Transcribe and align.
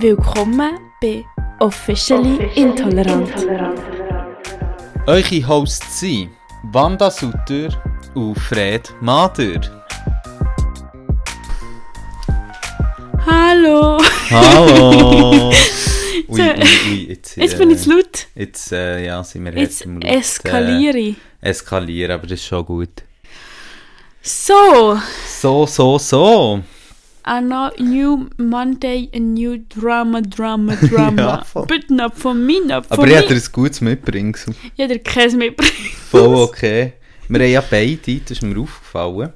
Willkommen 0.00 0.78
bei 1.02 1.26
Officially, 1.58 2.48
Intolerant. 2.54 3.30
Eure 5.06 5.46
Hosts 5.46 6.00
sind 6.00 6.30
Wanda 6.72 7.10
Sutter 7.10 7.68
und 8.14 8.34
Fred 8.36 8.94
Mader. 9.02 9.60
Hallo! 13.26 13.98
Hallo! 14.30 15.50
Ui, 16.28 16.40
ui, 16.40 16.62
ui, 16.88 17.06
jetzt, 17.10 17.36
Jetzt 17.36 17.58
bin 17.58 17.70
ich 17.70 17.82
zu 17.82 17.90
laut. 17.90 18.26
Jetzt, 18.34 18.72
äh, 18.72 19.04
ja, 19.04 19.22
sind 19.22 19.44
wir 19.44 19.52
Jetzt 19.52 19.82
im 19.82 20.00
Laut, 20.00 20.10
eskaliere 20.10 20.96
ich. 20.98 21.16
Äh, 21.42 21.50
eskalieren, 21.50 22.12
aber 22.12 22.26
das 22.26 22.40
ist 22.40 22.46
schon 22.46 22.64
gut. 22.64 23.02
So, 24.22 24.98
So, 25.26 25.66
so, 25.66 25.98
so. 25.98 26.62
A 27.24 27.40
no- 27.40 27.70
new 27.78 28.28
Monday, 28.38 29.08
a 29.14 29.18
new 29.18 29.58
drama, 29.68 30.20
drama, 30.22 30.74
drama. 30.88 31.22
Ja, 31.22 31.44
voll. 31.44 31.66
Not 31.88 32.14
for 32.16 32.34
me, 32.34 32.60
not 32.66 32.86
for 32.86 32.98
Aber 32.98 33.06
me. 33.06 33.12
ich 33.12 33.16
hatte 33.18 33.34
ein 33.34 33.42
gutes 33.52 33.80
Mitbringsel. 33.80 34.54
Ja, 34.76 34.86
der 34.86 34.98
Käse 35.00 35.36
mitbringen. 35.36 35.72
Voll 36.10 36.34
okay. 36.34 36.94
Wir 37.28 37.40
haben 37.40 37.50
ja 37.52 37.60
beide, 37.60 38.18
das 38.20 38.30
ist 38.32 38.42
mir 38.42 38.58
aufgefallen, 38.60 39.32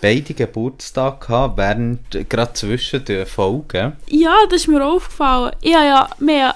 beide 0.00 0.34
Geburtstag 0.34 1.20
gehabt, 1.26 1.58
während, 1.58 2.28
gerade 2.28 2.52
zwischen 2.52 3.04
den 3.04 3.26
Folgen. 3.26 3.92
Ja, 4.08 4.34
das 4.48 4.62
ist 4.62 4.68
mir 4.68 4.84
aufgefallen. 4.84 5.52
Ich 5.62 5.74
habe 5.74 5.86
ja, 5.86 6.08
haben- 6.10 6.24
meine, 6.24 6.54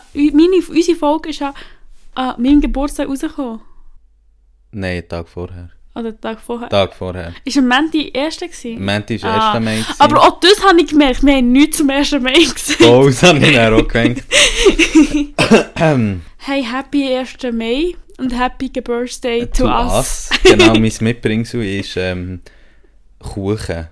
unsere 0.69 0.97
Folge 0.97 1.31
ist 1.31 1.41
ja 1.41 1.53
an 2.15 2.35
meinem 2.43 2.61
Geburtstag 2.61 3.09
rausgekommen. 3.09 3.61
Nein, 4.71 4.99
einen 4.99 5.09
Tag 5.09 5.29
vorher. 5.29 5.71
Oder 5.99 6.21
Tag 6.21 6.39
vorher. 6.41 6.69
Tag 6.69 6.95
vorher. 6.95 7.33
Ist 7.45 7.59
am 7.59 7.91
die 7.93 8.13
erste 8.13 8.47
gewesen? 8.49 8.85
Menti 8.85 9.21
war 9.23 9.31
Ah, 9.33 9.37
erster 9.47 9.61
Mai. 9.61 9.77
gewesen. 9.79 9.95
Aber 9.99 10.21
auch 10.23 10.39
das 10.41 10.65
habe 10.65 10.81
ich 10.81 10.87
gemerkt. 10.91 11.25
Wir 11.25 11.35
haben 11.37 11.51
nichts 11.51 11.79
zum 11.79 11.89
ersten 11.91 12.23
Mai 12.23 12.35
gesagt. 12.35 12.81
Oh, 12.83 13.07
das 13.07 13.23
habe 13.25 13.39
ich 13.39 13.55
dann 13.55 13.75
auch. 13.75 13.89
Ähm, 15.81 16.23
Hey, 16.39 16.63
happy 16.63 17.15
1. 17.17 17.35
Mai 17.53 17.95
und 18.19 18.31
happy 18.39 18.69
Birthday 18.69 19.47
to, 19.47 19.65
to 19.65 19.69
us. 19.69 20.31
us. 20.31 20.31
Genau, 20.45 20.73
mein 20.75 20.93
Mitbringsel 21.01 21.63
ist 21.65 21.97
ähm, 21.97 22.41
Kuchen. 23.19 23.89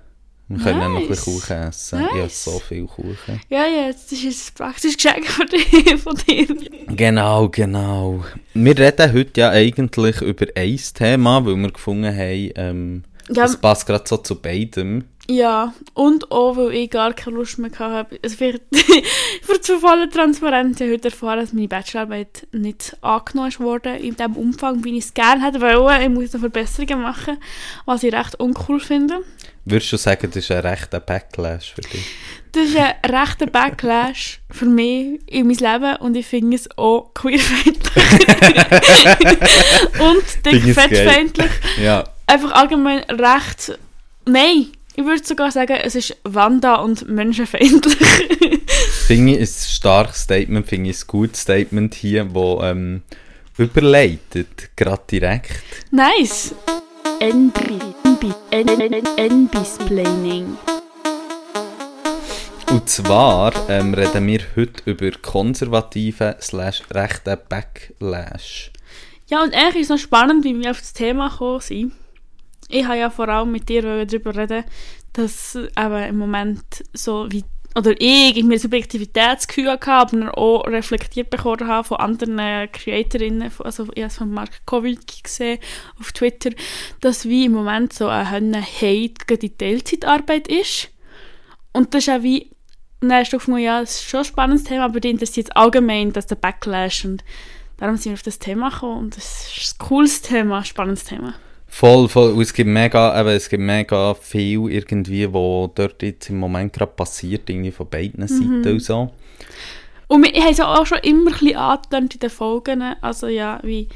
Wir 0.48 0.58
können 0.58 0.80
auch 0.82 0.88
noch 0.90 1.00
ein 1.00 1.08
bisschen 1.08 1.34
Nice. 1.34 1.42
Kuchen 1.48 1.56
essen. 1.68 2.00
Ich 2.00 2.06
habe 2.08 2.18
Nice. 2.20 2.44
so 2.44 2.58
viel 2.60 2.86
Kuchen. 2.86 3.40
Ja, 3.48 3.66
ja, 3.66 3.88
das 3.88 4.12
ist 4.12 4.50
ein 4.50 4.54
praktisches 4.54 4.96
Geschenk 4.96 5.26
von 5.28 5.46
dir. 5.46 5.98
Von 5.98 6.16
dir. 6.16 6.46
Genau, 6.88 7.48
genau. 7.48 8.24
Wir 8.54 8.78
reden 8.78 9.12
heute 9.12 9.40
ja 9.40 9.50
eigentlich 9.50 10.20
über 10.20 10.46
ein 10.54 10.80
Thema, 10.94 11.44
weil 11.44 11.56
wir 11.56 11.72
gefunden 11.72 12.06
haben, 12.16 12.50
ähm, 12.54 13.02
Ja, 13.28 13.42
das 13.42 13.56
passt 13.56 13.86
gerade 13.86 14.04
so 14.06 14.18
zu 14.18 14.36
beidem. 14.40 15.04
ja, 15.28 15.74
und 15.94 16.30
auch, 16.30 16.56
weil 16.56 16.72
ich 16.74 16.90
gar 16.90 17.12
keine 17.12 17.38
Lust 17.38 17.58
mehr 17.58 17.72
hatte. 17.76 18.16
Es 18.22 18.38
wird 18.38 18.62
für 19.42 19.60
zu 19.60 19.80
voller 19.80 20.08
Transparenz 20.08 20.80
ich 20.80 20.84
habe 20.86 20.92
heute 20.94 21.08
erfahren, 21.08 21.40
dass 21.40 21.52
meine 21.52 21.66
Bachelorarbeit 21.66 22.46
nicht 22.52 22.96
angenommen 23.00 23.52
wurde 23.58 23.96
in 23.96 24.14
dem 24.14 24.36
Umfang, 24.36 24.84
wie 24.84 24.96
ich 24.96 25.06
es 25.06 25.14
gerne 25.14 25.44
hätte 25.44 25.60
wollen. 25.60 26.02
Ich 26.02 26.08
muss 26.08 26.32
noch 26.34 26.40
Verbesserungen 26.40 27.02
machen, 27.02 27.38
was 27.84 28.04
ich 28.04 28.12
recht 28.14 28.38
uncool 28.38 28.78
finde. 28.78 29.24
Würdest 29.68 29.92
du 29.92 29.96
sagen, 29.96 30.28
das 30.30 30.36
ist 30.44 30.50
ein 30.52 30.60
rechter 30.60 31.00
Backlash 31.00 31.72
für 31.74 31.80
dich? 31.80 32.06
Das 32.52 32.68
ist 32.68 32.76
ein 32.76 32.94
rechter 33.04 33.46
Backlash 33.46 34.40
für 34.48 34.66
mich 34.66 35.18
in 35.26 35.48
mein 35.48 35.56
Leben 35.56 35.96
und 35.96 36.16
ich 36.16 36.24
finde 36.24 36.54
es 36.56 36.68
auch 36.78 37.10
queerfeindlich. 37.12 37.84
und 39.98 40.22
Finde 40.22 40.50
dick 40.50 40.66
ich's 40.66 40.76
geil. 40.76 40.88
fettfeindlich. 40.88 41.50
Ja. 41.82 42.04
Einfach 42.28 42.52
allgemein 42.52 43.00
recht. 43.10 43.76
Nein, 44.24 44.68
ich 44.94 45.04
würde 45.04 45.24
sogar 45.24 45.50
sagen, 45.50 45.76
es 45.82 45.96
ist 45.96 46.16
Wanda- 46.22 46.76
und 46.76 47.08
menschenfeindlich. 47.08 47.96
Finde 49.08 49.32
ich 49.32 49.40
ein 49.40 49.46
starkes 49.46 50.22
Statement, 50.22 50.68
finde 50.68 50.90
ich 50.90 51.02
ein 51.02 51.06
gutes 51.08 51.40
Statement 51.42 51.92
hier, 51.94 52.32
wo 52.32 52.62
ähm, 52.62 53.02
überleitet, 53.58 54.70
gerade 54.76 55.02
direkt. 55.10 55.60
nice. 55.90 56.54
N-Bisplaining. 59.16 60.56
Und 62.70 62.88
zwar 62.88 63.52
ähm, 63.68 63.94
reden 63.94 64.26
wir 64.26 64.40
heute 64.56 64.90
über 64.90 65.10
konservativen 65.22 66.34
slash 66.40 66.82
rechten 66.92 67.38
Backlash. 67.48 68.72
Ja, 69.28 69.42
und 69.42 69.54
eigentlich 69.54 69.82
ist 69.82 69.90
es 69.90 69.90
noch 69.90 69.98
spannend, 69.98 70.44
wie 70.44 70.58
wir 70.58 70.70
auf 70.70 70.80
das 70.80 70.92
Thema 70.92 71.28
gekommen 71.28 71.60
sind. 71.60 71.92
Ich 72.68 72.84
habe 72.84 72.98
ja 72.98 73.10
vor 73.10 73.28
allem 73.28 73.52
mit 73.52 73.68
dir 73.68 73.82
darüber 73.82 74.34
reden, 74.34 74.64
dass 75.12 75.54
eben 75.54 76.02
im 76.08 76.18
Moment 76.18 76.84
so 76.92 77.26
wie 77.30 77.44
oder 77.76 77.92
ich 78.00 78.36
irgendwie 78.36 78.56
ein 78.56 78.60
Subjektivitätsgefühl 78.60 79.70
hatte, 79.70 79.90
aber 79.90 80.38
auch 80.38 80.66
reflektiert 80.66 81.28
bekommen 81.28 81.66
habe 81.66 81.86
von 81.86 81.98
anderen 81.98 82.72
Creatorinnen, 82.72 83.50
von- 83.50 83.66
also 83.66 83.84
ich 83.94 84.02
habe 84.02 84.06
es 84.06 84.16
von 84.16 84.30
Mark 84.30 84.64
Kovic 84.64 85.22
gesehen 85.24 85.58
auf 86.00 86.12
Twitter, 86.12 86.50
dass 87.02 87.26
wie 87.26 87.44
im 87.44 87.52
Moment 87.52 87.92
so 87.92 88.08
ein 88.08 88.56
Hate 88.56 89.26
gegen 89.26 89.40
die 89.40 89.56
Teilzeitarbeit 89.56 90.48
ist. 90.48 90.88
Und 91.72 91.92
das 91.92 92.06
ist 92.08 92.14
auch 92.14 92.22
wie, 92.22 92.50
dann 93.00 93.12
hast 93.12 93.32
du 93.34 93.36
gefunden, 93.36 93.60
ja, 93.60 93.80
das 93.80 93.96
ist 93.96 94.08
schon 94.08 94.20
ein 94.20 94.24
spannendes 94.24 94.64
Thema, 94.64 94.86
aber 94.86 95.00
die 95.00 95.10
interessiert 95.10 95.54
allgemein, 95.54 96.14
dass 96.14 96.26
der 96.26 96.36
Backlash 96.36 97.04
und 97.04 97.22
darum 97.76 97.96
sind 97.96 98.12
wir 98.12 98.14
auf 98.14 98.22
das 98.22 98.38
Thema 98.38 98.70
gekommen 98.70 98.98
und 99.00 99.16
das 99.18 99.54
ist 99.54 99.74
ein 99.78 99.86
cooles 99.86 100.22
Thema, 100.22 100.58
ein 100.58 100.64
spannendes 100.64 101.04
Thema. 101.04 101.34
Voll, 101.68 102.08
voll. 102.08 102.40
Es 102.40 102.54
gibt 102.54 102.70
mega, 102.70 103.18
eben, 103.20 103.28
es 103.30 103.48
gibt 103.48 103.62
mega 103.62 104.14
viel 104.14 104.70
irgendwie, 104.70 105.32
wo 105.32 105.70
dort 105.74 106.02
jetzt 106.02 106.30
im 106.30 106.38
Moment 106.38 106.72
gerade 106.72 106.92
passiert, 106.92 107.50
irgendwie 107.50 107.72
von 107.72 107.88
beiden 107.88 108.24
Mhm. 108.24 108.28
Seiten 108.28 108.68
und 108.68 108.82
so. 108.82 109.10
Und 110.08 110.24
wir 110.24 110.40
haben 110.40 110.52
es 110.52 110.60
auch 110.60 110.86
schon 110.86 110.98
immer 110.98 111.32
ein 111.32 111.38
bisschen 111.38 111.56
angetönt 111.56 112.14
in 112.14 112.20
den 112.20 112.30
Folgen, 112.30 112.82
also 113.00 113.26
ja, 113.26 113.58
wie 113.62 113.88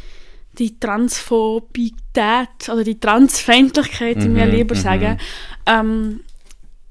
die 0.59 0.79
Transphobität 0.79 2.69
oder 2.69 2.83
die 2.83 2.99
Transfeindlichkeit, 2.99 4.17
Mhm, 4.17 4.51
lieber 4.51 4.75
mhm. 4.75 4.81
sagen, 4.81 5.19
ähm, 5.67 6.21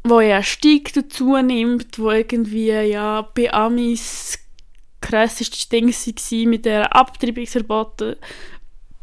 wo 0.03 0.21
ja 0.21 0.41
steigt 0.41 0.95
und 0.95 1.11
zunimmt, 1.11 1.99
wo 1.99 2.11
irgendwie 2.11 2.69
ja 2.69 3.27
bei 3.35 3.53
Amis 3.53 4.39
krassestes 5.01 5.67
Ding 5.69 5.89
war 5.89 6.49
mit 6.49 6.65
der 6.65 6.95
Abtreibungsverboten, 6.95 8.15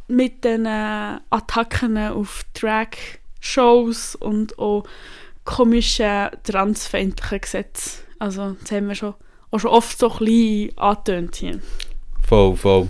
mit 0.09 0.45
den 0.45 0.67
äh, 0.67 1.19
Attacken 1.31 1.97
auf 1.99 2.45
Drag-Shows 2.55 4.17
und 4.17 4.59
auch 4.59 4.85
komischen 5.45 6.29
transfeindlichen 6.43 7.41
Gesetzen. 7.41 8.05
Also 8.19 8.57
das 8.61 8.73
haben 8.73 8.89
wir 8.89 8.95
schon, 8.95 9.15
auch 9.51 9.59
schon 9.59 9.71
oft 9.71 9.99
so 9.99 10.11
ein 10.11 10.19
bisschen 10.19 10.79
angetönt 10.79 11.37
hier. 11.37 11.61
Voll, 12.27 12.57
voll. 12.57 12.89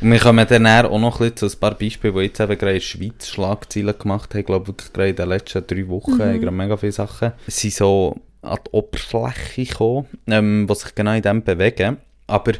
Und 0.00 0.10
wir 0.12 0.18
kommen 0.18 0.46
dann 0.46 0.66
auch 0.66 0.98
noch 0.98 1.20
ein 1.20 1.30
bisschen 1.30 1.48
zu 1.50 1.56
ein 1.56 1.60
paar 1.60 1.74
Beispiele, 1.74 2.12
die 2.12 2.20
jetzt 2.20 2.40
eben 2.40 2.58
gerade 2.58 2.72
in 2.72 2.76
der 2.78 2.80
Schweiz 2.80 3.28
Schlagzeilen 3.28 3.98
gemacht 3.98 4.30
haben. 4.34 4.40
Ich 4.40 4.46
glaube, 4.46 4.66
wirklich 4.66 4.92
gerade 4.92 5.08
in 5.10 5.16
den 5.16 5.28
letzten 5.28 5.66
drei 5.66 5.88
Wochen 5.88 6.16
Mhm. 6.16 6.20
haben 6.22 6.40
gerade 6.40 6.56
mega 6.56 6.76
viele 6.76 6.92
Sachen. 6.92 7.32
Sind 7.46 7.72
so 7.72 8.16
an 8.42 8.58
die 8.66 8.70
Oberfläche 8.72 9.64
gekommen, 9.64 10.06
ähm, 10.26 10.66
die 10.68 10.74
sich 10.74 10.94
genau 10.94 11.12
in 11.14 11.22
dem 11.22 11.42
bewegen. 11.42 11.96
Aber 12.26 12.52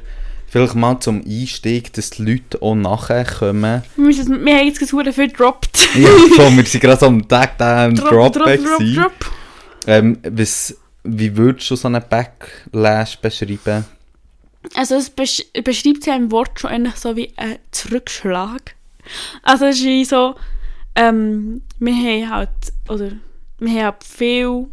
vielleicht 0.54 0.76
mal 0.76 1.00
zum 1.00 1.20
Einstieg, 1.26 1.92
dass 1.94 2.10
die 2.10 2.22
Leute 2.22 2.62
auch 2.62 2.76
nachher 2.76 3.24
kommen. 3.24 3.82
Wir, 3.96 4.04
müssen, 4.04 4.44
wir 4.44 4.56
haben 4.56 4.68
jetzt 4.68 4.78
gerade 4.78 5.12
viel 5.12 5.26
gedroppt. 5.26 5.88
ja, 5.96 6.08
voll, 6.36 6.56
wir 6.56 6.64
sind 6.64 6.80
gerade 6.80 7.00
so 7.00 7.06
am 7.06 7.26
Tag 7.26 7.58
da 7.58 7.86
am 7.86 7.96
Drop, 7.96 8.32
drop, 8.32 8.44
drop, 8.44 8.78
drop. 8.78 9.12
Ähm, 9.88 10.16
was, 10.22 10.76
wie 11.02 11.36
würdest 11.36 11.68
du 11.72 11.74
so 11.74 11.88
einen 11.88 12.04
Backlash 12.08 13.18
beschreiben? 13.18 13.84
Also 14.74 14.94
es 14.94 15.10
besch 15.10 15.44
beschreibt 15.64 16.06
ja 16.06 16.14
im 16.14 16.30
Wort 16.30 16.60
schon 16.60 16.70
eigentlich 16.70 16.96
so 16.96 17.16
wie 17.16 17.32
ein 17.36 17.58
Zurückschlag. 17.72 18.76
Also 19.42 19.64
es 19.64 19.78
ist 19.78 19.84
wie 19.84 20.04
so, 20.04 20.36
ähm, 20.94 21.62
wir 21.80 21.94
haben 21.94 22.30
halt, 22.30 22.50
oder 22.88 23.10
wir 23.58 23.70
haben 23.70 23.84
halt 23.86 24.04
viel 24.04 24.68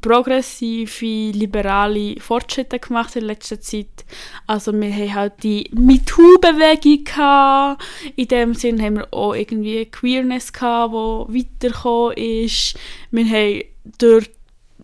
progressive, 0.00 1.32
liberale 1.32 2.18
Fortschritte 2.20 2.78
gemacht 2.78 3.16
in 3.16 3.24
letzter 3.24 3.60
Zeit. 3.60 4.04
Also 4.46 4.72
wir 4.72 4.92
haben 4.92 5.14
halt 5.14 5.42
die 5.42 5.70
MeToo-Bewegung 5.74 7.04
gehabt. 7.04 7.82
In 8.16 8.28
dem 8.28 8.54
Sinn 8.54 8.80
haben 8.80 8.96
wir 8.96 9.12
auch 9.12 9.34
irgendwie 9.34 9.86
Queerness 9.86 10.52
gehabt, 10.52 10.92
die 10.92 11.38
weitergekommen 11.38 12.16
ist. 12.16 12.78
Wir 13.10 13.24
haben 13.24 13.62
durch 13.98 14.30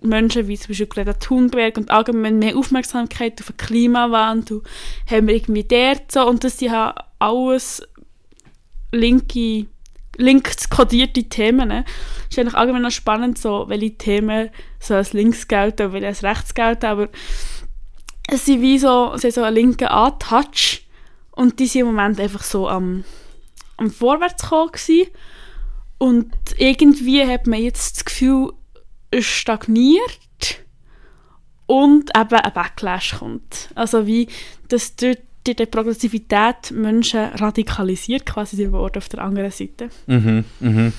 Menschen 0.03 0.49
wie 0.49 0.59
zum 0.59 0.69
Beispiel 0.69 0.87
Greta 0.87 1.13
Thunberg 1.15 1.77
und 1.79 1.91
allgemein 1.91 2.39
mehr 2.39 2.57
Aufmerksamkeit 2.57 3.41
auf 3.41 3.49
den 3.49 3.57
Klimawandel 3.57 4.63
haben 5.11 5.27
wir 5.27 5.35
irgendwie 5.35 5.65
dort 5.65 6.13
so 6.13 6.27
und 6.27 6.45
das 6.45 6.59
sind 6.59 6.75
alles 7.19 7.83
linke, 8.93 9.67
links 10.17 10.69
kodierte 10.69 11.25
Themen. 11.25 11.69
ne? 11.69 11.85
ist 12.31 12.39
eigentlich 12.39 12.55
allgemein 12.55 12.83
noch 12.83 12.91
spannend, 12.91 13.39
so, 13.39 13.65
welche 13.69 13.97
Themen 13.97 14.51
so 14.81 14.95
als 14.95 15.13
links 15.13 15.49
gelten 15.49 15.87
und 15.87 15.93
welche 15.93 16.07
als 16.07 16.23
rechts 16.23 16.55
gelten, 16.55 16.87
aber 16.87 17.09
es 18.29 18.45
sind 18.45 18.61
wie 18.61 18.79
so, 18.79 19.13
haben 19.13 19.31
so 19.31 19.43
einen 19.43 19.55
linken 19.55 19.89
Antouch 19.89 20.83
und 21.31 21.59
die 21.59 21.67
sind 21.67 21.83
im 21.83 21.87
Moment 21.89 22.19
einfach 22.19 22.43
so 22.43 22.69
am, 22.69 23.05
am 23.77 23.91
Vorwärtskommen 23.91 24.71
und 25.99 26.33
irgendwie 26.57 27.27
hat 27.27 27.47
man 27.47 27.63
jetzt 27.63 27.97
das 27.97 28.05
Gefühl, 28.05 28.53
es 29.11 29.25
stagniert 29.25 30.65
und 31.67 32.11
eben 32.17 32.35
ein 32.35 32.53
Backlash 32.53 33.19
kommt. 33.19 33.71
Also 33.75 34.07
wie, 34.07 34.29
dass 34.69 34.97
durch 35.47 35.57
die 35.57 35.67
Progressivität 35.67 36.71
Menschen 36.73 37.21
radikalisiert, 37.35 38.27
quasi 38.27 38.57
die 38.57 38.71
Worte 38.73 38.99
auf 38.99 39.09
der 39.09 39.23
anderen 39.23 39.51
Seite. 39.51 39.89
Mhm, 40.07 40.45
mhm. 40.61 40.93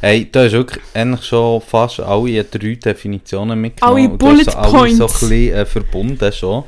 Hey, 0.00 0.28
da 0.30 0.44
hast 0.44 0.52
wirklich 0.52 0.82
eigentlich 0.94 1.24
schon 1.24 1.60
fast 1.60 2.00
alle 2.00 2.42
drei 2.44 2.74
Definitionen 2.74 3.60
mitgenommen. 3.60 4.08
Alle 4.08 4.18
Bullet 4.18 4.48
alle 4.48 4.70
Points. 4.70 4.98
so 4.98 5.06
ein 5.06 5.12
bisschen 5.12 5.54
äh, 5.54 5.64
verbunden 5.64 6.32
schon. 6.32 6.64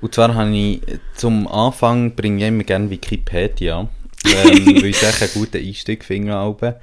Und 0.00 0.14
zwar 0.14 0.34
habe 0.34 0.56
ich 0.56 0.80
zum 1.14 1.46
Anfang 1.46 2.14
bringe 2.14 2.42
ich 2.42 2.48
immer 2.48 2.64
gerne 2.64 2.88
Wikipedia. 2.88 3.86
Ähm, 4.24 4.66
weil 4.82 4.86
ich 4.86 5.02
echt 5.02 5.22
einen 5.22 5.30
guten 5.34 5.56
Einstieg 5.58 6.04
finde. 6.04 6.34
Alben. 6.34 6.74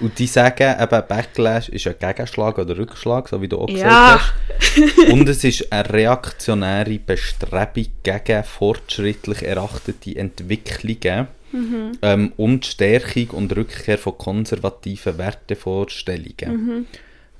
Und 0.00 0.18
die 0.18 0.26
sagen, 0.26 0.74
eben 0.80 1.02
Backlash 1.08 1.68
ist 1.70 1.86
ein 1.86 1.94
Gegenschlag 1.98 2.58
oder 2.58 2.76
Rückschlag, 2.76 3.28
so 3.28 3.40
wie 3.40 3.48
du 3.48 3.58
auch 3.58 3.68
Ja. 3.68 4.16
gesagt 4.16 4.34
hast. 4.98 5.08
Und 5.12 5.28
es 5.28 5.42
ist 5.44 5.72
eine 5.72 5.90
reaktionäre 5.90 6.98
Bestrebung 6.98 7.86
gegen 8.02 8.44
fortschrittlich 8.44 9.42
erachtete 9.42 10.16
Entwicklungen 10.16 11.28
ähm, 12.02 12.32
und 12.36 12.66
Stärkung 12.66 13.30
und 13.30 13.56
Rückkehr 13.56 13.96
von 13.96 14.18
konservativen 14.18 15.16
Wertevorstellungen. 15.16 16.86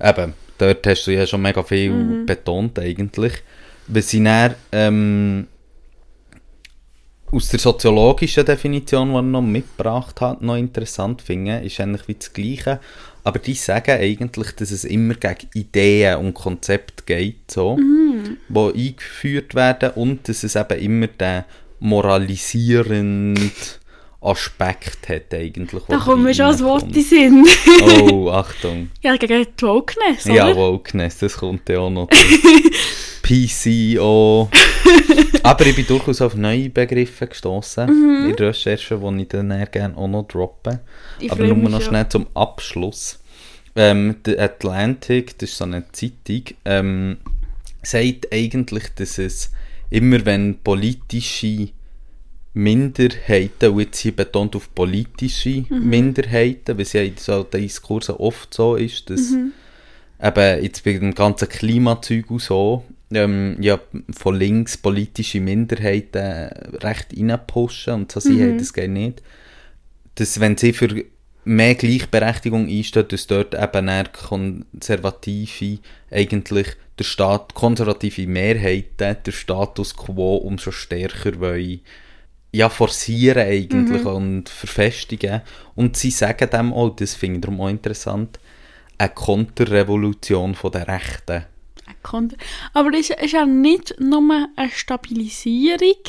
Eben, 0.01 0.33
dort 0.57 0.87
hast 0.87 1.05
du 1.05 1.11
ja 1.11 1.27
schon 1.27 1.41
mega 1.41 1.61
viel 1.61 2.23
betont 2.25 2.79
eigentlich. 2.79 3.33
Wenn 3.87 4.01
sie 4.01 4.23
dann, 4.23 4.55
ähm, 4.71 5.47
aus 7.31 7.49
der 7.49 7.59
soziologischen 7.59 8.45
Definition, 8.45 9.09
die 9.09 9.15
er 9.15 9.21
noch 9.21 9.41
mitgebracht 9.41 10.21
hat, 10.21 10.41
noch 10.41 10.55
interessant 10.55 11.21
finde, 11.21 11.59
ist 11.59 11.79
eigentlich 11.79 12.07
wie 12.07 12.15
das 12.15 12.33
Gleiche. 12.33 12.79
Aber 13.23 13.39
die 13.39 13.55
sagen 13.55 13.99
eigentlich, 13.99 14.51
dass 14.51 14.71
es 14.71 14.85
immer 14.85 15.15
gegen 15.15 15.49
Ideen 15.53 16.17
und 16.19 16.33
Konzepte 16.33 17.03
geht, 17.05 17.51
so, 17.51 17.77
die 17.77 18.57
eingeführt 18.57 19.53
werden 19.53 19.91
und 19.95 20.29
dass 20.29 20.43
es 20.43 20.55
eben 20.55 20.79
immer 20.79 21.07
den 21.07 21.43
moralisierenden 21.79 23.51
Aspekt 24.21 25.09
hat 25.09 25.33
eigentlich. 25.33 25.83
Da 25.89 25.97
kommt 25.97 26.23
mir 26.23 26.33
schon 26.33 26.47
das 26.47 26.63
Wort 26.63 26.95
in 26.95 27.03
Sinn. 27.03 27.47
Oh, 27.81 28.29
Achtung. 28.31 28.89
ja, 29.01 29.15
gegen 29.17 29.45
die 29.45 29.65
Wokeness, 29.65 30.25
oder? 30.25 30.33
Ja, 30.33 30.55
Wokeness, 30.55 31.17
das 31.19 31.35
kommt 31.35 31.67
ja 31.67 31.79
auch 31.79 31.89
noch. 31.89 32.07
PCO. 33.21 34.49
Aber 35.47 35.65
ich 35.65 35.77
bin 35.77 35.87
durchaus 35.87 36.21
auf 36.21 36.35
neue 36.35 36.69
Begriffe 36.69 37.25
gestoßen 37.25 37.87
in 38.27 38.35
der 38.35 38.49
Recherche, 38.49 38.99
die 38.99 39.21
ich 39.21 39.27
dann 39.29 39.67
gerne 39.71 39.95
auch 39.95 40.09
noch 40.09 40.27
droppe. 40.27 40.81
Ich 41.21 41.31
Aber 41.31 41.41
nur 41.45 41.69
noch 41.69 41.81
schnell 41.81 42.09
zum 42.09 42.27
Abschluss. 42.33 43.19
Ähm, 43.73 44.17
der 44.25 44.43
Atlantic, 44.43 45.37
das 45.37 45.51
ist 45.51 45.57
so 45.57 45.63
eine 45.63 45.89
Zeitung, 45.93 46.43
ähm, 46.65 47.17
sagt 47.81 48.27
eigentlich, 48.33 48.93
dass 48.95 49.19
es 49.19 49.51
immer 49.89 50.25
wenn 50.25 50.59
politische 50.59 51.69
Minderheiten, 52.53 53.69
und 53.69 53.79
jetzt 53.79 53.99
hier 53.99 54.15
betont 54.15 54.53
auf 54.53 54.75
politische 54.75 55.63
Minderheiten, 55.69 56.75
weil 56.75 56.81
es 56.81 56.91
ja 56.91 57.03
in 57.03 57.15
so 57.15 57.43
Diskursen 57.43 58.15
oft 58.15 58.53
so 58.53 58.75
ist, 58.75 59.09
dass 59.09 59.31
eben 59.31 60.63
jetzt 60.63 60.83
bei 60.83 60.91
dem 60.93 61.15
ganzen 61.15 61.47
Klimazeug 61.47 62.31
und 62.31 62.41
so, 62.41 62.83
ähm, 63.13 63.57
ja, 63.59 63.79
von 64.11 64.35
links 64.35 64.77
politische 64.77 65.39
Minderheiten 65.39 66.49
recht 66.81 67.07
reinpushen 67.17 67.93
und 67.93 68.11
so 68.11 68.19
sie 68.19 68.41
haben, 68.41 68.57
das 68.57 68.73
geht 68.73 68.91
nicht. 68.91 69.21
Dass 70.15 70.39
wenn 70.39 70.57
sie 70.57 70.73
für 70.73 71.05
mehr 71.45 71.75
Gleichberechtigung 71.75 72.67
einstehen, 72.67 73.07
dass 73.07 73.27
dort 73.27 73.53
eben 73.55 73.87
eher 73.87 74.09
konservative, 74.09 75.79
eigentlich 76.11 76.67
der 76.99 77.03
Staat, 77.03 77.53
konservative 77.53 78.27
Mehrheiten, 78.27 79.17
der 79.25 79.31
Status 79.31 79.95
quo 79.95 80.37
umso 80.37 80.71
stärker 80.71 81.39
wollen, 81.39 81.81
ja, 82.51 82.69
forcieren 82.69 83.47
eigentlich 83.47 84.05
und 84.05 84.49
verfestigen. 84.49 85.41
Und 85.75 85.95
sie 85.95 86.11
sagen 86.11 86.49
dem 86.49 86.73
auch, 86.73 86.95
das 86.95 87.13
finde 87.13 87.37
ich 87.37 87.41
darum 87.41 87.61
auch 87.61 87.69
interessant, 87.69 88.39
eine 88.97 89.09
Konterrevolution 89.09 90.55
von 90.55 90.71
der 90.71 90.87
Rechten. 90.87 91.45
Konter. 92.07 92.37
Aber 92.73 92.93
es 92.93 93.09
ist 93.09 93.31
ja 93.31 93.45
nicht 93.45 93.95
nur 93.99 94.47
eine 94.55 94.71
Stabilisierung, 94.71 96.03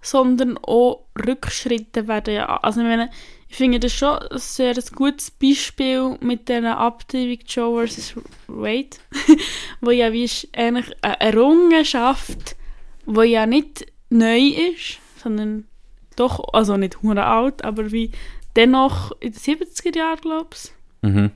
sondern 0.00 0.58
auch 0.58 1.06
Rückschritte 1.26 2.08
werden 2.08 2.34
ja. 2.34 2.46
Also 2.62 2.80
ich, 2.80 2.86
meine, 2.86 3.10
ich 3.48 3.56
finde 3.56 3.80
das 3.80 3.92
schon 3.92 4.18
ein 4.18 4.38
sehr 4.38 4.74
gutes 4.94 5.30
Beispiel 5.30 6.16
mit 6.20 6.48
dieser 6.48 6.78
Abtreibung 6.78 7.38
Joe 7.46 7.86
vs. 7.86 8.14
Wade, 8.46 8.96
wo 9.80 9.90
ja 9.90 10.12
wie 10.12 10.24
ist 10.24 10.48
eigentlich 10.56 10.94
eine 11.02 11.20
Errungenschaft, 11.20 12.56
wo 13.04 13.22
ja 13.22 13.46
nicht 13.46 13.86
neu 14.10 14.48
ist, 14.72 14.98
sondern 15.22 15.66
doch, 16.16 16.52
also 16.52 16.76
nicht 16.76 17.02
hure 17.02 17.24
alt, 17.24 17.64
aber 17.64 17.92
wie 17.92 18.10
dennoch 18.54 19.12
in 19.20 19.32
den 19.32 19.40
70er 19.40 19.96
Jahren, 19.96 20.20
glaube 20.20 20.50
ich, 20.54 20.70
Mhm. 21.06 21.30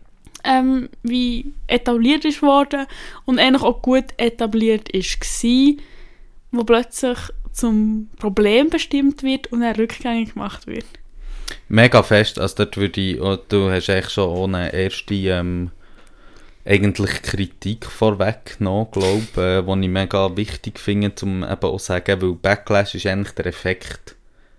Ähm, 0.45 0.89
wie 1.03 1.53
etabliert 1.67 2.25
ist 2.25 2.43
worden 2.43 2.87
und 3.25 3.39
eigentlich 3.39 3.63
auch 3.63 3.83
gut 3.83 4.07
etabliert 4.17 4.89
ist 4.91 5.45
wo 6.53 6.65
plötzlich 6.65 7.19
zum 7.53 8.09
Problem 8.19 8.71
bestimmt 8.71 9.23
wird 9.23 9.53
und 9.53 9.61
dann 9.61 9.77
rückgängig 9.77 10.35
gemacht 10.35 10.67
wird. 10.67 10.87
Mega 11.69 12.03
fest, 12.03 12.39
also 12.39 12.57
dort 12.59 12.77
würde 12.77 13.01
ich, 13.01 13.21
oh, 13.21 13.37
du 13.37 13.71
hast 13.71 13.91
eigentlich 13.91 14.11
schon 14.11 14.29
ohne 14.29 14.73
erste 14.73 15.15
ähm, 15.15 15.71
eigentlich 16.65 17.23
Kritik 17.23 17.87
vorweggenommen, 17.87 18.91
glaube 18.91 19.43
äh, 19.43 19.63
die 19.63 19.85
ich 19.85 19.91
mega 19.91 20.37
wichtig 20.37 20.79
finde, 20.79 21.13
um 21.23 21.43
eben 21.43 21.63
auch 21.63 21.79
zu 21.79 21.87
sagen, 21.87 22.23
weil 22.23 22.33
Backlash 22.35 22.95
ist 22.95 23.07
eigentlich 23.07 23.35
der 23.35 23.47
Effekt. 23.47 24.17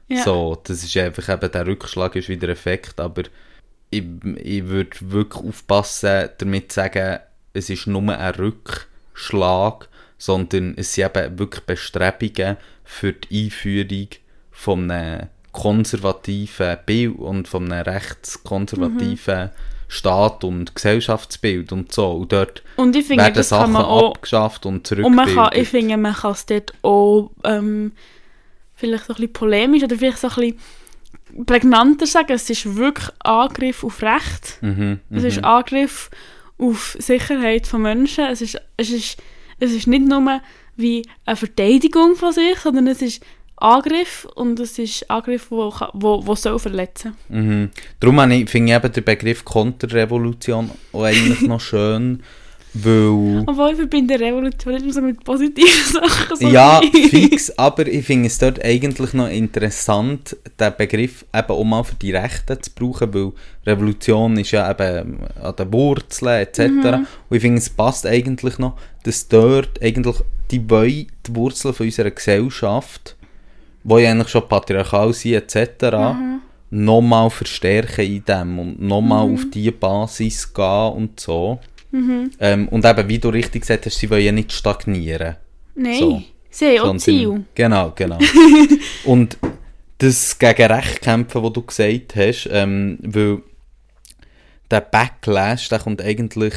Ja. 0.07 0.23
So, 0.23 0.61
das 0.63 0.83
ist 0.83 0.97
einfach 0.97 1.29
eben, 1.29 1.51
der 1.51 1.67
Rückschlag 1.67 2.15
ist 2.15 2.27
wieder 2.27 2.49
Effekt, 2.49 2.99
aber 2.99 3.23
ich, 3.91 4.03
ich 4.37 4.65
würde 4.67 4.97
wirklich 5.01 5.43
aufpassen, 5.43 6.29
damit 6.37 6.71
zu 6.71 6.77
sagen, 6.77 7.19
es 7.53 7.69
ist 7.69 7.87
nur 7.87 8.17
ein 8.17 8.35
Rückschlag, 8.35 9.89
sondern 10.17 10.73
es 10.77 10.93
sind 10.93 11.15
eben 11.15 11.37
wirklich 11.37 11.65
Bestrebungen 11.65 12.57
für 12.83 13.13
die 13.13 13.45
Einführung 13.45 14.07
von 14.51 14.89
einem 14.89 15.27
konservativen 15.51 16.77
Bild 16.85 17.19
und 17.19 17.47
von 17.47 17.71
einem 17.71 17.83
rechtskonservativen 17.83 19.51
Staat 19.89 20.45
und 20.45 20.73
Gesellschaftsbild 20.73 21.73
und 21.73 21.91
so. 21.91 22.11
Und 22.11 22.31
dort 22.31 22.63
Und 22.77 22.95
ich 22.95 23.05
finde, 23.05 23.23
werden 23.23 23.35
das 23.35 23.49
Sachen 23.49 23.75
auch 23.75 24.11
abgeschafft 24.11 24.65
und 24.65 24.89
Und 24.93 25.15
man 25.15 25.25
kann, 25.25 25.35
zurückgebildet. 25.35 25.61
ich 25.61 25.67
finde, 25.67 25.97
man 25.97 26.13
kann 26.13 26.31
es 26.31 26.45
dort 26.45 26.73
auch 26.81 27.31
ähm, 27.43 27.91
vielleicht 28.75 29.05
so 29.05 29.13
ein 29.13 29.17
bisschen 29.17 29.33
polemisch 29.33 29.83
oder 29.83 29.97
vielleicht 29.97 30.19
so 30.19 30.29
ein 30.29 30.35
bisschen 30.35 30.59
prägnanter 31.45 32.05
sagen. 32.05 32.33
Es 32.33 32.49
ist 32.49 32.75
wirklich 32.75 33.07
Angriff 33.19 33.83
auf 33.83 34.01
Recht. 34.01 34.57
Mhm, 34.61 34.99
Es 35.09 35.23
ist 35.23 35.43
Angriff 35.43 36.09
auf 36.57 36.95
Sicherheit 36.99 37.67
von 37.67 37.81
Menschen. 37.81 38.25
Es 38.25 38.41
ist, 38.41 38.59
es 38.77 38.89
ist, 38.91 39.17
es 39.59 39.71
ist 39.71 39.87
nicht 39.87 40.07
nur 40.07 40.41
wie 40.77 41.05
eine 41.25 41.35
Verteidigung 41.35 42.15
von 42.15 42.31
sich, 42.33 42.57
sondern 42.59 42.87
es 42.87 43.01
ist 43.01 43.23
Angriff 43.57 44.27
und 44.35 44.59
es 44.59 44.79
ist 44.79 45.09
Angriff, 45.11 45.51
wo, 45.51 45.69
ka- 45.69 45.91
wo, 45.93 46.25
wo 46.25 46.33
soll 46.35 46.57
verletzen. 46.57 47.15
Mhm. 47.29 47.69
Darum 47.99 48.17
finde 48.47 48.71
ich 48.71 48.77
eben 48.77 48.91
den 48.91 49.03
Begriff 49.03 49.45
Konterrevolution 49.45 50.71
auch 50.93 51.03
eigentlich 51.03 51.41
noch 51.41 51.61
schön, 51.61 52.23
weil... 52.73 53.43
Obwohl 53.47 53.71
ich 53.71 53.77
verbinde 53.77 54.19
Revolution 54.19 54.73
nicht 54.73 54.85
mehr 54.85 54.93
so 54.93 55.01
mit 55.01 55.23
positiven 55.23 55.93
Sachen. 55.93 56.37
So 56.37 56.47
Ja, 56.47 56.81
fix, 57.09 57.51
aber 57.57 57.85
ich 57.85 58.05
finde 58.05 58.27
es 58.27 58.37
dort 58.37 58.63
eigentlich 58.63 59.13
noch 59.13 59.29
interessant, 59.29 60.37
den 60.59 60.73
Begriff 60.77 61.25
eben 61.33 61.49
auch 61.49 61.63
mal 61.63 61.83
für 61.83 61.95
die 61.95 62.11
Rechten 62.11 62.61
zu 62.61 62.71
brauchen, 62.73 63.13
weil 63.13 63.31
Revolution 63.65 64.37
ist 64.37 64.51
ja 64.51 64.71
eben 64.71 65.19
an 65.41 65.55
den 65.57 65.73
Wurzeln 65.73 66.41
etc. 66.41 66.59
Und 66.59 67.07
ich 67.29 67.41
finde, 67.41 67.59
es 67.59 67.69
passt 67.69 68.05
eigentlich 68.05 68.57
noch, 68.57 68.77
dass 69.03 69.27
dort 69.27 69.81
eigentlich 69.81 70.15
die, 70.49 70.69
wollen 70.69 71.07
die 71.25 71.35
Wurzeln 71.35 71.73
von 71.73 71.85
unserer 71.85 72.11
Gesellschaft, 72.11 73.17
die 73.83 74.01
ja 74.01 74.11
eigentlich 74.11 74.29
schon 74.29 74.47
patriarchal 74.47 75.13
sind 75.13 75.33
etc., 75.33 75.95
nochmal 76.73 77.29
verstärken 77.29 78.05
in 78.05 78.23
dem 78.23 78.59
und 78.59 78.81
nochmal 78.81 79.29
auf 79.29 79.41
diese 79.53 79.73
Basis 79.73 80.53
gehen 80.53 80.93
und 80.93 81.19
so. 81.19 81.59
Ähm, 81.93 82.67
und 82.69 82.85
eben, 82.85 83.09
wie 83.09 83.19
du 83.19 83.29
richtig 83.29 83.61
gesagt 83.61 83.85
hast, 83.85 83.97
sie 83.99 84.09
wollen 84.09 84.23
ja 84.25 84.31
nicht 84.31 84.51
stagnieren. 84.51 85.35
Nein, 85.75 85.99
So. 85.99 86.23
sie 86.49 86.79
haben 86.79 86.89
auch 86.89 86.97
Ziel. 86.97 87.45
Genau, 87.55 87.91
genau. 87.95 88.17
und 89.05 89.37
das 89.97 90.39
gegen 90.39 90.71
Recht 90.71 91.01
kämpfen, 91.01 91.43
was 91.43 91.53
du 91.53 91.61
gesagt 91.63 92.15
hast, 92.15 92.49
ähm, 92.51 92.97
weil 93.01 93.41
der 94.69 94.81
Backlash, 94.81 95.69
der 95.69 95.79
kommt 95.79 96.01
eigentlich 96.01 96.53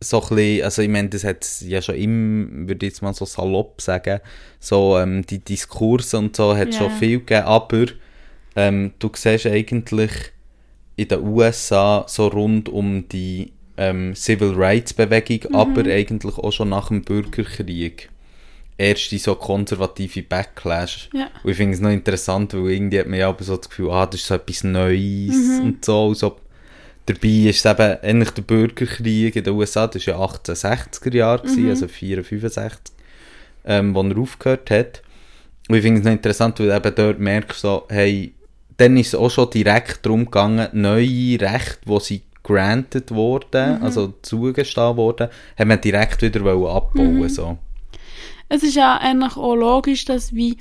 so 0.00 0.22
ein 0.22 0.28
bisschen, 0.36 0.64
also 0.64 0.82
ich 0.82 0.88
meine, 0.88 1.08
das 1.08 1.24
hat 1.24 1.42
es 1.42 1.60
ja 1.62 1.82
schon 1.82 1.96
immer, 1.96 2.68
würde 2.68 2.86
ich 2.86 2.92
jetzt 2.92 3.02
mal 3.02 3.14
so 3.14 3.24
salopp 3.24 3.80
sagen, 3.80 4.20
so 4.60 4.98
ähm, 4.98 5.24
die 5.26 5.38
Diskurse 5.40 6.18
und 6.18 6.36
so 6.36 6.56
hat 6.56 6.72
Ja. 6.74 6.78
schon 6.80 6.90
viel 6.92 7.18
gegeben, 7.18 7.44
aber 7.46 7.86
ähm, 8.54 8.92
du 8.98 9.10
siehst 9.14 9.46
eigentlich 9.46 10.10
in 10.96 11.08
den 11.08 11.20
USA 11.26 12.04
so 12.08 12.28
rund 12.28 12.68
um 12.68 13.08
die 13.08 13.52
ähm, 13.76 14.14
Civil 14.14 14.54
Rights 14.54 14.94
Bewegung, 14.94 15.54
aber 15.54 15.84
eigentlich 15.84 16.38
auch 16.38 16.52
schon 16.52 16.70
nach 16.70 16.88
dem 16.88 17.02
Bürgerkrieg. 17.02 18.10
Erste 18.78 19.18
so 19.18 19.34
konservative 19.34 20.22
Backlash. 20.22 21.08
Ja. 21.14 21.28
Und 21.42 21.50
ich 21.50 21.56
finde 21.56 21.74
es 21.74 21.80
noch 21.80 21.90
interessant, 21.90 22.52
weil 22.52 22.72
irgendwie 22.72 23.00
hat 23.00 23.06
man 23.06 23.18
ja 23.18 23.28
aber 23.28 23.42
so 23.42 23.56
das 23.56 23.70
Gefühl, 23.70 23.90
ah, 23.90 24.06
das 24.06 24.20
ist 24.20 24.26
so 24.26 24.34
etwas 24.34 24.64
Neues 24.64 25.60
und 25.62 25.84
so. 25.84 26.08
Und 26.08 26.18
so. 26.18 26.36
Dabei 27.06 27.28
ist 27.28 27.64
es 27.64 27.70
eben 27.70 27.98
ähnlich 28.02 28.30
der 28.30 28.42
Bürgerkrieg 28.42 29.36
in 29.36 29.44
den 29.44 29.54
USA, 29.54 29.86
das 29.86 30.06
war 30.08 30.14
ja 30.14 30.20
1860er 30.20 31.14
Jahre, 31.14 31.42
gewesen, 31.42 31.70
also 31.70 31.86
4, 31.86 32.24
65, 32.24 32.94
ähm, 33.64 33.94
wo 33.94 34.02
er 34.02 34.18
aufgehört 34.18 34.70
hat. 34.70 35.02
Und 35.68 35.76
ich 35.76 35.82
finde 35.82 36.00
es 36.00 36.04
noch 36.04 36.12
interessant, 36.12 36.58
weil 36.58 36.66
du 36.66 36.76
eben 36.76 36.94
dort 36.96 37.18
merkst, 37.20 37.60
so, 37.60 37.86
hey, 37.88 38.34
dann 38.76 38.96
ist 38.96 39.08
es 39.08 39.14
auch 39.14 39.30
schon 39.30 39.50
direkt 39.50 40.04
darum 40.04 40.24
gegangen, 40.26 40.68
neue 40.72 41.40
Rechte, 41.40 41.78
die 41.86 42.00
sie 42.00 42.22
granted 42.46 43.10
wurden, 43.10 43.82
also 43.82 44.14
zugestanden 44.22 44.96
wurden, 44.96 45.28
haben 45.58 45.70
wir 45.70 45.76
direkt 45.78 46.22
wieder 46.22 46.40
abbauen 46.46 47.28
so. 47.28 47.58
Es 48.48 48.62
ist 48.62 48.76
ja 48.76 48.98
eigentlich 48.98 49.36
auch 49.36 49.56
logisch, 49.56 50.04
dass 50.04 50.32
wie 50.32 50.56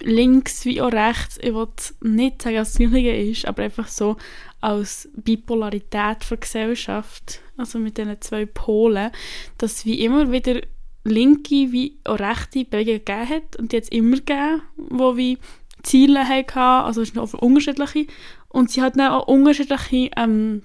links 0.00 0.64
wie 0.64 0.80
auch 0.80 0.92
rechts, 0.92 1.38
ich 1.42 1.54
will 1.54 1.68
nicht 2.00 2.40
sagen, 2.40 2.56
dass 2.56 2.68
es 2.68 2.78
das 2.78 2.90
Gleiche 2.90 3.10
ist, 3.10 3.46
aber 3.46 3.64
einfach 3.64 3.88
so 3.88 4.16
als 4.62 5.10
Bipolarität 5.14 6.30
der 6.30 6.36
Gesellschaft, 6.38 7.40
also 7.58 7.78
mit 7.78 7.98
diesen 7.98 8.18
zwei 8.22 8.46
Polen, 8.46 9.10
dass 9.58 9.84
wie 9.84 10.02
immer 10.02 10.32
wieder 10.32 10.62
linke 11.04 11.70
wie 11.70 11.98
auch 12.04 12.18
rechte 12.18 12.64
Bewegungen 12.64 13.04
gegeben 13.04 13.28
hat 13.28 13.56
und 13.56 13.72
die 13.72 13.76
hat 13.76 13.84
es 13.84 13.90
immer 13.90 14.16
gegeben, 14.16 14.62
wo 14.76 15.18
wie 15.18 15.36
Ziele 15.82 16.26
hatten, 16.26 16.58
also 16.58 17.02
es 17.02 17.10
sind 17.10 17.18
auch 17.18 17.34
unterschiedliche 17.34 18.06
und 18.48 18.70
sie 18.70 18.80
hat 18.80 18.96
dann 18.96 19.12
auch 19.12 19.28
unterschiedliche 19.28 20.10
ähm, 20.16 20.62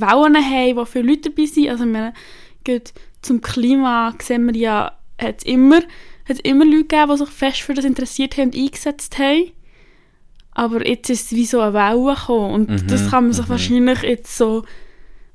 Wellen 0.00 0.36
haben, 0.36 0.76
wo 0.76 0.84
viele 0.84 1.08
Leute 1.10 1.30
dabei 1.30 1.46
sind. 1.46 1.68
Also, 1.68 1.86
meine, 1.86 2.12
gerade 2.64 2.84
zum 3.22 3.40
Klima 3.40 4.14
sehen 4.20 4.46
wir 4.46 4.56
ja, 4.56 4.92
hat 5.20 5.38
es 5.38 5.44
immer, 5.44 5.80
hat's 6.28 6.40
immer 6.40 6.64
Leute 6.64 6.84
gegeben, 6.84 7.10
die 7.12 7.18
sich 7.18 7.28
fest 7.30 7.60
für 7.62 7.74
das 7.74 7.84
interessiert 7.84 8.36
haben 8.36 8.50
und 8.50 8.56
eingesetzt 8.56 9.18
haben. 9.18 9.52
Aber 10.52 10.86
jetzt 10.86 11.10
ist 11.10 11.26
es 11.26 11.36
wie 11.36 11.44
so 11.44 11.60
eine 11.60 11.74
Welle 11.74 12.14
gekommen. 12.14 12.54
Und 12.54 12.70
Mhm, 12.70 12.86
das 12.88 13.10
kann 13.10 13.24
man 13.24 13.32
sich 13.32 13.44
mhm. 13.44 13.50
wahrscheinlich 13.50 14.02
jetzt 14.02 14.36
so, 14.36 14.64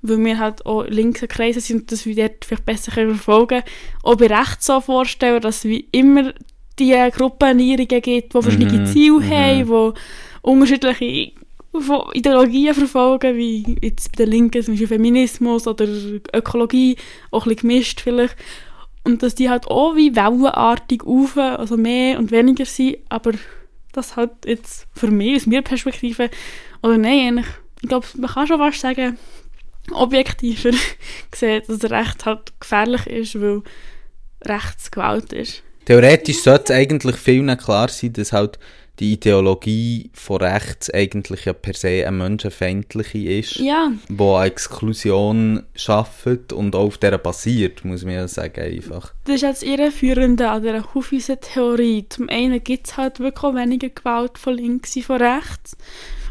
weil 0.02 0.24
wir 0.24 0.40
halt 0.40 0.66
auch 0.66 0.84
linke 0.88 1.28
Kreise 1.28 1.62
sind 1.62 1.82
und 1.82 1.92
das 1.92 2.06
wir 2.06 2.16
dort 2.16 2.44
vielleicht 2.44 2.66
besser 2.66 2.92
können 2.92 3.16
verfolgen 3.16 3.62
auch 4.02 4.16
bei 4.16 4.28
rechts 4.28 4.66
so 4.66 4.82
vorstellen, 4.82 5.42
dass 5.42 5.58
es 5.58 5.66
wie 5.66 5.88
immer 5.92 6.34
die 6.80 6.96
Gruppenernährungen 7.12 8.02
gibt, 8.02 8.34
die 8.34 8.42
verschiedene 8.42 8.80
Mhm, 8.80 8.86
Ziele 8.88 9.20
mhm. 9.20 9.30
haben, 9.30 9.94
die 9.94 10.00
unterschiedliche 10.42 11.34
Ideologien 12.14 12.74
verfolgen, 12.74 13.38
wie 13.38 13.78
jetzt 13.82 14.12
bei 14.12 14.24
den 14.24 14.32
Linken 14.32 14.64
zum 14.64 14.74
Beispiel 14.74 14.88
Feminismus 14.88 15.68
oder 15.68 15.88
Ökologie, 16.34 16.98
auch 17.32 17.46
ein 17.46 17.50
bisschen 17.50 17.70
gemischt 17.70 18.02
vielleicht. 18.02 18.36
Und 19.04 19.24
dass 19.24 19.36
die 19.36 19.50
halt 19.50 19.68
auch 19.68 19.96
wie 19.96 20.16
wellenartig 20.16 21.04
auf, 21.04 21.38
also 21.38 21.78
mehr 21.78 22.20
und 22.20 22.32
weniger 22.32 22.66
sind, 22.66 22.98
aber 23.10 23.32
das 23.94 24.16
halt 24.16 24.32
jetzt 24.46 24.88
für 24.94 25.08
mich, 25.08 25.38
aus 25.38 25.46
meiner 25.48 25.64
Perspektive, 25.64 26.30
oder 26.84 26.98
nein, 26.98 27.44
ich 27.82 27.90
glaube, 27.90 28.06
man 28.18 28.30
kann 28.30 28.48
schon 28.48 28.60
fast 28.60 28.80
sagen, 28.80 29.18
objektiver 29.92 30.72
gesehen, 31.32 31.64
dass 31.68 31.90
Recht 31.90 32.26
halt 32.26 32.54
gefährlich 32.60 33.08
ist, 33.08 33.42
weil 33.42 33.64
Rechtsgewalt 34.44 35.34
ist. 35.34 35.64
Theoretisch 35.86 36.42
sollte 36.42 36.66
es 36.66 36.72
eigentlich 36.72 37.16
vielen 37.16 37.58
klar 37.58 37.88
sein, 37.90 38.14
dass 38.14 38.34
halt 38.34 38.60
die 39.00 39.14
Ideologie 39.14 40.12
von 40.14 40.38
rechts 40.38 40.90
eigentlich 40.94 41.46
ja 41.46 41.54
per 41.54 41.74
se 41.74 42.06
eine 42.06 42.12
menschenfeindliche 42.12 43.18
ist, 43.18 43.56
Ja, 43.56 43.92
wo 44.10 44.36
eine 44.36 44.52
Exklusion 44.52 45.64
schafft 45.76 46.54
und 46.54 46.76
auch 46.76 46.86
auf 46.86 46.98
der 46.98 47.18
basiert, 47.18 47.84
muss 47.84 48.04
man 48.04 48.14
ja 48.14 48.28
sagen 48.28 48.62
einfach. 48.62 49.14
Das 49.26 49.36
ist 49.36 49.42
jetzt 49.42 49.64
ihre 49.64 49.92
Führende 49.92 50.50
an 50.50 50.62
dieser 50.62 50.94
Hufeisen-Theorie. 50.94 52.06
Zum 52.10 52.30
einen 52.30 52.64
gibt 52.64 52.88
es 52.88 52.98
halt 52.98 53.20
wirklich 53.20 53.44
auch 53.44 53.56
weniger 53.56 53.90
Gewalt 53.90 54.38
von 54.38 54.54
links 54.56 54.96
wie 54.96 55.02
von 55.02 55.22
rechts. 55.22 55.78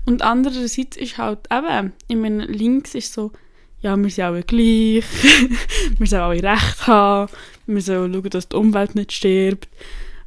Und 0.07 0.23
andererseits 0.23 0.97
ist 0.97 1.19
halt 1.19 1.41
eben, 1.53 1.93
ich 2.09 2.17
meine, 2.17 2.45
links 2.45 2.95
ist 2.95 3.13
so, 3.13 3.33
ja, 3.81 3.97
wir 3.97 4.11
sind 4.11 4.25
alle 4.25 4.43
gleich, 4.43 5.05
wir 5.99 6.07
sollen 6.07 6.23
alle 6.23 6.43
Recht 6.43 6.87
haben, 6.87 7.33
wir 7.67 7.83
sollen 7.83 8.13
schauen, 8.13 8.31
dass 8.31 8.49
die 8.49 8.57
Umwelt 8.57 8.95
nicht 8.95 9.13
stirbt. 9.13 9.69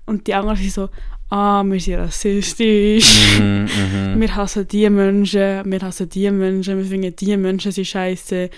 Und 0.05 0.27
die 0.27 0.33
anderen 0.33 0.57
sind 0.57 0.73
so, 0.73 0.89
ah, 1.33 1.63
wir 1.65 1.79
sind 1.79 1.95
rassistisch, 1.95 3.39
Mhm, 3.39 3.65
mhm. 3.65 4.21
wir 4.21 4.35
hassen 4.35 4.67
die 4.67 4.89
Menschen, 4.89 5.71
wir 5.71 5.81
hassen 5.81 6.07
die 6.07 6.29
Menschen, 6.29 6.77
wir 6.77 6.85
finden 6.85 7.15
die 7.15 7.37
Menschen 7.37 7.71
sind 7.71 7.87
scheiße, 7.87 8.49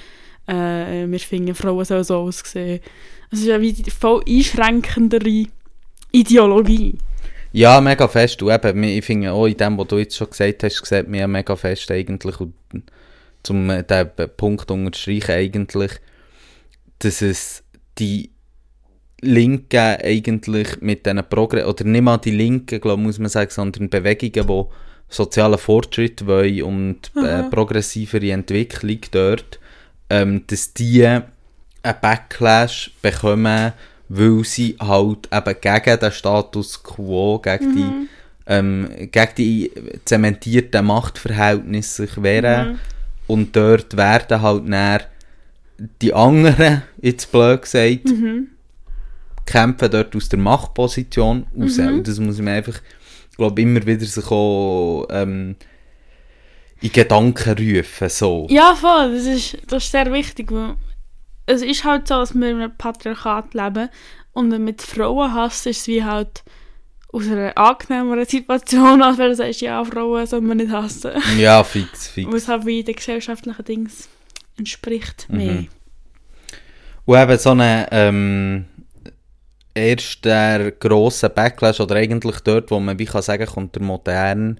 äh, 0.47 1.07
wir 1.07 1.19
finden 1.19 1.55
Frauen 1.55 1.85
sollen 1.85 2.03
so 2.03 2.17
aussehen. 2.17 2.81
Es 3.31 3.39
ist 3.39 3.47
ja 3.47 3.61
wie 3.61 3.71
die 3.71 3.89
voll 3.89 4.21
einschränkendere 4.27 5.45
Ideologie. 6.11 6.97
Ja, 7.53 7.79
mega 7.79 8.09
fest. 8.09 8.43
Und 8.43 8.51
eben, 8.51 8.83
ich 8.83 9.05
finde 9.05 9.31
auch 9.31 9.45
in 9.45 9.55
dem, 9.55 9.77
was 9.77 9.87
du 9.87 9.97
jetzt 9.97 10.17
schon 10.17 10.29
gesagt 10.29 10.63
hast, 10.63 10.85
sieht 10.85 11.07
ja 11.13 11.27
mega 11.27 11.55
fest 11.55 11.89
eigentlich, 11.91 12.37
und 12.41 12.53
zum 13.41 13.69
äh, 13.69 13.83
den 13.83 14.09
Punkt 14.35 14.69
unterstreichen 14.69 15.31
eigentlich, 15.31 15.91
dass 16.99 17.21
es 17.21 17.63
die 17.97 18.31
Linken 19.21 19.97
eigentlich 20.03 20.81
mit 20.81 21.05
diesen 21.05 21.23
Progress, 21.29 21.65
oder 21.65 21.83
nicht 21.85 22.01
mal 22.01 22.17
die 22.17 22.31
Linken, 22.31 22.81
glaube 22.81 23.01
muss 23.01 23.19
man 23.19 23.29
sagen, 23.29 23.49
sondern 23.51 23.89
Bewegungen, 23.89 24.47
die 24.47 24.63
sozialen 25.09 25.57
Fortschritt 25.57 26.25
wollen 26.25 26.63
und 26.63 27.11
äh, 27.15 27.43
progressivere 27.43 28.31
Entwicklung 28.31 28.99
dort, 29.11 29.59
ähm, 30.09 30.43
dass 30.47 30.73
die 30.73 31.05
einen 31.05 31.23
Backlash 32.01 32.91
bekommen, 33.01 33.73
weil 34.09 34.43
sie 34.43 34.75
halt 34.79 35.27
eben 35.31 35.55
gegen 35.61 35.99
den 35.99 36.11
Status 36.11 36.81
quo, 36.83 37.39
gegen 37.39 37.75
die 37.75 38.07
ähm, 38.47 38.89
gegen 39.11 39.35
die 39.37 39.71
zementierten 40.05 40.85
Machtverhältnisse 40.85 42.05
sich 42.05 42.21
wehren. 42.21 42.73
Mhm. 42.73 42.79
Und 43.27 43.55
dort 43.55 43.97
werden 43.97 44.41
halt 44.41 44.71
dann 44.71 45.01
die 46.01 46.13
anderen, 46.13 46.83
jetzt 47.01 47.31
blöd 47.31 47.63
gesagt, 47.63 48.05
Mhm. 48.05 48.47
Kämpfen 49.45 49.91
dort 49.91 50.15
aus 50.15 50.29
der 50.29 50.39
Machtposition 50.39 51.47
raus. 51.59 51.77
Mhm. 51.77 51.87
Und 51.87 52.07
das 52.07 52.19
muss 52.19 52.37
man 52.39 52.55
einfach, 52.55 52.79
glaube 53.37 53.61
immer 53.61 53.85
wieder 53.85 54.05
sich 54.05 54.31
auch 54.31 55.07
ähm, 55.09 55.55
in 56.81 56.91
Gedanken 56.91 57.57
rufen. 57.57 58.09
So. 58.09 58.47
Ja, 58.49 58.75
voll, 58.75 59.13
das 59.13 59.25
ist, 59.25 59.57
das 59.67 59.83
ist 59.83 59.91
sehr 59.91 60.11
wichtig, 60.11 60.51
weil 60.51 60.75
es 61.45 61.61
ist 61.61 61.83
halt 61.83 62.07
so, 62.07 62.15
dass 62.15 62.33
wir 62.33 62.49
in 62.49 62.61
einem 62.61 62.77
Patriarchat 62.77 63.53
leben 63.53 63.89
und 64.33 64.51
wenn 64.51 64.63
mit 64.63 64.81
Frauen 64.81 65.33
hast, 65.33 65.65
ist 65.65 65.81
es 65.81 65.87
wie 65.87 66.03
halt 66.03 66.43
aus 67.11 67.27
einer 67.27 67.57
angenehmeren 67.57 68.25
Situation, 68.25 69.01
als 69.01 69.17
wenn 69.17 69.29
du 69.29 69.35
sagst, 69.35 69.61
ja, 69.61 69.83
Frauen 69.85 70.25
soll 70.27 70.41
man 70.41 70.57
nicht 70.57 70.71
hassen. 70.71 71.11
Ja, 71.37 71.63
fix, 71.63 72.09
fix. 72.09 72.27
Weil 72.27 72.37
es 72.37 72.47
halt 72.47 72.65
wie 72.65 72.83
den 72.83 72.95
gesellschaftlichen 72.95 73.63
Dings 73.63 74.09
entspricht 74.57 75.27
mehr. 75.29 75.53
Mhm. 75.53 75.67
Und 77.05 77.19
eben 77.19 77.37
so 77.37 77.51
ein 77.51 77.85
ähm, 77.91 78.65
erster 79.75 80.71
grosser 80.71 81.29
Backlash, 81.29 81.79
oder 81.79 81.95
eigentlich 81.95 82.39
dort, 82.39 82.71
wo 82.71 82.79
man 82.79 82.97
wie 82.97 83.05
kann 83.05 83.21
sagen, 83.21 83.45
kommt 83.45 83.75
der 83.75 83.83
moderne, 83.83 84.55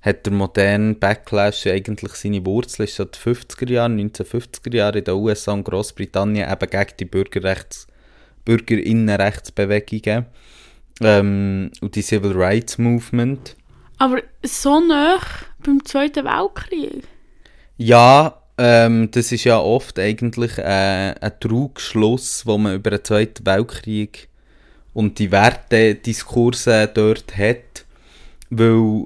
hat 0.00 0.26
der 0.26 0.32
moderne 0.32 0.94
Backlash 0.94 1.66
eigentlich 1.66 2.14
seine 2.14 2.44
Wurzeln, 2.44 2.86
ist 2.86 2.96
so 2.96 3.04
die 3.04 3.18
50er 3.18 3.70
Jahre, 3.70 3.92
1950er 3.92 4.74
Jahre 4.74 4.98
in 4.98 5.04
den 5.04 5.14
USA 5.14 5.52
und 5.52 5.64
Großbritannien 5.64 6.50
eben 6.50 6.70
gegen 6.70 6.96
die 6.98 7.04
Bürgerrechts, 7.04 7.86
Bürgerinnenrechtsbewegungen 8.44 10.26
ähm, 11.02 11.70
und 11.80 11.94
die 11.94 12.02
Civil 12.02 12.32
Rights 12.32 12.78
Movement. 12.78 13.56
Aber 13.98 14.22
so 14.42 14.80
nah 14.80 15.18
beim 15.64 15.84
Zweiten 15.84 16.24
Weltkrieg. 16.24 17.04
Ja, 17.76 18.42
ähm, 18.58 19.10
das 19.10 19.32
ist 19.32 19.44
ja 19.44 19.58
oft 19.58 19.98
eigentlich 19.98 20.56
äh, 20.58 21.14
ein 21.20 21.40
Trugschluss, 21.40 22.46
wo 22.46 22.56
man 22.56 22.74
über 22.74 22.90
den 22.90 23.04
Zweiten 23.04 23.44
Weltkrieg 23.44 24.28
und 24.96 25.18
die 25.18 25.30
Wertediskurse 25.30 26.90
dort 26.92 27.36
hat, 27.36 27.84
weil 28.48 29.04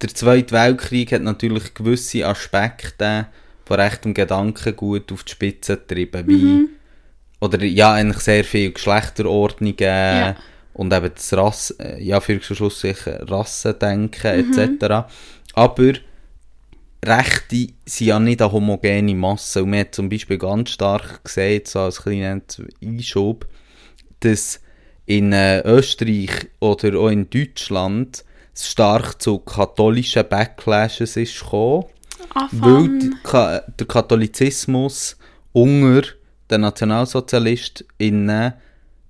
der 0.00 0.08
Zweite 0.08 0.54
Weltkrieg 0.54 1.12
hat 1.12 1.20
natürlich 1.20 1.74
gewisse 1.74 2.26
Aspekte 2.26 3.26
von 3.66 3.78
rechtem 3.78 4.14
Gedankengut 4.14 5.12
auf 5.12 5.24
die 5.24 5.32
Spitze 5.32 5.76
getrieben, 5.76 6.26
wie 6.26 6.68
oder 7.38 7.62
ja, 7.62 7.92
eigentlich 7.92 8.22
sehr 8.22 8.44
viel 8.44 8.72
Geschlechterordnungen 8.72 9.76
Ja. 9.78 10.36
und 10.72 10.94
eben 10.94 11.10
das 11.14 11.30
Rass, 11.34 11.70
äh, 11.72 12.02
ja, 12.02 12.18
für 12.20 12.40
Schluss 12.40 12.80
sicher 12.80 13.28
Rassendenken 13.28 14.54
etc. 14.54 15.06
Aber 15.52 15.92
Rechte 17.04 17.68
sind 17.84 18.06
ja 18.06 18.18
nicht 18.18 18.40
eine 18.40 18.52
homogene 18.52 19.14
Masse. 19.14 19.62
Und 19.62 19.68
man 19.70 19.80
hat 19.80 19.94
zum 19.94 20.08
Beispiel 20.08 20.38
ganz 20.38 20.70
stark 20.70 21.24
gesehen, 21.24 21.60
so 21.66 21.80
als 21.80 22.02
kleiner 22.02 22.40
Einschub, 22.82 23.46
dass 24.20 24.60
in 25.06 25.32
äh, 25.32 25.60
Österreich 25.62 26.48
oder 26.60 26.98
auch 26.98 27.08
in 27.08 27.30
Deutschland 27.30 28.24
stark 28.54 29.20
zu 29.22 29.38
katholischen 29.38 30.28
Backlashes 30.28 31.16
ist 31.16 31.40
gekommen, 31.40 31.84
weil 32.52 32.74
Anfang. 32.74 33.00
die 33.00 33.10
Ka 33.22 33.60
der 33.78 33.86
Katholizismus 33.86 35.16
unter 35.52 36.02
den 36.50 36.60
NationalsozialistInnen 36.62 38.54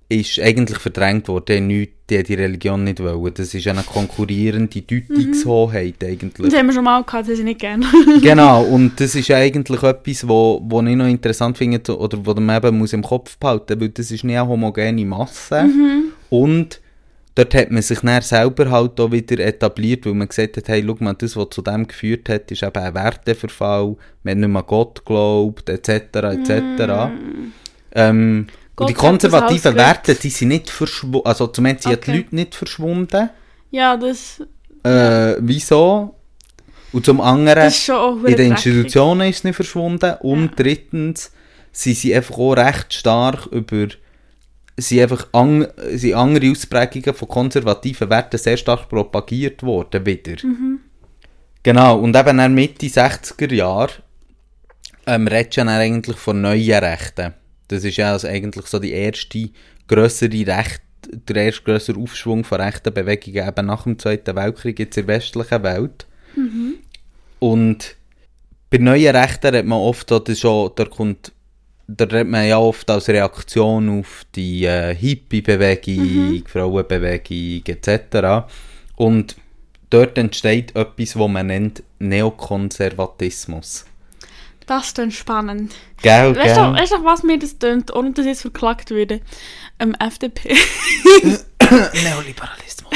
ist 0.09 0.39
eigentlich 0.39 0.79
verdrängt 0.79 1.27
worden. 1.27 1.69
Die 1.69 1.91
die, 2.09 2.23
die 2.23 2.33
Religion 2.35 2.83
nicht 2.83 3.01
wollen. 3.01 3.33
Das 3.33 3.53
ist 3.53 3.67
eine 3.67 3.83
konkurrierende 3.83 4.81
Deutungshoheit 4.81 6.03
eigentlich. 6.03 6.49
Das 6.49 6.57
haben 6.57 6.67
wir 6.67 6.73
schon 6.73 6.83
mal 6.83 7.03
gehabt, 7.03 7.27
das 7.27 7.37
ist 7.37 7.43
nicht 7.43 7.59
gerne. 7.59 7.85
genau, 8.21 8.63
und 8.63 8.99
das 8.99 9.15
ist 9.15 9.29
eigentlich 9.31 9.83
etwas, 9.83 10.27
wo, 10.27 10.61
wo 10.63 10.81
ich 10.81 10.95
noch 10.95 11.07
interessant 11.07 11.57
finde, 11.57 11.97
oder 11.97 12.25
wo 12.25 12.33
man 12.35 12.57
eben 12.57 12.77
muss 12.77 12.93
im 12.93 13.03
Kopf 13.03 13.37
behalten 13.37 13.79
weil 13.79 13.89
das 13.89 14.11
ist 14.11 14.23
nicht 14.23 14.37
eine 14.37 14.47
homogene 14.47 15.05
Masse. 15.05 15.65
Und 16.29 16.79
dort 17.35 17.53
hat 17.53 17.71
man 17.71 17.81
sich 17.81 17.99
dann 17.99 18.21
selber 18.21 18.71
halt 18.71 18.99
auch 18.99 19.11
wieder 19.11 19.43
etabliert, 19.43 20.05
weil 20.05 20.13
man 20.13 20.29
gesagt 20.29 20.57
hat, 20.57 20.69
hey, 20.69 20.83
schau 20.85 20.95
mal, 20.99 21.13
das, 21.13 21.35
was 21.35 21.49
zu 21.49 21.61
dem 21.61 21.87
geführt 21.87 22.29
hat, 22.29 22.49
ist 22.51 22.63
eben 22.63 22.77
ein 22.77 22.93
Werteverfall, 22.95 23.97
man 24.23 24.31
hat 24.31 24.37
nicht 24.37 24.49
mehr 24.49 24.61
an 24.61 24.67
Gott 24.67 25.05
geglaubt, 25.05 25.69
etc., 25.69 25.89
etc. 26.15 27.11
Ähm, 27.93 28.47
und 28.83 28.89
die 28.89 28.93
konservativen. 28.93 29.75
Werte, 29.75 30.15
die 30.15 30.29
sind 30.29 30.49
nicht 30.49 30.69
verschwunden, 30.69 31.21
also 31.25 31.47
zumindest 31.47 31.83
sind 31.83 31.93
die 31.93 31.97
Okay. 31.97 32.17
Leute 32.17 32.35
nicht 32.35 32.55
verschwunden. 32.55 33.29
ja, 33.71 33.97
das, 33.97 34.41
Äh, 34.83 35.35
wieso? 35.39 36.13
Und 36.93 37.05
zum 37.05 37.19
anderen, 37.19 37.63
das 37.65 37.75
ist 37.77 37.83
schon 37.85 37.95
auch 37.95 38.15
in 38.17 38.23
den 38.25 38.35
dreckig. 38.35 38.47
Institutionen 38.51 39.27
ist 39.29 39.37
es 39.37 39.43
nicht 39.43 39.55
verschwunden. 39.55 40.15
Und 40.21 40.51
drittens 40.57 41.31
sind 41.71 41.97
sie 41.97 42.15
einfach 42.15 42.37
auch 42.37 42.53
recht 42.53 42.93
stark 42.93 43.47
über 43.47 43.87
sind 44.79 45.01
einfach 45.01 45.27
an, 45.33 45.67
sind 45.93 46.13
andere 46.13 46.51
Ausprägungen 46.51 47.13
von 47.15 47.27
konservativen 47.27 48.09
Werten 48.11 48.37
sehr 48.37 48.57
stark 48.57 48.87
propagiert 48.87 49.63
worden 49.63 50.05
wieder. 50.05 50.35
Genau, 51.63 51.99
und 51.99 52.15
eben 52.15 52.39
in 52.39 52.53
Mitte 52.53 52.85
60er 52.85 53.53
Jahre 53.53 53.91
ähm, 55.07 55.27
redest 55.27 55.57
du 55.57 55.61
dann 55.61 55.69
eigentlich 55.69 56.17
von 56.17 56.41
neuen 56.41 56.83
Rechten. 56.83 57.33
Das 57.67 57.83
ist 57.83 57.97
ja 57.97 58.13
also 58.13 58.27
eigentlich 58.27 58.67
so 58.67 58.79
die 58.79 58.91
erste 58.93 59.49
grössere 59.87 60.47
Recht, 60.47 60.81
der 61.11 61.45
erste 61.45 61.63
grössere 61.63 61.99
Aufschwung 61.99 62.43
von 62.43 62.61
rechten 62.61 62.93
Bewegungen 62.93 63.47
eben 63.47 63.65
nach 63.65 63.83
dem 63.83 63.99
Zweiten 63.99 64.35
Weltkrieg 64.35 64.79
jetzt 64.79 64.97
in 64.97 65.07
der 65.07 65.15
westlichen 65.15 65.63
Welt. 65.63 66.05
Und 67.39 67.95
bei 68.69 68.77
neuen 68.77 69.15
Rechten 69.15 69.47
redet 69.47 69.65
man 69.65 69.79
oft, 69.79 70.11
das 70.11 70.39
schon, 70.39 70.71
da 70.75 70.85
kommt, 70.85 71.31
da 71.87 72.05
redet 72.05 72.27
man 72.27 72.47
ja 72.47 72.57
oft 72.57 72.89
als 72.89 73.07
Reaktion 73.07 73.99
auf 73.99 74.25
die 74.35 74.65
äh, 74.65 74.93
Hippie-Bewegung, 74.93 76.43
Frauenbewegung 76.47 77.63
etc. 77.65 78.49
Und 78.95 79.37
dort 79.89 80.17
entsteht 80.17 80.75
etwas, 80.75 81.17
was 81.17 81.29
man 81.29 81.47
nennt 81.47 81.83
Neokonservatismus. 81.99 83.85
Das 84.67 84.87
ist 84.87 84.97
dann 84.97 85.11
spannend. 85.11 85.73
Gell, 86.01 86.35
Weißt 86.35 86.57
du, 86.57 86.61
gell? 86.61 86.73
weißt 86.81 86.91
du, 86.93 87.03
was 87.05 87.23
mir 87.23 87.39
das 87.39 87.57
tönt, 87.57 87.91
ohne 87.95 88.11
dass 88.11 88.25
ich 88.25 88.31
jetzt 88.31 88.41
verklagt 88.41 88.91
würde? 88.91 89.21
Ähm, 89.79 89.95
FDP. 89.99 90.53
Neoliberalismus. 92.03 92.93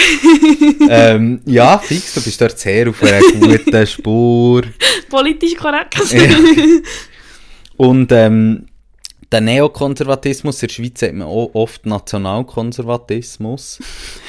ähm, 0.89 1.41
ja, 1.45 1.77
fix, 1.79 2.13
du 2.13 2.21
bist 2.21 2.39
dort 2.41 2.57
sehr 2.59 2.89
auf 2.89 3.01
einer 3.03 3.21
guten 3.39 3.87
Spur. 3.87 4.63
Politisch 5.09 5.55
korrekt. 5.55 5.95
Ja. 6.11 6.27
Und 7.77 8.11
ähm, 8.11 8.67
der 9.31 9.41
Neokonservatismus 9.41 10.61
in 10.61 10.67
der 10.67 10.73
Schweiz 10.73 11.01
hat 11.01 11.13
man 11.13 11.27
auch 11.27 11.49
oft 11.53 11.85
Nationalkonservatismus, 11.85 13.79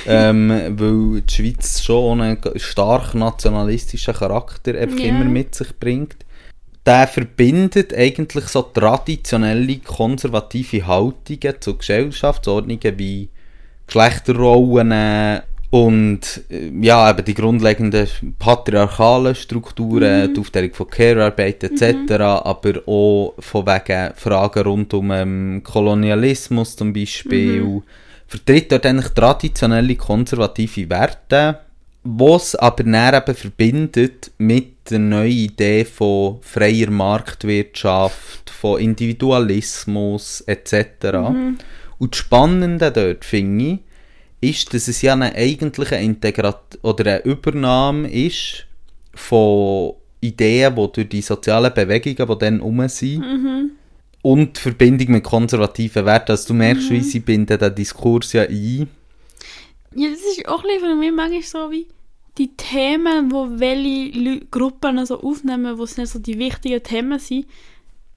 ähm, 0.06 0.48
weil 0.50 1.20
die 1.22 1.34
Schweiz 1.34 1.82
schon 1.82 2.20
einen 2.22 2.38
stark 2.56 3.14
nationalistischen 3.14 4.14
Charakter 4.14 4.74
einfach 4.78 4.98
Ja. 4.98 5.06
immer 5.08 5.24
mit 5.24 5.54
sich 5.54 5.76
bringt. 5.78 6.16
Der 6.84 7.06
verbindet 7.06 7.94
eigentlich 7.94 8.44
so 8.46 8.62
traditionelle 8.62 9.78
konservative 9.78 10.86
Haltungen 10.86 11.60
zu 11.60 11.76
Gesellschaftsordnungen 11.76 12.98
wie 12.98 13.28
Geschlechterrollen 13.86 15.42
und 15.70 16.42
äh, 16.50 16.70
ja, 16.82 17.10
eben 17.10 17.24
die 17.24 17.32
grundlegenden 17.32 18.06
patriarchalen 18.38 19.34
Strukturen, 19.34 20.34
die 20.34 20.38
Aufteilung 20.38 20.74
von 20.74 20.90
Care-Arbeit 20.90 21.64
etc., 21.64 22.12
aber 22.12 22.86
auch 22.86 23.34
von 23.38 23.66
wegen 23.66 24.12
Fragen 24.14 24.64
rund 24.64 24.92
um 24.92 25.10
ähm, 25.10 25.62
Kolonialismus 25.64 26.76
zum 26.76 26.92
Beispiel, 26.92 27.80
vertritt 28.26 28.70
dort 28.70 28.84
eigentlich 28.84 29.08
traditionelle 29.14 29.96
konservative 29.96 30.90
Werte, 30.90 31.60
was 32.04 32.54
aber 32.54 32.84
dann 32.84 33.14
eben 33.14 33.34
verbindet 33.34 34.30
mit 34.36 34.71
der 34.90 34.98
neuen 34.98 35.30
Idee 35.30 35.84
von 35.84 36.38
freier 36.42 36.90
Marktwirtschaft, 36.90 38.50
von 38.50 38.80
Individualismus 38.80 40.42
etc. 40.42 41.16
Und 41.98 42.14
das 42.14 42.18
Spannende 42.18 42.90
dort 42.90 43.24
finde 43.24 43.80
ich, 44.40 44.50
ist, 44.50 44.74
dass 44.74 44.88
es 44.88 45.02
ja 45.02 45.12
eine 45.12 45.34
eigentliche 45.34 45.96
Integrat 45.96 46.78
oder 46.82 47.12
eine 47.12 47.24
Übernahme 47.24 48.10
ist 48.10 48.66
von 49.14 49.94
Ideen, 50.20 50.74
die 50.74 50.92
durch 50.92 51.08
die 51.08 51.22
sozialen 51.22 51.72
Bewegungen, 51.72 52.28
die 52.28 52.38
dann 52.38 52.60
rum 52.60 52.88
sind, 52.88 53.24
und 54.22 54.56
die 54.56 54.60
Verbindung 54.60 55.12
mit 55.12 55.24
konservativen 55.24 56.06
Werten. 56.06 56.32
Also 56.32 56.48
du 56.48 56.54
merkst, 56.54 56.90
wie 56.90 57.00
sie 57.00 57.20
binden 57.20 57.58
den 57.58 57.74
Diskurs 57.74 58.32
ja 58.32 58.42
ein. 58.42 58.88
Ja, 59.94 60.08
das 60.10 60.20
ist 60.20 60.48
auch 60.48 60.62
ein 60.62 60.68
bisschen 60.68 60.80
für 60.80 60.94
mich 60.94 61.12
manchmal 61.12 61.42
so 61.42 61.70
wie 61.70 61.86
die 62.38 62.56
Themen, 62.56 63.30
wo 63.30 63.48
welche 63.58 64.18
Leu 64.18 64.40
Gruppen 64.50 65.04
so 65.04 65.20
aufnehmen, 65.20 65.78
wo 65.78 65.84
es 65.84 65.96
nicht 65.96 66.10
so 66.10 66.18
die 66.18 66.38
wichtigen 66.38 66.82
Themen 66.82 67.18
sind, 67.18 67.46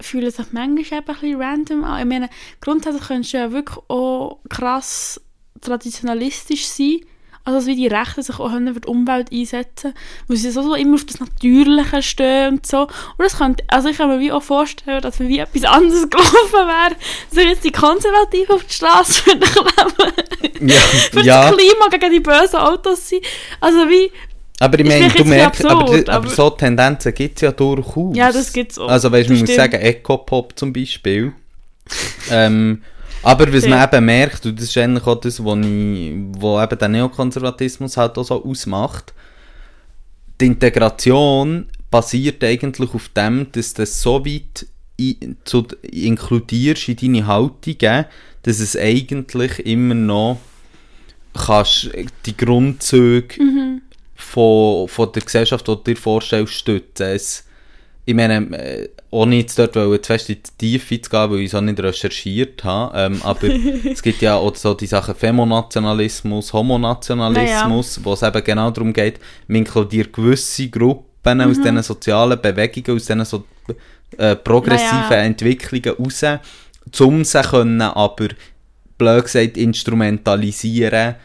fühlen 0.02 0.32
sich 0.32 0.52
manchmal 0.52 0.80
eben 0.80 0.92
ein 0.92 1.04
bisschen 1.06 1.42
random 1.42 1.84
an. 1.84 2.00
Ich 2.00 2.06
meine, 2.06 2.30
grundsätzlich 2.62 3.08
könntest 3.08 3.34
du 3.34 3.38
ja 3.38 3.52
wirklich 3.52 3.78
auch 3.88 4.40
krass 4.50 5.22
traditionalistisch 5.62 6.66
sein, 6.68 7.00
also 7.46 7.68
wie 7.68 7.76
die 7.76 7.88
Rechten 7.88 8.22
sich 8.24 8.40
auch 8.40 8.50
können 8.52 8.74
für 8.74 8.82
die 8.82 8.88
Umwelt 8.88 9.32
einsetzen, 9.32 9.94
weil 10.28 10.38
sie 10.38 10.50
so, 10.52 10.74
immer 10.74 10.96
auf 10.96 11.06
das 11.06 11.20
Natürliche 11.20 12.02
stehen 12.02 12.56
und 12.56 12.66
so. 12.66 12.82
Und 12.82 12.90
das 13.20 13.38
könnte, 13.38 13.64
also 13.68 13.88
ich 13.90 13.98
kann 13.98 14.10
mir 14.10 14.20
wie 14.20 14.32
auch 14.32 14.44
vorstellen, 14.44 15.02
dass 15.02 15.20
wenn 15.20 15.30
wie 15.30 15.40
etwas 15.40 15.64
anderes 15.64 16.10
gelaufen 16.10 16.52
wäre, 16.54 16.96
sich 17.32 17.46
jetzt 17.48 17.64
die 17.64 17.72
Konservativen 17.72 18.56
auf 18.56 18.64
die 18.64 18.74
Straße 18.74 19.22
kleben 19.24 20.70
Ja, 20.70 20.76
für 21.12 21.22
ja. 21.22 21.50
das 21.52 21.58
Klima 21.58 21.88
gegen 21.92 22.12
die 22.12 22.20
bösen 22.20 22.58
Autos 22.58 23.10
sein. 23.10 23.20
Also 23.62 23.88
wie, 23.90 24.12
aber 24.60 24.80
ich 24.80 24.88
meine, 24.88 25.10
du 25.10 25.26
merkst, 25.26 25.66
aber, 25.66 25.82
absurd, 25.82 26.10
aber, 26.10 26.18
aber- 26.28 26.30
so 26.36 26.50
Tendenzen 26.50 27.14
gibt 27.14 27.38
es 27.38 27.42
ja 27.42 27.52
durchaus. 27.52 28.16
Ja, 28.16 28.32
das 28.32 28.52
gibt's 28.54 28.80
auch. 28.80 28.88
Also 28.88 29.12
weißt 29.12 29.30
Das 29.30 29.38
man 29.38 29.46
muss 29.46 29.56
sagen, 29.56 29.82
Ecopop 29.82 30.58
zum 30.58 30.72
Beispiel. 30.74 31.34
ähm, 32.32 32.82
aber 33.26 33.52
was 33.52 33.68
man 33.68 33.84
eben 33.84 34.06
merkt, 34.06 34.46
und 34.46 34.60
das 34.60 34.70
ist 34.70 34.78
eigentlich 34.78 35.06
auch 35.06 35.20
das, 35.20 35.40
was 35.44 35.58
wo 35.58 36.62
eben 36.62 36.80
der 36.80 36.88
Neokonservatismus 36.90 37.98
halt 37.98 38.18
auch 38.18 38.24
so 38.24 38.46
ausmacht, 38.46 39.14
die 40.40 40.46
Integration 40.46 41.68
basiert 41.90 42.44
eigentlich 42.44 42.94
auf 42.94 43.10
dem, 43.10 43.52
dass 43.52 43.74
du 43.74 43.82
das 43.82 44.02
so 44.02 44.26
weit 44.26 44.68
in, 44.98 45.38
zu, 45.44 45.66
inkludierst 45.82 46.90
in 46.90 46.98
deine 46.98 47.28
Haltungen, 47.28 48.06
dass 48.44 48.60
es 48.60 48.78
eigentlich 48.78 49.66
immer 49.66 49.96
noch 49.96 50.40
kannst 51.34 51.90
die 52.26 52.38
Grundzüge 52.38 53.82
von, 54.16 54.88
von 54.88 55.12
der 55.12 55.24
Gesellschaft, 55.24 55.68
die 55.68 55.72
du 55.72 55.78
dir 55.78 55.98
vorstellst, 55.98 56.54
stützen. 56.54 57.08
Es, 57.08 57.45
ich 58.06 58.14
meine, 58.14 58.36
äh, 58.58 58.90
ohne 59.10 59.38
jetzt 59.38 59.58
dort 59.58 59.76
wollen, 59.76 60.02
zu 60.02 60.08
fest 60.08 60.30
in 60.30 60.38
die 60.38 60.78
Tiefe 60.78 61.02
zu 61.02 61.10
gehen, 61.10 61.32
weil 61.32 61.40
ich 61.40 61.48
es 61.48 61.56
auch 61.56 61.62
nicht 61.62 61.80
recherchiert 61.80 62.64
habe, 62.64 62.98
ähm, 62.98 63.22
aber 63.24 63.44
es 63.92 64.02
gibt 64.04 64.22
ja 64.22 64.36
auch 64.36 64.56
so 64.56 64.74
die 64.76 64.86
Sachen 64.86 65.16
Femonationalismus, 65.16 66.54
Homonationalismus, 66.54 68.00
wo 68.04 68.14
es 68.14 68.22
eben 68.22 68.44
genau 68.44 68.70
darum 68.70 68.94
geht, 68.94 69.20
man 69.48 69.60
inkludiert 69.60 70.14
gewisse 70.14 70.70
Gruppen 70.70 71.42
aus 71.42 71.58
diesen 71.58 71.82
sozialen 71.82 72.40
Bewegungen, 72.40 72.96
aus 72.96 73.06
diesen 73.06 73.26
so, 73.26 73.44
äh, 74.18 74.36
progressiven 74.36 75.10
Naja. 75.10 75.24
Entwicklungen 75.24 75.98
raus, 75.98 76.24
um 77.00 77.24
sie 77.24 77.42
können 77.42 77.82
aber, 77.82 78.28
blöd 79.00 79.24
gesagt, 79.24 79.58
instrumentalisieren, 79.58 81.16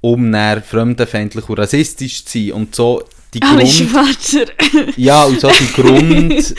um 0.00 0.30
dann 0.30 0.62
fremdenfeindlich 0.62 1.48
und 1.48 1.58
rassistisch 1.58 2.24
zu 2.24 2.38
sein. 2.38 2.52
Und 2.52 2.74
so 2.76 3.02
die 3.34 3.42
alle 3.42 3.64
Grund... 3.64 3.68
Schwarzer. 3.68 4.46
Ja, 4.96 5.24
und 5.24 5.40
so 5.40 5.48
die 5.48 5.72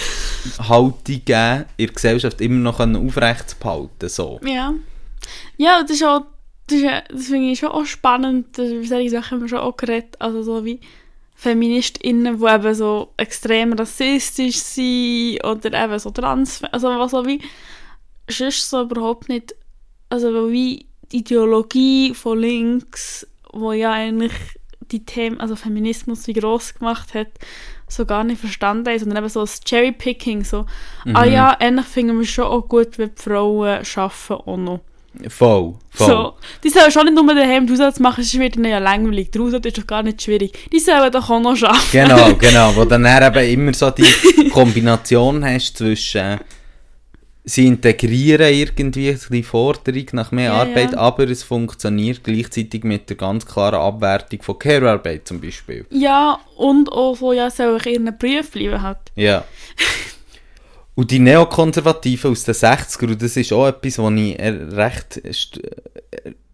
Grundhaltungen 0.57 1.65
in 1.77 1.85
der 1.85 1.93
Gesellschaft 1.93 2.41
immer 2.41 2.59
noch 2.59 2.79
aufrecht 2.79 3.59
behalten. 3.59 4.09
So. 4.09 4.39
ja. 4.43 4.73
Ja, 5.57 5.81
das 5.81 5.91
ist 5.91 6.03
auch, 6.03 6.21
das, 6.67 6.79
ist, 6.79 6.87
das 7.11 7.27
finde 7.27 7.51
ich 7.51 7.59
schon 7.59 7.69
auch 7.69 7.85
spannend, 7.85 8.57
über 8.57 8.85
solche 8.85 9.09
Sachen 9.09 9.31
haben 9.31 9.41
wir 9.41 9.49
schon 9.49 9.59
auch 9.59 9.75
geredet, 9.77 10.15
also 10.19 10.41
so 10.41 10.63
wie 10.65 10.79
FeministInnen, 11.35 12.39
die 12.39 12.45
eben 12.45 12.73
so 12.73 13.13
extrem 13.17 13.73
rassistisch 13.73 14.57
sind 14.57 15.43
oder 15.43 15.83
eben 15.83 15.99
so 15.99 16.11
trans, 16.11 16.63
also 16.65 16.87
was 16.89 17.11
so 17.11 17.25
wie 17.25 17.41
sonst 18.29 18.69
so 18.69 18.81
überhaupt 18.81 19.29
nicht, 19.29 19.55
also 20.09 20.51
wie 20.51 20.85
die 21.11 21.19
Ideologie 21.19 22.13
von 22.13 22.39
links, 22.39 23.27
wo 23.51 23.71
ja 23.71 23.93
eigentlich 23.93 24.33
die 24.91 25.05
Themen, 25.05 25.39
also 25.39 25.55
Feminismus 25.55 26.27
wie 26.27 26.33
gross 26.33 26.73
gemacht 26.75 27.13
hat, 27.13 27.27
so 27.87 28.05
gar 28.05 28.23
nicht 28.23 28.39
verstanden 28.39 28.87
haben, 28.87 28.99
sondern 28.99 29.17
eben 29.19 29.29
so 29.29 29.41
das 29.41 29.61
Cherry-Picking, 29.61 30.43
so, 30.43 30.65
ah 31.13 31.25
Mhm. 31.25 31.31
ja, 31.31 31.49
eigentlich 31.59 31.87
finden 31.87 32.19
wir 32.19 32.25
schon 32.25 32.45
auch 32.45 32.67
gut, 32.67 32.97
wenn 32.97 33.11
die 33.15 33.21
Frauen 33.21 33.67
arbeiten 33.95 34.33
auch 34.33 34.57
noch. 34.57 34.79
Voll, 35.27 35.73
voll. 35.89 36.07
So, 36.07 36.33
die 36.63 36.69
sollen 36.69 36.91
schon 36.91 37.05
nicht 37.05 37.15
nur 37.15 37.33
daheim 37.33 37.65
den 37.65 37.73
Haushalt 37.75 37.99
machen, 37.99 38.23
sonst 38.23 38.39
wird 38.39 38.55
ihnen 38.57 38.69
ja 38.71 38.77
langweilig. 38.77 39.31
Der 39.31 39.41
Haushalt 39.41 39.65
ist 39.65 39.77
doch 39.79 39.87
gar 39.87 40.03
nicht 40.03 40.21
schwierig. 40.21 40.69
Die 40.71 40.79
sollen 40.79 41.11
doch 41.11 41.29
auch 41.29 41.39
noch 41.39 41.61
arbeiten. 41.63 41.81
Genau, 41.91 42.33
genau. 42.35 42.75
Wo 42.75 42.85
dann 42.85 43.05
eben 43.35 43.49
immer 43.59 43.73
so 43.73 43.89
die 43.89 44.05
Kombination 44.51 45.43
hast 45.43 45.77
zwischen 45.77 46.39
sie 47.49 47.67
integrieren 47.67 48.53
irgendwie 48.53 49.17
die 49.29 49.43
Forderung 49.43 50.05
nach 50.13 50.31
mehr 50.31 50.51
Ja, 50.51 50.61
Arbeit, 50.61 50.91
ja. 50.93 50.97
aber 50.99 51.27
es 51.29 51.43
funktioniert 51.43 52.23
gleichzeitig 52.23 52.83
mit 52.83 53.09
der 53.09 53.17
ganz 53.17 53.45
klaren 53.45 53.79
Abwertung 53.79 54.41
von 54.41 54.59
Care-Arbeit 54.59 55.27
zum 55.27 55.41
Beispiel. 55.41 55.85
Ja, 55.89 56.39
und 56.57 56.91
auch 56.91 57.15
so, 57.15 57.33
ja, 57.33 57.49
sollen 57.49 57.79
ihren 57.85 58.17
Beruf 58.17 58.51
bleiben 58.51 58.81
halt. 58.81 58.97
Ja. 59.15 59.43
Und 60.95 61.11
die 61.11 61.19
Neokonservativen 61.19 62.31
aus 62.31 62.43
den 62.43 62.55
60er, 62.55 63.03
und 63.05 63.21
das 63.21 63.37
ist 63.37 63.53
auch 63.53 63.67
etwas, 63.67 63.99
was 63.99 64.13
ich 64.15 64.37
recht 64.37 65.21
erst- 65.23 65.61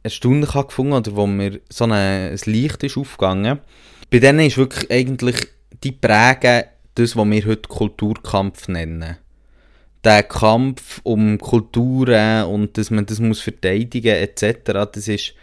erstaunlich 0.03 0.53
habe 0.53 0.67
gefunden 0.67 0.93
oder 0.93 1.15
wo 1.15 1.25
mir 1.25 1.61
so 1.67 1.85
eine, 1.85 2.29
ein 2.31 2.39
Licht 2.51 2.83
ist 2.83 2.95
aufgegangen. 2.95 3.59
Bei 4.11 4.19
denen 4.19 4.41
ist 4.45 4.57
wirklich 4.57 4.91
eigentlich, 4.91 5.47
die 5.83 5.93
prägen 5.93 6.65
das, 6.93 7.15
was 7.15 7.27
wir 7.27 7.45
heute 7.45 7.67
Kulturkampf 7.67 8.67
nennen. 8.67 9.17
Der 10.05 10.23
Kampf 10.23 11.01
um 11.03 11.37
Kulturen 11.39 12.45
und 12.45 12.77
dass 12.77 12.91
man 12.91 13.05
das 13.05 13.19
muss 13.19 13.41
verteidigen 13.41 14.15
etc., 14.15 14.87
das 14.93 15.07
ist 15.07 15.33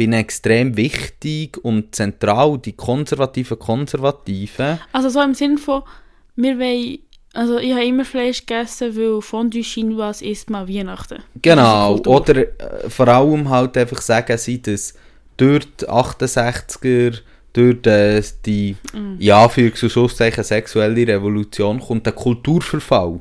ihnen 0.00 0.14
extrem 0.14 0.76
wichtig 0.76 1.58
und 1.62 1.94
zentral. 1.94 2.58
Die 2.58 2.72
konservativen 2.72 3.58
Konservativen 3.58 4.80
Also 4.92 5.08
so 5.08 5.20
im 5.20 5.34
Sinn 5.34 5.58
von, 5.58 5.82
wir 6.36 6.58
wollen, 6.58 6.98
also 7.32 7.58
ich 7.58 7.72
habe 7.72 7.84
immer 7.84 8.04
Fleisch 8.04 8.44
gegessen, 8.46 8.96
weil 8.96 9.20
Fondue 9.20 9.62
Chinoise 9.62 10.24
isst 10.24 10.50
mal 10.50 10.68
Weihnachten. 10.68 11.22
Genau, 11.40 11.96
ist 11.96 12.06
oder 12.06 12.36
äh, 12.36 12.90
vor 12.90 13.08
allem 13.08 13.48
halt 13.48 13.76
einfach 13.76 14.00
sagen 14.00 14.36
sie, 14.38 14.60
dass 14.60 14.94
durch 15.36 15.66
die 15.80 15.86
68er, 15.86 17.20
durch 17.52 17.82
die, 17.82 18.22
die 18.46 18.76
Mm. 18.92 19.16
ja, 19.18 19.48
für 19.48 19.74
Schlusszeichen 19.74 20.44
sexuelle 20.44 21.06
Revolution 21.06 21.80
kommt 21.80 22.06
der 22.06 22.12
Kulturverfall. 22.12 23.20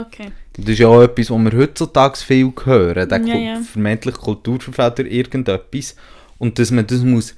Okay. 0.00 0.32
Das 0.54 0.64
ist 0.66 0.78
ja 0.78 0.88
auch 0.88 1.02
etwas, 1.02 1.30
was 1.30 1.38
wir 1.38 1.52
heutzutage 1.58 2.16
viel 2.18 2.52
hören, 2.64 3.08
der 3.08 3.20
Ja, 3.20 3.36
ja. 3.36 3.60
vermeintliche 3.60 4.18
Kulturverfall 4.18 4.92
durch 4.92 5.12
irgendetwas. 5.12 5.94
Und 6.38 6.58
dass 6.58 6.70
man 6.70 6.86
das 6.86 7.02
muss 7.02 7.34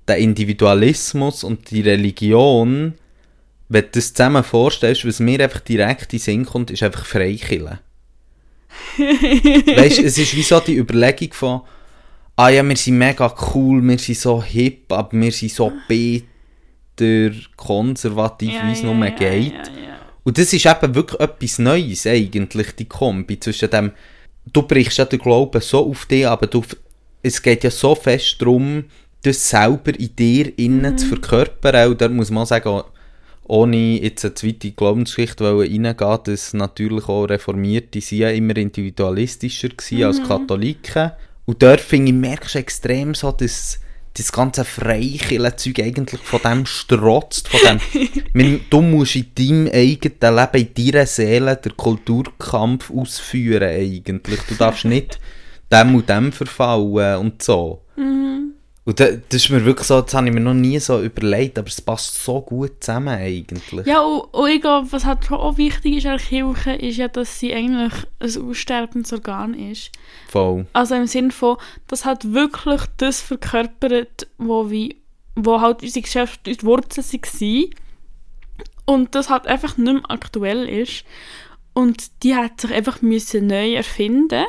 der 0.08 0.18
Individualismus 0.18 1.44
und 1.44 1.72
die 1.72 1.82
Religion, 1.82 2.94
wenn 3.68 3.84
du 3.84 3.90
das 3.94 4.14
zusammen 4.14 4.44
vorstellst, 4.44 5.06
was 5.06 5.20
mir 5.20 5.42
einfach 5.42 5.62
direkt 5.62 6.14
in 6.14 6.20
den 6.20 6.24
Sinn 6.24 6.46
kommt, 6.46 6.70
ist 6.70 6.84
einfach 6.84 7.06
Freikillen. 7.06 7.80
weißt, 8.98 10.00
es 10.00 10.18
ist 10.18 10.36
wie 10.36 10.44
so 10.44 10.60
die 10.60 10.78
Überlegung 10.78 11.34
von, 11.34 11.62
ah 12.36 12.50
ja, 12.50 12.62
wir 12.64 12.76
sind 12.76 12.98
mega 12.98 13.34
cool, 13.54 13.82
wir 13.82 13.98
sind 13.98 14.18
so 14.18 14.44
hip, 14.44 14.92
aber 14.92 15.20
wir 15.20 15.32
sind 15.32 15.52
so 15.52 15.72
bitter, 16.98 17.36
konservativ, 17.56 18.54
wie 18.64 18.72
es 18.72 18.84
nur 18.84 18.96
geht. 19.12 19.54
Ja, 19.54 19.62
ja. 19.62 19.98
Und 20.24 20.38
das 20.38 20.52
ist 20.52 20.66
eben 20.66 20.96
wirklich 20.96 21.20
etwas 21.22 21.60
Neues 21.60 22.06
eigentlich, 22.06 22.76
die 22.76 22.86
Kombi 22.86 23.40
zwischen 23.40 23.70
dem, 23.70 23.92
du 24.52 24.62
brichst 24.64 24.98
ja 24.98 25.06
den 25.06 25.20
Glauben 25.20 25.62
so 25.62 25.90
auf 25.90 26.06
dich, 26.06 26.28
aber 26.28 26.48
du, 26.48 26.64
es 27.24 27.42
geht 27.42 27.64
ja 27.64 27.72
so 27.72 27.96
fest 27.96 28.36
darum, 28.40 28.86
das 29.24 29.50
selber 29.50 29.98
in 29.98 30.16
dir 30.16 30.60
innen 30.60 30.98
zu 30.98 31.08
verkörpern. 31.08 31.92
Und 31.92 32.02
da 32.02 32.10
muss 32.10 32.30
man 32.30 32.46
sagen, 32.46 32.82
ohne 33.46 34.02
jetzt 34.02 34.26
eine 34.26 34.34
zweite 34.34 34.72
Glaubensgeschichte 34.72 35.46
reingehen, 35.46 35.96
dass 35.96 36.54
natürlich 36.54 37.08
auch 37.08 37.26
Reformierte 37.26 38.02
sind 38.02 38.18
ja 38.20 38.30
immer 38.30 38.58
individualistischer 38.58 39.70
gewesen 39.70 40.04
als 40.04 40.22
Katholiken. 40.22 41.12
Und 41.46 41.64
dort 41.64 41.80
finde 41.80 42.12
ich, 42.12 42.18
merkst 42.18 42.56
du 42.56 42.60
extrem 42.60 43.14
so, 43.14 43.32
dass 43.32 43.80
das 44.18 44.32
ganze 44.32 44.66
Freikirchenzeug 44.66 45.80
eigentlich 45.80 46.22
von 46.22 46.42
dem 46.44 46.66
strotzt, 46.66 47.50
von 47.50 47.60
dem, 47.64 48.12
wenn 48.34 48.62
du 48.70 48.82
musst 48.82 49.16
in 49.16 49.28
deinem 49.36 49.68
eigenen 49.68 50.36
Leben, 50.36 50.68
in 50.68 50.92
deiner 50.92 51.06
Seele 51.06 51.56
den 51.58 51.78
Kulturkampf 51.78 52.92
ausführen 52.92 53.70
eigentlich. 53.70 54.40
Du 54.50 54.56
darfst 54.56 54.86
nicht 54.86 55.20
dem 55.72 55.96
und 55.96 56.10
dem 56.10 56.32
verfallen 56.32 57.20
und 57.20 57.44
so. 57.44 57.84
Und 58.88 59.02
da, 59.02 59.08
das 59.12 59.44
ist 59.44 59.50
mir 59.50 59.66
wirklich 59.66 59.86
so, 59.86 60.00
das 60.00 60.14
habe 60.14 60.30
ich 60.30 60.34
mir 60.34 60.40
noch 60.40 60.54
nie 60.54 60.80
so 60.80 61.02
überlegt, 61.02 61.60
aber 61.60 61.68
es 61.68 61.82
passt 61.82 62.24
so 62.24 62.40
gut 62.40 62.82
zusammen 62.82 63.10
eigentlich. 63.10 63.86
Ja, 63.86 64.00
und, 64.00 64.34
und 64.34 64.50
ich 64.50 64.62
glaube, 64.62 64.90
was 64.92 65.04
halt 65.04 65.26
schon 65.26 65.38
auch 65.38 65.58
wichtig 65.58 65.98
ist 65.98 66.06
an 66.06 66.18
der 66.18 66.26
Kirche, 66.26 66.72
ist 66.72 66.96
ja, 66.96 67.10
dass 67.10 67.38
sie 67.38 67.54
eigentlich 67.54 67.92
ein 68.20 68.50
aussterbendes 68.50 69.12
Organ 69.12 69.56
ist. 69.56 69.92
Voll. 70.30 70.68
Also 70.72 70.96
im 70.96 71.06
Sinn 71.06 71.32
von, 71.32 71.58
dass 71.88 72.06
halt 72.06 72.32
wirklich 72.32 72.80
das 72.96 73.20
verkörpert, 73.20 74.26
wo, 74.38 74.72
wie, 74.72 74.96
wo 75.36 75.60
halt 75.60 75.84
unsere 75.84 76.04
Gesellschaft, 76.04 76.48
unsere 76.48 76.68
Wurzeln 76.68 77.06
waren. 77.06 77.70
Und 78.86 79.16
das 79.16 79.30
halt 79.30 79.48
einfach 79.48 79.76
nicht 79.76 79.94
mehr 79.96 80.04
aktuell 80.08 80.66
ist. 80.66 81.04
Und 81.74 82.24
die 82.24 82.36
hat 82.36 82.62
sich 82.62 82.72
einfach 82.72 83.02
müssen 83.02 83.48
neu 83.48 83.74
erfinden 83.74 84.46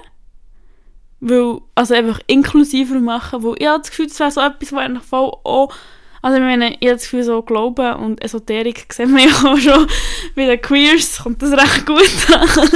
weil, 1.21 1.59
also 1.75 1.95
einfach 1.95 2.21
inklusiver 2.27 3.01
machen, 3.01 3.43
weil 3.43 3.55
ich 3.59 3.67
habe 3.67 3.79
das 3.81 3.91
Gefühl, 3.91 4.07
das 4.07 4.21
wäre 4.21 4.31
so 4.31 4.41
etwas, 4.41 4.73
was 4.73 4.81
eigentlich 4.81 5.05
voll 5.05 5.33
auch, 5.45 5.73
also 6.21 6.37
ich 6.37 6.43
meine, 6.43 6.71
ich 6.71 6.89
habe 6.89 6.95
das 6.95 7.03
Gefühl, 7.03 7.23
so 7.25 7.43
Glauben 7.43 7.95
und 7.97 8.23
Esoterik 8.25 8.87
sehen 8.93 9.15
wir 9.17 9.25
ja 9.27 9.33
auch 9.33 9.59
schon 9.59 9.87
bei 10.35 10.47
den 10.47 10.61
Queers, 10.61 11.23
kommt 11.23 11.41
das 11.43 11.53
recht 11.53 11.87
gut 11.87 12.27
an. 12.35 12.69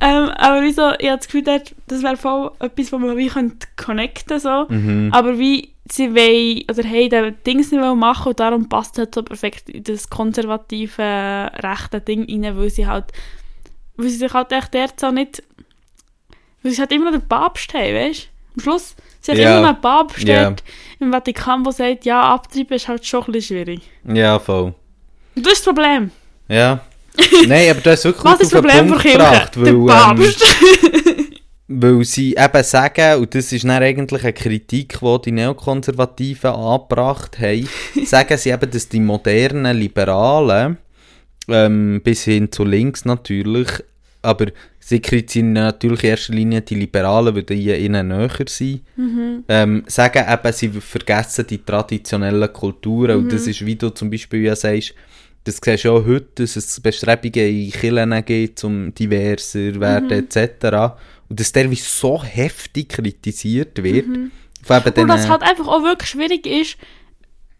ähm, 0.00 0.28
aber 0.30 0.62
wieso, 0.62 0.90
ich 0.98 1.08
habe 1.08 1.18
das 1.18 1.26
Gefühl, 1.26 1.42
das- 1.42 2.02
wäre 2.02 2.16
voll 2.16 2.50
etwas, 2.60 2.92
wo 2.92 2.98
man 2.98 3.16
wie 3.16 3.28
könnte 3.28 3.66
connecten 3.76 4.38
so. 4.40 4.66
Mhm. 4.68 5.10
Aber 5.12 5.38
wie 5.38 5.72
sie 5.90 6.14
wollen, 6.14 6.62
oder 6.70 6.86
hey, 6.86 7.08
den 7.08 7.34
Dings 7.46 7.70
nicht 7.72 7.80
machen 7.82 8.28
und 8.28 8.40
darum 8.40 8.68
passt 8.68 8.98
halt 8.98 9.14
so 9.14 9.22
perfekt 9.22 9.70
in 9.70 9.84
das 9.84 10.10
konservative, 10.10 11.50
rechte 11.54 12.00
Ding 12.02 12.26
rein, 12.30 12.56
weil 12.58 12.68
sie 12.70 12.86
halt, 12.86 13.06
weil 13.96 14.08
sie 14.10 14.16
sich 14.18 14.32
halt 14.34 14.52
echt 14.52 14.74
dort 14.74 15.00
so 15.00 15.10
nicht, 15.10 15.42
weil 16.68 16.74
sie 16.74 16.80
halt 16.80 16.92
immer 16.92 17.10
noch 17.10 17.18
den 17.18 17.26
Papst 17.28 17.72
haben, 17.74 17.94
weißt 17.94 18.24
du? 18.24 18.28
Am 18.56 18.62
Schluss, 18.62 18.94
sie 19.20 19.32
hat 19.32 19.38
Ja. 19.38 19.50
immer 19.50 19.60
noch 19.62 19.68
einen 19.74 19.80
Papst 19.80 20.28
dort 20.28 20.62
im 21.00 21.12
Vatikan, 21.12 21.64
der 21.64 21.72
sagt, 21.72 22.04
ja, 22.04 22.20
abtreiben 22.34 22.76
ist 22.76 22.88
halt 22.88 23.06
schon 23.06 23.22
ein 23.24 23.32
bisschen 23.32 23.56
schwierig. 23.64 23.80
Ja, 24.12 24.38
voll. 24.38 24.74
Und 25.36 25.46
das 25.46 25.54
ist 25.54 25.66
das 25.66 25.74
Problem. 25.74 26.10
Ja. 26.48 26.80
Nein, 27.46 27.70
aber 27.70 27.80
du 27.80 27.90
hast 27.90 28.04
wirklich 28.04 28.24
Was 28.24 28.40
ist 28.40 28.52
das 28.52 28.60
Problem 28.60 28.88
für 28.88 28.98
Kirche? 28.98 29.18
gebracht, 29.18 29.56
Der 29.56 29.62
weil, 29.64 29.72
ähm, 29.74 29.86
Papst. 29.86 30.44
weil 31.68 32.04
sie 32.04 32.34
eben 32.36 32.62
sagen, 32.64 33.20
und 33.20 33.34
das 33.34 33.52
ist 33.52 33.64
dann 33.64 33.82
eigentlich 33.82 34.22
eine 34.22 34.32
Kritik, 34.32 34.98
die 35.00 35.18
die 35.24 35.32
Neokonservativen 35.32 36.50
angebracht 36.50 37.38
haben, 37.38 37.68
sagen 38.04 38.36
sie 38.38 38.50
eben, 38.50 38.70
dass 38.70 38.88
die 38.88 39.00
modernen 39.00 39.76
Liberalen, 39.76 40.78
ähm, 41.48 42.00
bis 42.02 42.24
hin 42.24 42.50
zu 42.52 42.64
links 42.64 43.04
natürlich, 43.04 43.68
aber 44.22 44.46
sie 44.88 45.00
kritisieren 45.00 45.52
natürlich 45.52 46.02
in 46.02 46.10
erster 46.10 46.32
Linie 46.32 46.62
die 46.62 46.74
Liberalen, 46.74 47.34
weil 47.34 47.42
die 47.42 47.74
ihnen 47.74 48.08
näher 48.08 48.30
sind, 48.46 48.80
ähm, 49.48 49.84
sagen 49.86 50.24
eben, 50.26 50.52
sie 50.54 50.70
vergessen 50.70 51.46
die 51.46 51.58
traditionellen 51.58 52.50
Kulturen. 52.50 53.18
Und 53.18 53.32
das 53.32 53.46
ist, 53.46 53.66
wie 53.66 53.76
du 53.76 53.90
zum 53.90 54.10
Beispiel 54.10 54.44
ja 54.44 54.56
sagst, 54.56 54.94
das 55.44 55.60
siehst 55.62 55.84
du 55.84 55.92
auch 55.92 56.06
heute, 56.06 56.42
dass 56.42 56.56
es 56.56 56.80
Bestrebungen 56.80 57.48
in 57.48 57.70
Kirchen 57.70 58.24
gibt, 58.24 58.64
um 58.64 58.94
diverser 58.94 59.78
werden 59.78 60.10
etc. 60.10 60.94
Und 61.28 61.38
dass 61.38 61.52
der 61.52 61.70
wie 61.70 61.76
so 61.76 62.24
heftig 62.24 62.88
kritisiert 62.88 63.82
wird. 63.82 64.06
Eben 64.06 64.32
Und 65.02 65.08
das 65.08 65.28
halt 65.28 65.42
einfach 65.42 65.68
auch 65.68 65.82
wirklich 65.82 66.08
schwierig 66.08 66.46
ist, 66.46 66.78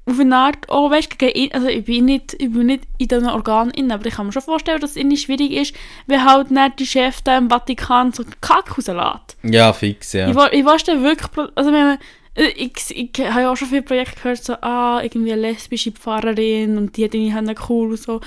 auf 0.09 0.19
eine 0.19 0.37
Art, 0.37 0.69
auch 0.69 0.91
weißt, 0.91 1.19
gegen, 1.19 1.53
also 1.53 1.69
ich 1.69 1.85
bin 1.85 2.07
nicht, 2.07 2.35
ich 2.35 2.51
bin 2.53 2.67
nicht 2.67 2.85
in 2.99 3.09
diesen 3.09 3.29
Organen 3.29 3.71
inne, 3.73 3.95
aber 3.95 4.07
ich 4.07 4.15
kann 4.15 4.27
mir 4.27 4.33
schon 4.33 4.43
vorstellen, 4.43 4.81
dass 4.81 4.91
es 4.91 4.97
irgendwie 4.97 5.17
schwierig 5.17 5.53
ist, 5.53 5.75
wenn 6.07 6.25
halt 6.25 6.51
nicht 6.51 6.79
die 6.79 6.87
Chef 6.87 7.21
da 7.23 7.37
im 7.37 7.49
Vatikan 7.51 8.13
so 8.13 8.25
Kack 8.41 8.77
rauslässt. 8.77 9.37
ja, 9.43 9.73
fix, 9.73 10.13
ja. 10.13 10.29
Ich, 10.31 10.59
ich 10.59 10.65
weiß 10.65 10.85
dann 10.85 11.03
wirklich, 11.03 11.29
also 11.55 11.71
ich 11.71 11.77
meine, 11.77 11.99
Äh, 12.35 12.53
Ich, 12.57 12.73
ich, 12.91 13.19
ich 13.19 13.31
habe 13.31 13.43
ja 13.43 13.51
auch 13.53 13.57
schon 13.57 13.69
viele 13.69 13.83
Projekte 13.83 14.17
gehört, 14.17 14.45
so, 14.45 14.55
ah, 14.61 15.01
irgendwie 15.03 15.33
eine 15.33 15.43
lesbische 15.43 15.93
Pfarrerin 15.93 16.79
und 16.79 16.97
die 16.97 17.05
hat 17.05 17.15
irgendwie 17.15 17.35
haben 17.35 17.53
cool 17.69 17.91
und 17.91 18.01
so. 18.01 18.21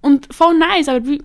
Und 0.00 0.32
voll 0.32 0.56
nice, 0.58 0.88
aber 0.88 1.04
wie, 1.06 1.22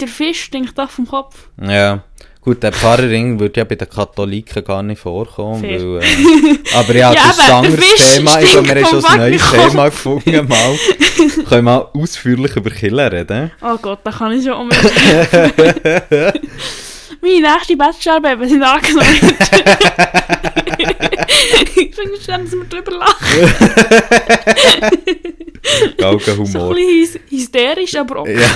der 0.00 0.08
Fisch 0.08 0.42
stinkt 0.44 0.78
doch 0.78 0.90
vom 0.90 1.06
Kopf. 1.06 1.48
Ja. 1.60 2.02
Gut, 2.44 2.62
der 2.62 2.72
Pfarrering 2.72 3.40
würde 3.40 3.60
ja 3.60 3.64
bei 3.64 3.74
den 3.74 3.88
Katholiken 3.88 4.62
gar 4.64 4.82
nicht 4.82 5.00
vorkommen. 5.00 5.62
Weil, 5.62 6.02
äh, 6.02 6.76
aber 6.76 6.94
ja, 6.94 7.12
Ja, 7.14 7.22
das 7.28 7.38
ist 7.38 7.44
ein 7.44 7.52
anderes 7.52 8.14
Thema. 8.14 8.40
Ich 8.40 8.50
glaube, 8.50 8.68
wir 8.68 8.84
haben 8.84 9.02
schon 9.02 9.04
ein 9.04 9.18
neues 9.18 9.50
Thema 9.50 9.84
gefunden. 9.86 10.48
Mal. 10.48 10.78
Können 11.18 11.48
wir 11.50 11.62
mal 11.62 11.88
ausführlich 11.94 12.54
über 12.54 12.68
Killer 12.68 13.10
reden? 13.10 13.50
Oh 13.62 13.78
Gott, 13.80 14.00
da 14.04 14.10
kann 14.10 14.32
ich 14.32 14.44
schon 14.44 14.52
unbedingt. 14.52 14.92
Meine 17.22 17.40
nächste 17.40 17.76
Bachelorarbeit, 17.78 18.48
sie 18.50 18.60
angenommen 18.60 19.06
ich 21.76 21.94
finde 21.94 22.14
es 22.14 22.24
schön, 22.24 22.44
dass 22.44 22.52
wir 22.52 22.64
drüber 22.64 22.92
lachen. 22.92 23.26
So 25.64 25.86
ein 25.86 25.96
Galgenhumor. 25.96 26.74
bisschen 26.74 26.90
hys 27.00 27.18
hysterisch, 27.30 27.94
aber 27.96 28.20
auch. 28.20 28.26
Ja. 28.26 28.46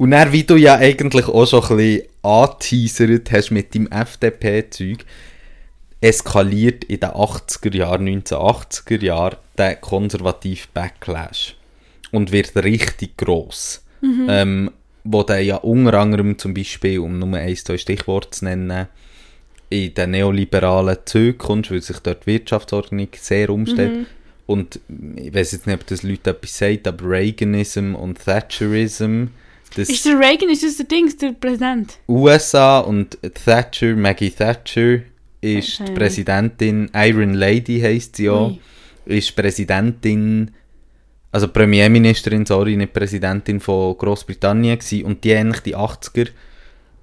Und 0.00 0.12
dann, 0.12 0.32
wie 0.32 0.44
du 0.44 0.56
ja 0.56 0.76
eigentlich 0.76 1.28
auch 1.28 1.46
schon 1.46 1.62
ein 1.62 1.76
bisschen 1.76 2.08
angeteasert 2.22 3.30
hast 3.32 3.50
mit 3.50 3.74
deinem 3.74 3.88
FDP-Zeug, 3.88 5.04
eskaliert 6.00 6.84
in 6.84 7.00
den 7.00 7.10
80er 7.10 7.76
Jahren, 7.76 8.08
1980er 8.08 9.04
Jahren, 9.04 9.36
der 9.58 9.76
konservative 9.76 10.68
Backlash. 10.72 11.54
Und 12.12 12.32
wird 12.32 12.56
richtig 12.56 13.18
gross. 13.18 13.84
Ähm, 14.02 14.70
wo 15.04 15.22
der 15.22 15.44
ja 15.44 15.56
unter 15.56 15.92
anderem 16.00 16.38
zum 16.38 16.54
Beispiel, 16.54 17.00
um 17.00 17.18
nur 17.18 17.36
ein, 17.36 17.54
zwei 17.56 17.76
Stichworte 17.76 18.30
zu 18.30 18.46
nennen, 18.46 18.88
in 19.68 19.92
den 19.92 20.12
neoliberalen 20.12 20.96
Zügen 21.04 21.36
kommt, 21.36 21.70
weil 21.70 21.82
sich 21.82 21.98
dort 21.98 22.24
die 22.24 22.28
Wirtschaftsordnung 22.28 23.08
sehr 23.18 23.50
umstellt. 23.50 24.06
Und 24.46 24.80
ich 25.16 25.34
weiß 25.34 25.52
jetzt 25.52 25.66
nicht, 25.66 25.78
ob 25.78 25.86
das 25.86 26.02
Leute 26.02 26.30
etwas 26.30 26.56
sagt, 26.56 26.88
aber 26.88 27.06
Reaganism 27.06 27.94
und 27.94 28.18
Thatcherism, 28.24 29.26
das 29.74 29.88
Ist 29.88 30.04
der 30.04 30.18
Reagan, 30.18 30.50
ist 30.50 30.62
das 30.62 30.76
der 30.76 30.86
Dings, 30.86 31.16
der 31.16 31.32
Präsident? 31.32 31.98
USA 32.08 32.80
und 32.80 33.18
Thatcher, 33.44 33.94
Maggie 33.96 34.30
Thatcher, 34.30 35.00
ist 35.40 35.78
die 35.80 35.92
Präsidentin, 35.92 36.90
Iron 36.94 37.34
Lady 37.34 37.80
heisst 37.80 38.16
sie 38.16 38.24
ja, 38.24 38.46
Ui. 38.46 38.58
ist 39.06 39.34
Präsidentin, 39.34 40.50
also 41.32 41.48
Premierministerin, 41.48 42.44
sorry, 42.44 42.76
nicht 42.76 42.92
Präsidentin 42.92 43.60
von 43.60 43.96
Großbritannien 43.96 44.78
gewesen 44.78 45.04
und 45.04 45.24
die 45.24 45.34
eigentlich 45.34 45.60
die 45.60 45.76
80er 45.76 46.28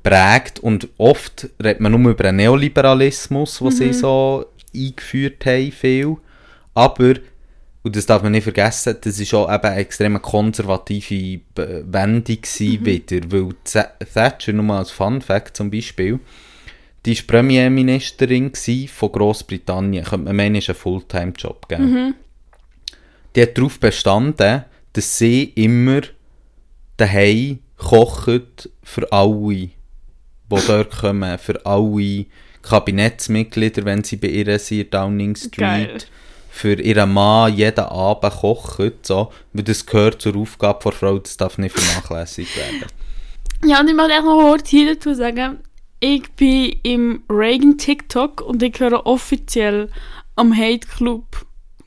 prägt. 0.03 0.59
Und 0.59 0.89
oft 0.97 1.49
redet 1.63 1.79
man 1.79 1.93
nur 1.93 2.11
über 2.11 2.23
den 2.23 2.35
Neoliberalismus, 2.35 3.61
was 3.61 3.77
sie 3.77 3.93
so 3.93 4.45
eingeführt 4.75 5.45
haben, 5.45 5.71
viel, 5.71 6.17
aber 6.73 7.15
und 7.87 7.95
das 7.95 8.05
darf 8.05 8.21
man 8.21 8.33
nicht 8.33 8.43
vergessen, 8.43 8.97
das 9.01 9.17
ist 9.17 9.33
auch 9.33 9.51
eben 9.51 9.63
eine 9.63 9.77
extrem 9.77 10.21
konservative 10.21 11.39
Wendung 11.55 12.41
gewesen 12.41 12.85
wieder, 12.85 13.31
weil 13.31 13.53
Thatcher, 14.13 14.53
nur 14.53 14.65
mal 14.65 14.79
als 14.79 14.91
Fun 14.91 15.21
Fact 15.21 15.55
zum 15.55 15.71
Beispiel, 15.71 16.19
die 17.05 17.17
war 17.17 17.23
Premierministerin 17.27 18.51
von 18.87 19.11
Großbritannien. 19.11 20.03
Könnte 20.03 20.25
man 20.25 20.35
meinen, 20.35 20.55
ist 20.55 20.69
ein 20.69 20.75
Fulltime-Job. 20.75 21.69
gell? 21.69 22.13
Die 23.33 23.41
hat 23.41 23.57
darauf 23.57 23.79
bestanden, 23.79 24.65
dass 24.91 25.17
sie 25.17 25.45
immer 25.55 26.01
daheim 26.97 27.59
kocht 27.77 28.69
für 28.83 29.11
alle, 29.11 29.39
die 29.39 29.71
dort 30.49 30.97
kommen, 30.97 31.37
für 31.37 31.65
alle 31.65 32.25
Kabinettsmitglieder, 32.63 33.85
wenn 33.85 34.03
sie 34.03 34.17
bei 34.17 34.27
ihr 34.27 34.59
sind, 34.59 34.81
in 34.81 34.89
Downing 34.89 35.35
Street 35.37 35.57
Geil. 35.57 35.97
Für 36.57 36.73
ihren 36.73 37.13
Mann 37.13 37.53
jeden 37.53 37.85
Abend 37.85 38.33
kocht, 38.33 39.05
so, 39.05 39.31
weil 39.53 39.63
das 39.63 39.85
gehört 39.85 40.21
zur 40.21 40.35
Aufgabe 40.35 40.79
der 40.83 40.91
Frau, 40.91 41.19
das 41.19 41.37
darf 41.37 41.57
nicht 41.57 41.77
vernachlässigt 41.77 42.55
werden. 42.57 42.85
Ja, 43.63 43.79
und 43.79 43.87
ich 43.87 43.95
möchte 43.95 44.13
echt 44.13 44.23
noch 44.23 44.39
kurz 44.39 44.69
hier 44.69 44.95
dazu 44.95 45.13
sagen, 45.13 45.59
ich 45.99 46.29
bin 46.31 46.75
im 46.83 47.23
Reagan 47.29 47.77
TikTok 47.77 48.41
und 48.41 48.61
ich 48.61 48.73
gehöre 48.73 49.05
offiziell 49.05 49.89
am 50.35 50.55
Hate 50.55 50.87
Club 50.87 51.45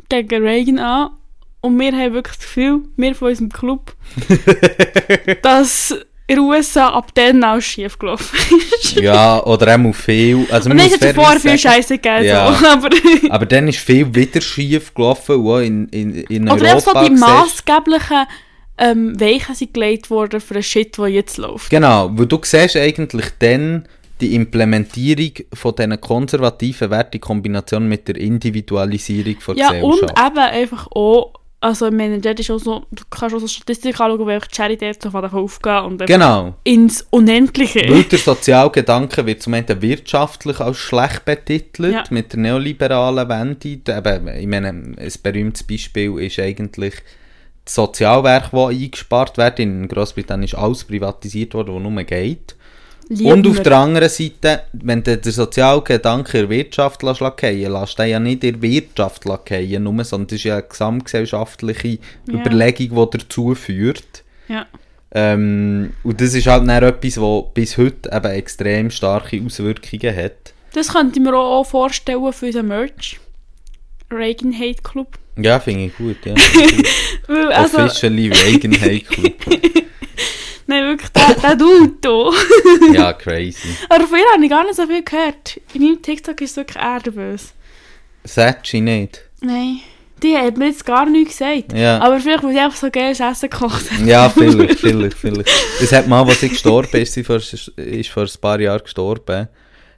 gegen 0.09 0.43
Reagan 0.43 0.79
an. 0.79 1.11
Und 1.61 1.79
wir 1.79 1.93
haben 1.93 2.15
wirklich 2.15 2.37
das 2.37 2.47
Gefühl, 2.47 2.83
wir 2.97 3.15
von 3.15 3.29
unserem 3.29 3.51
Club, 3.51 3.95
dass 5.43 5.95
in 6.31 6.37
den 6.37 6.45
USA 6.45 6.91
ab 6.91 7.11
dann 7.15 7.43
auch 7.43 7.61
schief 7.61 7.99
gelaufen 7.99 8.39
ist. 8.81 8.95
Ja, 9.01 9.43
oder 9.45 9.75
auch 9.75 9.93
viel. 9.93 10.47
Also 10.51 10.71
Und 10.71 10.77
man 10.77 10.89
dann 10.89 10.93
hat 10.95 11.03
es 11.03 11.15
vorher 11.15 11.41
viel 11.41 11.59
Scheiße 11.59 11.99
gegeben. 11.99 12.25
Ja. 12.25 12.53
So. 12.53 12.67
Aber 12.73 12.89
Aber 13.31 13.47
dann 13.47 13.67
ist 13.67 13.79
viel 13.79 14.15
wieder 14.15 14.41
schief 14.41 14.95
gelaufen, 14.95 15.35
und 15.37 15.49
auch 15.51 15.59
in, 15.59 15.89
in, 15.89 16.15
in 16.15 16.49
Oder 16.49 16.75
einfach 16.75 16.81
so 16.81 16.91
Europa. 16.91 17.05
die 17.05 17.11
maßgeblichen 17.17 18.27
ähm, 18.79 19.21
Weichen 19.21 19.55
sind 19.57 19.75
gelegt 19.75 20.09
worden 20.09 20.41
für 20.41 20.55
den 20.55 20.63
Shit, 20.63 20.97
der 20.99 21.09
jetzt 21.09 21.37
läuft. 21.37 21.69
Genau, 21.69 22.11
weil 22.15 22.27
du 22.27 22.39
siehst 22.45 22.77
eigentlich 22.77 23.27
dann 23.41 23.89
die 24.21 24.35
Implementierung 24.37 25.33
von 25.53 25.75
diesen 25.75 26.01
konservativen 26.01 26.91
Werten 26.91 27.17
in 27.17 27.21
Kombination 27.23 27.89
mit 27.89 28.07
der 28.07 28.17
Individualisierung 28.17 29.41
von 29.41 29.57
Ja, 29.57 29.71
und 29.71 30.01
Gesellschaft. 30.01 30.27
eben 30.27 30.39
einfach 30.39 30.87
auch, 30.93 31.33
also 31.63 31.89
ich 31.89 31.93
meine, 31.93 32.21
dort 32.21 32.41
ist 32.41 32.51
auch 32.51 32.59
so, 32.59 32.87
du 32.91 33.03
kannst 33.11 33.35
auch 33.35 33.41
so 33.41 33.47
Statistiken 33.47 34.01
anschauen, 34.01 34.27
welche 34.27 34.47
Charity 34.51 34.93
so 34.99 35.11
von 35.11 35.25
aufgehen 35.25 35.85
und 35.85 36.07
genau. 36.07 36.55
ins 36.65 37.07
Unendliche. 37.11 37.81
Weil 37.87 38.05
der 38.05 38.19
Sozialgedanke 38.19 39.27
wird 39.27 39.43
zum 39.43 39.53
einen 39.55 39.83
wirtschaftlich 39.83 40.59
als 40.59 40.79
schlecht 40.79 41.27
betitelt, 41.27 41.93
Ja. 41.93 42.05
mit 42.09 42.33
der 42.33 42.41
neoliberalen 42.41 43.29
Wende. 43.29 43.69
Eben, 43.69 44.29
ich 44.29 44.47
meine, 44.47 44.69
ein 44.69 45.13
berühmtes 45.23 45.63
Beispiel 45.63 46.19
ist 46.21 46.39
eigentlich 46.39 46.95
das 47.67 47.75
Sozialwerk, 47.75 48.51
das 48.53 48.69
eingespart 48.71 49.37
wird. 49.37 49.59
In 49.59 49.87
Großbritannien 49.87 50.45
ist 50.45 50.55
alles 50.55 50.85
privatisiert 50.85 51.53
worden, 51.53 51.75
was 51.75 51.83
nur 51.83 52.05
geht. 52.05 52.57
Lieben 53.13 53.33
Und 53.33 53.47
auf 53.49 53.61
der 53.61 53.77
anderen 53.77 54.09
Seite, 54.09 54.63
wenn 54.73 55.03
du 55.03 55.19
den 55.19 55.33
Sozialgedanke 55.33 56.39
in 56.39 56.49
der 56.49 56.57
Wirtschaft 56.59 57.03
lässt 57.03 57.19
fallen 57.19 57.73
lässt 57.73 57.99
du 57.99 58.05
ja 58.05 58.21
nicht 58.21 58.45
in 58.45 58.61
der 58.61 58.63
Wirtschaft 58.63 59.25
fallen, 59.25 59.83
nur, 59.83 60.05
sondern 60.05 60.29
das 60.29 60.37
ist 60.37 60.45
ja 60.45 60.55
eine 60.59 60.63
gesamtgesellschaftliche 60.63 61.99
Ja. 62.29 62.35
Überlegung, 62.35 63.11
die 63.11 63.19
dazu 63.19 63.57
führt. 63.57 64.23
Ja. 64.47 64.65
Ähm, 65.13 65.93
und 66.05 66.21
das 66.21 66.35
ist 66.35 66.47
halt 66.47 66.69
dann 66.69 66.85
etwas, 66.85 67.15
das 67.17 67.43
bis 67.53 67.77
heute 67.79 68.11
eben 68.13 68.31
extrem 68.31 68.91
starke 68.93 69.43
Auswirkungen 69.45 70.17
hat. 70.17 70.55
Das 70.73 70.93
könnte 70.93 71.19
ich 71.19 71.25
mir 71.25 71.37
auch 71.37 71.65
vorstellen 71.65 72.33
für 72.33 72.47
unseren 72.47 72.69
Merch. 72.69 73.19
Reagan 74.13 74.57
Hate 74.57 74.83
Club. 74.85 75.19
Ja, 75.37 75.59
finde 75.59 75.87
ich 75.87 75.97
gut, 75.97 76.25
ja. 76.25 76.35
Weil, 77.27 77.53
also, 77.53 77.79
Officially 77.79 78.29
Reagan 78.47 78.81
Hate 78.81 79.01
Club. 79.01 79.35
nein, 80.71 80.85
wirklich, 80.89 81.11
der, 81.11 81.35
der 81.35 81.57
Dude 81.57 81.93
hier. 82.03 82.95
Ja, 83.01 83.13
crazy. 83.13 83.77
Aber 83.89 84.07
von 84.07 84.19
ihr 84.19 84.25
habe 84.33 84.45
ich 84.45 84.51
gar 84.51 84.65
nicht 84.65 84.77
so 84.77 84.87
viel 84.87 85.03
gehört. 85.03 85.61
In 85.75 85.83
meinem 85.83 86.03
TikTok 86.03 86.41
ist 86.41 86.53
es 86.53 86.57
wirklich 86.57 86.83
erdböse. 86.83 87.49
Thatchy 88.27 88.81
nicht. 88.81 89.21
Nein. 89.41 89.81
Die 90.23 90.37
hat 90.37 90.59
mir 90.59 90.67
jetzt 90.67 90.85
gar 90.85 91.07
nichts 91.07 91.39
gesagt. 91.39 91.73
Ja. 91.73 91.99
Aber 92.01 92.21
vielleicht, 92.21 92.43
weil 92.43 92.53
sie 92.53 92.59
einfach 92.59 92.77
so 92.77 92.91
geiles 92.91 93.21
Essen 93.21 93.49
gekocht 93.49 93.91
hat. 93.91 94.01
Ja, 94.07 94.29
vielleicht, 94.29 94.79
vielleicht, 94.81 95.17
vielleicht. 95.17 95.51
Das 95.81 95.93
hat 95.93 96.07
mal, 96.07 96.27
als 96.27 96.41
sie 96.41 96.51
gestorben 96.51 97.01
ist, 97.01 97.15
sie 97.15 97.25
vor, 97.25 97.37
ist 97.37 98.09
vor 98.11 98.23
ein 98.25 98.41
paar 98.41 98.61
Jahren 98.61 98.83
gestorben, 98.83 99.49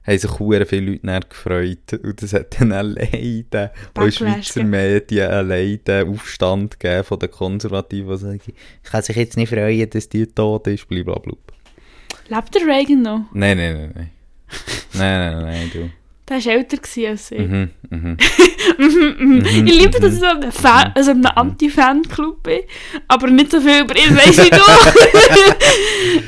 haben 0.05 0.19
sich 0.19 0.31
sehr 0.31 0.67
viele 0.67 0.93
Leute 0.93 1.29
gefreut. 1.29 1.93
Und 2.03 2.23
das 2.23 2.33
hat 2.33 2.61
dann 2.61 2.73
allein, 2.73 3.47
auch 3.95 4.03
in 4.03 4.13
Schweizer? 4.13 4.65
Medien, 4.65 5.31
allein 5.31 5.81
Aufstand 6.09 6.79
gegeben 6.79 7.05
von 7.05 7.19
den 7.19 7.31
Konservativen, 7.31 8.11
die 8.11 8.19
sagen, 8.19 8.41
ich 8.47 8.91
kann 8.91 9.03
sich 9.03 9.17
jetzt 9.17 9.37
nicht 9.37 9.51
freuen, 9.51 9.89
dass 9.89 10.09
die 10.09 10.27
tot 10.27 10.67
ist, 10.67 10.89
blablabla. 10.89 11.35
Lebt 12.29 12.55
der 12.55 12.67
Reagan 12.67 13.03
noch? 13.03 13.21
Nein, 13.33 13.57
nein, 13.57 13.75
nein, 13.75 13.93
nein. 13.95 14.11
nein, 14.95 15.33
nein, 15.33 15.45
nein, 15.45 15.71
du. 15.73 15.91
Der 16.29 16.45
war 16.45 16.53
älter 16.53 16.79
als 17.09 17.31
ich. 17.31 17.39
Mhm, 17.39 17.71
mhm. 17.91 18.17
Ich 18.79 19.81
liebe, 19.81 20.01
dass 20.01 20.15
ich 20.15 20.21
so 20.21 20.27
ein, 20.27 20.53
Fan, 20.53 20.93
also 20.95 21.11
ein 21.11 21.27
Anti-Fan-Club 21.27 22.43
bin, 22.45 22.61
aber 23.09 23.29
nicht 23.29 23.51
so 23.51 23.61
viel 23.61 23.83
über 23.83 23.97
ihn 23.97 24.17
weiss 24.17 24.39
wie 24.39 24.51
du. 26.21 26.23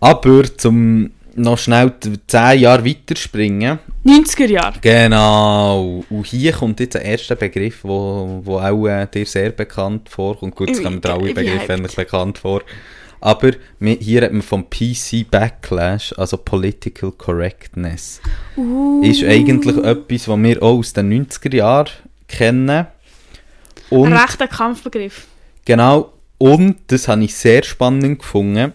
Aber 0.00 0.56
zum 0.56 1.10
noch 1.38 1.58
schnell 1.58 1.92
10 2.26 2.58
Jahre 2.60 2.84
weiterspringen. 2.84 3.78
90er 4.04 4.46
Jahre. 4.46 4.78
Genau. 4.80 6.04
Und 6.08 6.26
hier 6.26 6.52
kommt 6.52 6.80
jetzt 6.80 6.96
ein 6.96 7.02
erster 7.02 7.36
Begriff, 7.36 7.80
wo, 7.82 8.40
wo 8.44 8.58
auch 8.58 8.86
äh, 8.86 9.06
dir 9.06 9.26
sehr 9.26 9.50
bekannt 9.50 10.08
vorkommt. 10.08 10.54
Gut, 10.56 10.70
es 10.70 10.78
Ich- 10.78 10.84
kommen 10.84 11.00
alle 11.04 11.34
Begriffe 11.34 11.72
eigentlich 11.72 11.96
bekannt 11.96 12.38
vor. 12.38 12.62
Aber 13.20 13.50
hier 13.80 14.22
hat 14.22 14.32
man 14.32 14.42
vom 14.42 14.70
PC 14.70 15.28
Backlash, 15.28 16.14
also 16.16 16.36
Political 16.36 17.10
Correctness. 17.12 18.20
Uh. 18.56 19.02
Ist 19.02 19.24
eigentlich 19.24 19.76
etwas, 19.76 20.28
was 20.28 20.38
wir 20.38 20.62
auch 20.62 20.78
aus 20.78 20.92
den 20.92 21.26
90er 21.26 21.56
Jahren 21.56 21.90
kennen. 22.28 22.70
Ein 22.70 22.86
Und 23.90 24.12
rechter 24.12 24.46
Kampfbegriff. 24.46 25.26
Genau, 25.64 26.12
und 26.38 26.76
das 26.86 27.08
habe 27.08 27.24
ich 27.24 27.34
sehr 27.34 27.64
spannend 27.64 28.20
gefunden. 28.20 28.72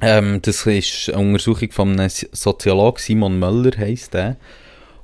Ähm, 0.00 0.40
das 0.42 0.64
ist 0.66 1.10
eine 1.10 1.18
Untersuchung 1.18 1.70
von 1.72 1.98
einem 1.98 2.10
Soziologen, 2.10 3.00
Simon 3.00 3.38
Möller 3.38 3.76
heisst 3.76 4.14
der. 4.14 4.36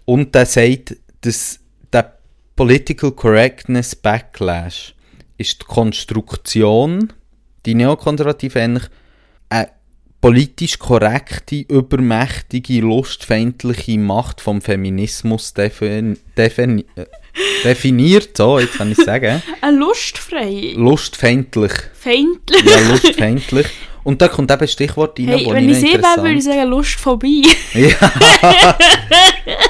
Und 0.04 0.34
der 0.34 0.46
sagt, 0.46 0.96
dass 1.22 1.60
der 1.92 2.18
Political 2.56 3.12
Correctness 3.12 3.96
Backlash 3.96 4.94
ist 5.38 5.62
die 5.62 5.66
Konstruktion, 5.66 7.12
die 7.66 7.74
Neokonservative 7.74 8.60
eigentlich 8.60 8.88
eine 9.48 9.70
politisch 10.20 10.78
korrekte, 10.78 11.56
übermächtige, 11.68 12.80
lustfeindliche 12.80 13.98
Macht 13.98 14.40
vom 14.40 14.62
Feminismus 14.62 15.52
defin 15.52 16.18
defin 16.36 16.84
definiert, 17.64 18.36
so, 18.36 18.58
jetzt 18.58 18.78
kann 18.78 18.92
ich 18.92 18.98
sagen. 18.98 19.42
Ein 19.60 19.76
lustfrei. 19.76 20.72
Lustfeindlich. 20.76 21.72
Feindlich. 21.92 22.64
Ja, 22.64 22.88
lustfeindlich. 22.88 23.66
Und 24.04 24.20
da 24.22 24.28
kommt 24.28 24.50
eben 24.50 24.60
ein 24.60 24.68
Stichwort 24.68 25.18
rein, 25.18 25.28
Hey, 25.28 25.46
wo 25.46 25.52
wenn 25.52 25.68
ich 25.68 25.78
sie 25.78 25.94
wäre, 25.94 26.22
würde 26.22 26.34
ich 26.34 26.44
sagen 26.44 26.68
Lustphobie. 26.68 27.48
Ja. 27.72 27.94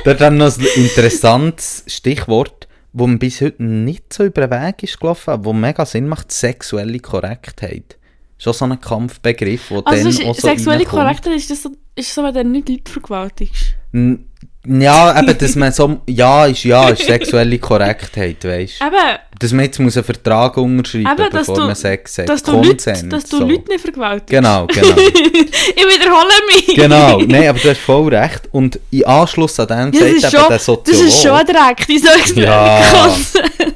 da 0.05 0.15
dann 0.15 0.37
noch 0.39 0.57
ein 0.59 0.67
interessantes 0.77 1.85
Stichwort, 1.87 2.69
wo 2.93 3.07
man 3.07 3.19
bis 3.19 3.41
heute 3.41 3.63
nicht 3.63 4.13
so 4.13 4.25
über 4.25 4.47
den 4.47 4.51
Weg 4.51 4.83
ist 4.83 5.01
gelaufen, 5.01 5.31
aber 5.31 5.45
wo 5.47 5.53
mega 5.53 5.87
Sinn 5.87 6.09
macht, 6.09 6.31
sexuelle 6.33 6.99
Korrektheit. 7.01 7.97
Schon 8.39 8.53
so 8.53 8.65
ein 8.65 8.81
Kampfbegriff, 8.81 9.69
der 9.69 9.83
Also 9.87 10.03
dann 10.03 10.09
ist, 10.09 10.25
auch 10.25 10.35
so 10.35 10.49
sexuelle 10.49 10.81
reinkommt. 10.81 11.03
Korrektheit 11.03 11.35
ist 11.35 11.51
das 11.51 11.63
so, 11.63 11.71
ist 11.95 12.13
so, 12.15 12.23
wenn 12.23 12.35
du 12.35 12.45
nicht 12.45 12.69
Leute 12.69 12.91
vergewaltigst. 12.91 13.75
N- 13.93 14.29
Ja, 14.67 15.19
eben, 15.21 15.37
dass 15.37 15.57
man 15.57 15.73
so, 15.73 16.01
ja 16.09 16.47
ist 16.47 16.65
ja, 16.65 16.89
ist 16.89 17.05
sexuelle 17.05 17.59
Korrektheit, 17.59 18.43
weißt 18.45 18.81
du. 18.81 18.87
Eben, 18.87 19.19
Dass 19.39 19.53
man 19.53 19.65
jetzt 19.67 19.79
muss 19.79 19.97
einen 19.97 20.05
Vertrag 20.05 20.57
unterschreiben 20.57 21.05
muss, 21.19 21.31
bevor 21.31 21.55
du- 21.57 21.67
man 21.67 21.75
Sex 21.75 22.19
hat. 22.19 22.29
dass 22.31 22.43
du, 22.43 22.53
Leute, 22.63 22.93
dass 23.09 23.25
du 23.25 23.39
so. 23.39 23.45
Leute 23.45 23.69
nicht 23.69 23.81
vergewaltigst. 23.83 24.31
Genau, 24.31 24.67
genau. 24.67 24.97
ich 24.97 25.85
wiederhole 25.85 26.33
mich. 26.55 26.75
genau. 26.75 27.19
Nein, 27.21 27.49
aber 27.49 27.59
du 27.59 27.69
hast 27.69 27.81
voll 27.81 28.15
recht. 28.15 28.49
Und 28.53 28.81
in 28.91 29.05
Anschluss 29.05 29.61
an 29.61 29.67
dem 29.67 29.93
Das 29.93 30.01
sagt 30.01 30.11
eben 30.13 30.21
schon, 30.21 30.49
der 30.49 30.49
das 30.49 30.65
Soziologe... 30.65 31.07
ist 31.09 31.23
schon 31.23 31.33
ein 31.33 31.47
Dreck, 31.47 31.87
die 31.87 31.99
sagst 31.99 32.37
Ja. 32.37 32.83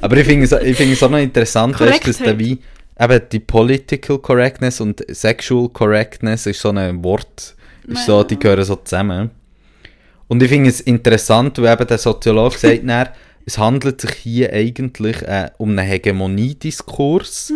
Aber 0.01 0.17
ich 0.17 0.25
finde 0.25 0.45
es, 0.45 0.51
es 0.51 1.03
auch 1.03 1.09
noch 1.09 1.19
interessant, 1.19 1.79
weißt, 1.79 2.07
dass 2.07 2.17
der 2.17 2.39
wie, 2.39 2.57
eben 2.99 3.21
die 3.31 3.39
Political 3.39 4.17
Correctness 4.19 4.81
und 4.81 5.03
Sexual 5.13 5.69
Correctness 5.69 6.47
ist 6.47 6.59
so 6.61 6.69
ein 6.69 7.03
Wort, 7.03 7.55
ist 7.87 8.05
so, 8.05 8.23
die 8.23 8.39
gehören 8.39 8.63
so 8.63 8.75
zusammen. 8.77 9.29
Und 10.29 10.41
ich 10.41 10.49
finde 10.49 10.69
es 10.69 10.79
interessant, 10.79 11.57
weil 11.61 11.73
eben 11.73 11.87
der 11.87 11.97
Soziologe 11.97 12.57
sagt, 12.57 12.87
dann, 12.87 13.09
es 13.45 13.57
handelt 13.57 13.99
sich 13.99 14.11
hier 14.11 14.53
eigentlich 14.53 15.21
äh, 15.23 15.49
um 15.57 15.71
einen 15.71 15.85
Hegemoniediskurs, 15.85 17.51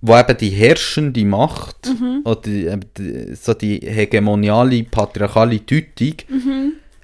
wo 0.00 0.16
eben 0.16 0.36
die 0.38 0.50
herrschende 0.50 1.24
Macht 1.24 1.92
oder 2.24 2.40
die, 2.40 2.66
äh, 2.66 2.80
die, 2.98 3.34
so 3.34 3.54
die 3.54 3.80
hegemoniale, 3.80 4.82
patriarchale 4.84 5.60
Deutung 5.60 6.14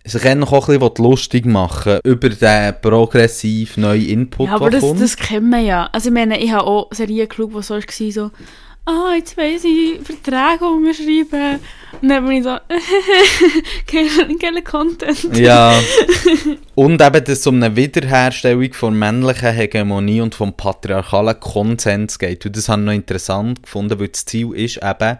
sich 0.04 0.24
eigentlich 0.24 0.50
auch 0.50 0.68
ein 0.68 0.80
bisschen 0.80 1.04
lustig 1.04 1.46
machen 1.46 2.00
über 2.04 2.28
den 2.28 2.74
progressiv 2.80 3.76
neuen 3.76 4.04
Input, 4.04 4.48
Ja, 4.48 4.56
aber 4.56 4.70
das, 4.70 4.80
kommt. 4.80 5.00
das 5.00 5.16
kennen 5.16 5.50
wir 5.50 5.60
ja. 5.60 5.88
Also 5.92 6.08
ich 6.08 6.14
meine, 6.14 6.40
ich 6.40 6.50
habe 6.50 6.66
auch 6.66 6.88
Serien 6.92 7.28
geschaut, 7.28 7.52
wo 7.52 7.60
so 7.60 7.74
war, 7.74 7.82
so 8.10 8.30
«Ah, 8.84 9.14
jetzt 9.16 9.36
weiss 9.36 9.64
ich 9.64 10.00
Verträge 10.02 10.64
unterschreiben». 10.64 11.60
Und 12.00 12.08
dann 12.08 12.26
bin 12.26 12.38
ich 12.38 12.44
so 12.44 12.56
«Geiler 14.38 14.62
Content». 14.62 15.36
Ja. 15.36 15.78
Und 16.74 17.00
eben, 17.00 17.24
dass 17.24 17.38
es 17.38 17.46
um 17.46 17.62
eine 17.62 17.76
Wiederherstellung 17.76 18.72
von 18.72 18.98
männlicher 18.98 19.50
Hegemonie 19.50 20.20
und 20.20 20.34
vom 20.34 20.56
patriarchalen 20.56 21.38
Konsens 21.38 22.18
geht. 22.18 22.44
Und 22.46 22.56
das 22.56 22.68
habe 22.68 22.80
ich 22.80 22.86
noch 22.86 22.92
interessant 22.92 23.62
gefunden, 23.62 24.00
weil 24.00 24.08
das 24.08 24.24
Ziel 24.24 24.52
ist 24.54 24.80
eben 24.82 25.18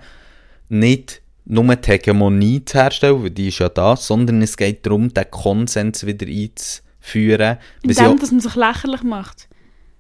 nicht 0.69 1.21
nur 1.45 1.77
die 1.77 1.91
Hegemonie 1.91 2.65
zu 2.65 2.79
herstellen, 2.79 3.23
weil 3.23 3.31
die 3.31 3.49
ist 3.49 3.59
ja 3.59 3.69
da, 3.69 3.97
sondern 3.97 4.43
es 4.43 4.57
geht 4.57 4.87
darum, 4.87 5.13
den 5.13 5.31
Konsens 5.31 6.07
wieder 6.07 6.27
einzuführen. 6.27 7.59
Indem, 7.83 8.07
auch 8.07 8.17
dass 8.17 8.31
man 8.31 8.41
sich 8.41 8.55
lächerlich 8.55 9.03
macht. 9.03 9.49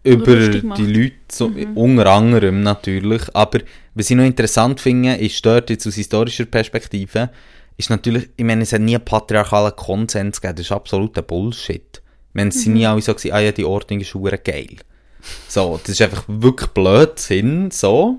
Über 0.05 0.49
die 0.49 0.87
Leute, 0.87 1.15
so, 1.31 1.53
unter 1.75 2.07
anderem 2.07 2.62
natürlich. 2.62 3.23
Aber 3.35 3.61
was 3.95 4.11
ich 4.11 4.17
noch 4.17 4.25
interessant 4.25 4.81
finde, 4.81 5.15
ist 5.15 5.45
dort 5.45 5.71
jetzt 5.71 5.87
aus 5.87 5.95
historischer 5.95 6.47
Perspektive, 6.47 7.31
ist 7.77 7.91
natürlich, 7.91 8.29
ich 8.37 8.45
meine, 8.45 8.62
es 8.62 8.73
hat 8.73 8.81
nie 8.81 8.97
einen 8.97 9.05
patriarchalen 9.05 9.77
Konsens 9.77 10.41
gegeben, 10.41 10.57
das 10.57 10.67
ist 10.67 10.73
absoluter 10.73 11.23
Bullshit. 11.23 12.03
Meine, 12.33 12.51
es 12.51 12.62
sind 12.62 12.75
nie 12.75 12.87
alle 12.87 13.03
so 13.03 13.15
gewesen, 13.15 13.33
ah 13.33 13.41
ja, 13.41 13.53
die 13.53 13.65
Ordnung 13.65 14.01
ist 14.01 14.15
hure 14.15 14.38
geil. 14.38 14.77
So, 15.49 15.79
das 15.83 15.91
ist 15.91 16.03
einfach 16.03 16.25
wirklich 16.27 16.71
Blödsinn, 16.71 17.71
so. 17.71 18.19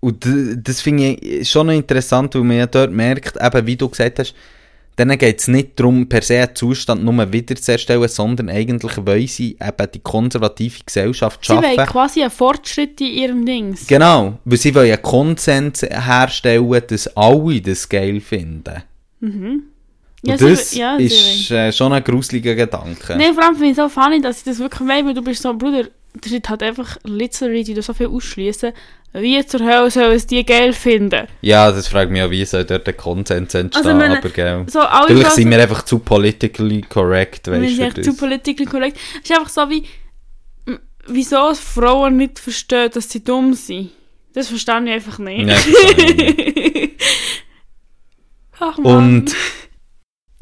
Und 0.00 0.26
das 0.26 0.82
finde 0.82 1.14
ich 1.14 1.48
schon 1.48 1.68
noch 1.68 1.74
interessant, 1.74 2.34
weil 2.34 2.44
man 2.44 2.58
ja 2.58 2.66
dort 2.66 2.92
merkt, 2.92 3.38
eben 3.40 3.66
wie 3.66 3.76
du 3.76 3.88
gesagt 3.88 4.18
hast, 4.18 4.34
denen 4.98 5.18
geht 5.18 5.40
es 5.40 5.48
nicht 5.48 5.78
darum, 5.80 6.08
per 6.08 6.22
se 6.22 6.38
einen 6.40 6.54
Zustand 6.54 7.02
nur 7.04 7.32
wiederzuerstellen, 7.32 8.08
sondern 8.08 8.48
eigentlich 8.48 8.96
wollen 9.04 9.26
sie 9.26 9.52
eben 9.60 9.90
die 9.92 9.98
konservative 10.00 10.84
Gesellschaft 10.86 11.44
Sie 11.44 11.52
wollen 11.54 11.74
schaffen. 11.74 11.90
quasi 11.92 12.20
einen 12.22 12.30
Fortschritt 12.30 13.00
in 13.00 13.06
ihrem 13.08 13.46
Dings. 13.46 13.86
Genau, 13.86 14.38
weil 14.44 14.58
sie 14.58 14.74
wollen 14.74 14.92
einen 14.92 15.02
Konsens 15.02 15.82
herstellen, 15.82 16.82
dass 16.86 17.08
alle 17.16 17.60
das 17.60 17.88
geil 17.88 18.20
finden. 18.20 18.82
Ja, 19.20 20.32
Und 20.34 20.38
sie- 20.38 20.48
das 20.50 20.74
ja, 20.74 20.96
ist 20.96 21.50
äh, 21.50 21.72
schon 21.72 21.92
ein 21.92 22.02
gruseliger 22.02 22.54
Gedanke. 22.54 23.14
Nein, 23.16 23.34
vor 23.34 23.44
allem 23.44 23.54
finde 23.56 23.72
ich 23.72 23.78
es 23.78 23.82
so 23.84 23.88
funny, 23.88 24.20
dass 24.22 24.38
ich 24.38 24.44
das 24.44 24.58
wirklich 24.58 24.80
will, 24.88 25.06
weil 25.06 25.14
du 25.14 25.22
bist 25.22 25.42
so, 25.42 25.52
Bruder, 25.54 25.84
das 26.20 26.32
ist 26.32 26.48
halt 26.48 26.62
einfach 26.62 26.96
literally, 27.04 27.62
die 27.64 27.80
so 27.82 27.92
viel 27.92 28.06
ausschließen. 28.06 28.72
Wie 29.16 29.46
zur 29.46 29.60
Hölle 29.60 29.90
sollen 29.92 30.10
es 30.12 30.26
die 30.26 30.44
geil 30.44 30.72
finden? 30.72 31.28
Ja, 31.40 31.70
das 31.70 31.86
fragt 31.86 32.10
mich 32.10 32.20
auch, 32.20 32.30
wie 32.30 32.44
soll 32.44 32.64
dort 32.64 32.84
der 32.86 32.94
Konsens 32.94 33.54
entstehen, 33.54 33.86
Also, 33.86 33.96
meine- 33.96 34.18
aber 34.18 34.28
gell. 34.28 34.64
So, 34.68 34.80
Sachen- 34.80 35.30
sind 35.36 35.50
wir 35.50 35.62
einfach 35.62 35.82
zu 35.84 36.00
politically 36.00 36.80
correct, 36.82 37.46
Wir 37.46 37.52
weißt 37.62 37.76
sind 37.76 37.78
du. 37.78 37.84
echt 37.86 37.94
für 37.96 38.02
zu 38.02 38.10
das. 38.10 38.18
political 38.18 38.66
correct. 38.66 38.98
Es 39.22 39.30
ist 39.30 39.36
einfach 39.38 39.50
so 39.50 39.70
wie, 39.70 39.84
wieso 41.06 41.54
Frauen 41.54 42.16
nicht 42.16 42.40
verstehen, 42.40 42.90
dass 42.92 43.08
sie 43.08 43.22
dumm 43.22 43.54
sind. 43.54 43.90
Das 44.32 44.48
verstehe 44.48 44.82
ich 44.84 44.90
einfach 44.90 45.18
nicht. 45.20 45.48
Verstehe 45.48 46.06
ich 46.06 46.74
nicht. 46.74 46.90
Ach 48.58 48.78
man. 48.78 48.96
Und 48.96 49.36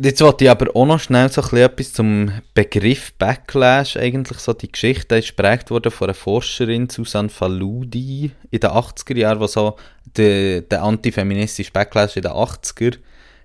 jetzt 0.05 0.21
wollte 0.21 0.45
ich 0.45 0.51
aber 0.51 0.75
auch 0.75 0.87
noch 0.87 1.01
schnell 1.01 1.31
so 1.31 1.43
ein 1.43 1.57
etwas 1.59 1.93
zum 1.93 2.31
Begriff 2.55 3.13
Backlash, 3.15 3.97
eigentlich 3.97 4.39
so 4.39 4.53
die 4.53 4.71
Geschichte 4.71 5.17
ist 5.17 5.37
geprägt 5.37 5.71
worden 5.71 5.93
von 5.93 6.07
einer 6.09 6.15
Forscherin, 6.15 6.89
Susan 6.89 7.31
Faludi, 7.31 8.31
in 8.51 8.61
den 8.61 8.71
80er 8.71 9.17
Jahren, 9.17 9.41
die 9.41 9.49
so 9.49 9.77
den, 10.17 10.69
den 10.69 10.79
antifeministischen 10.79 11.73
Backlash 11.73 12.17
in 12.17 12.23
den 12.23 12.33
80er 12.33 12.97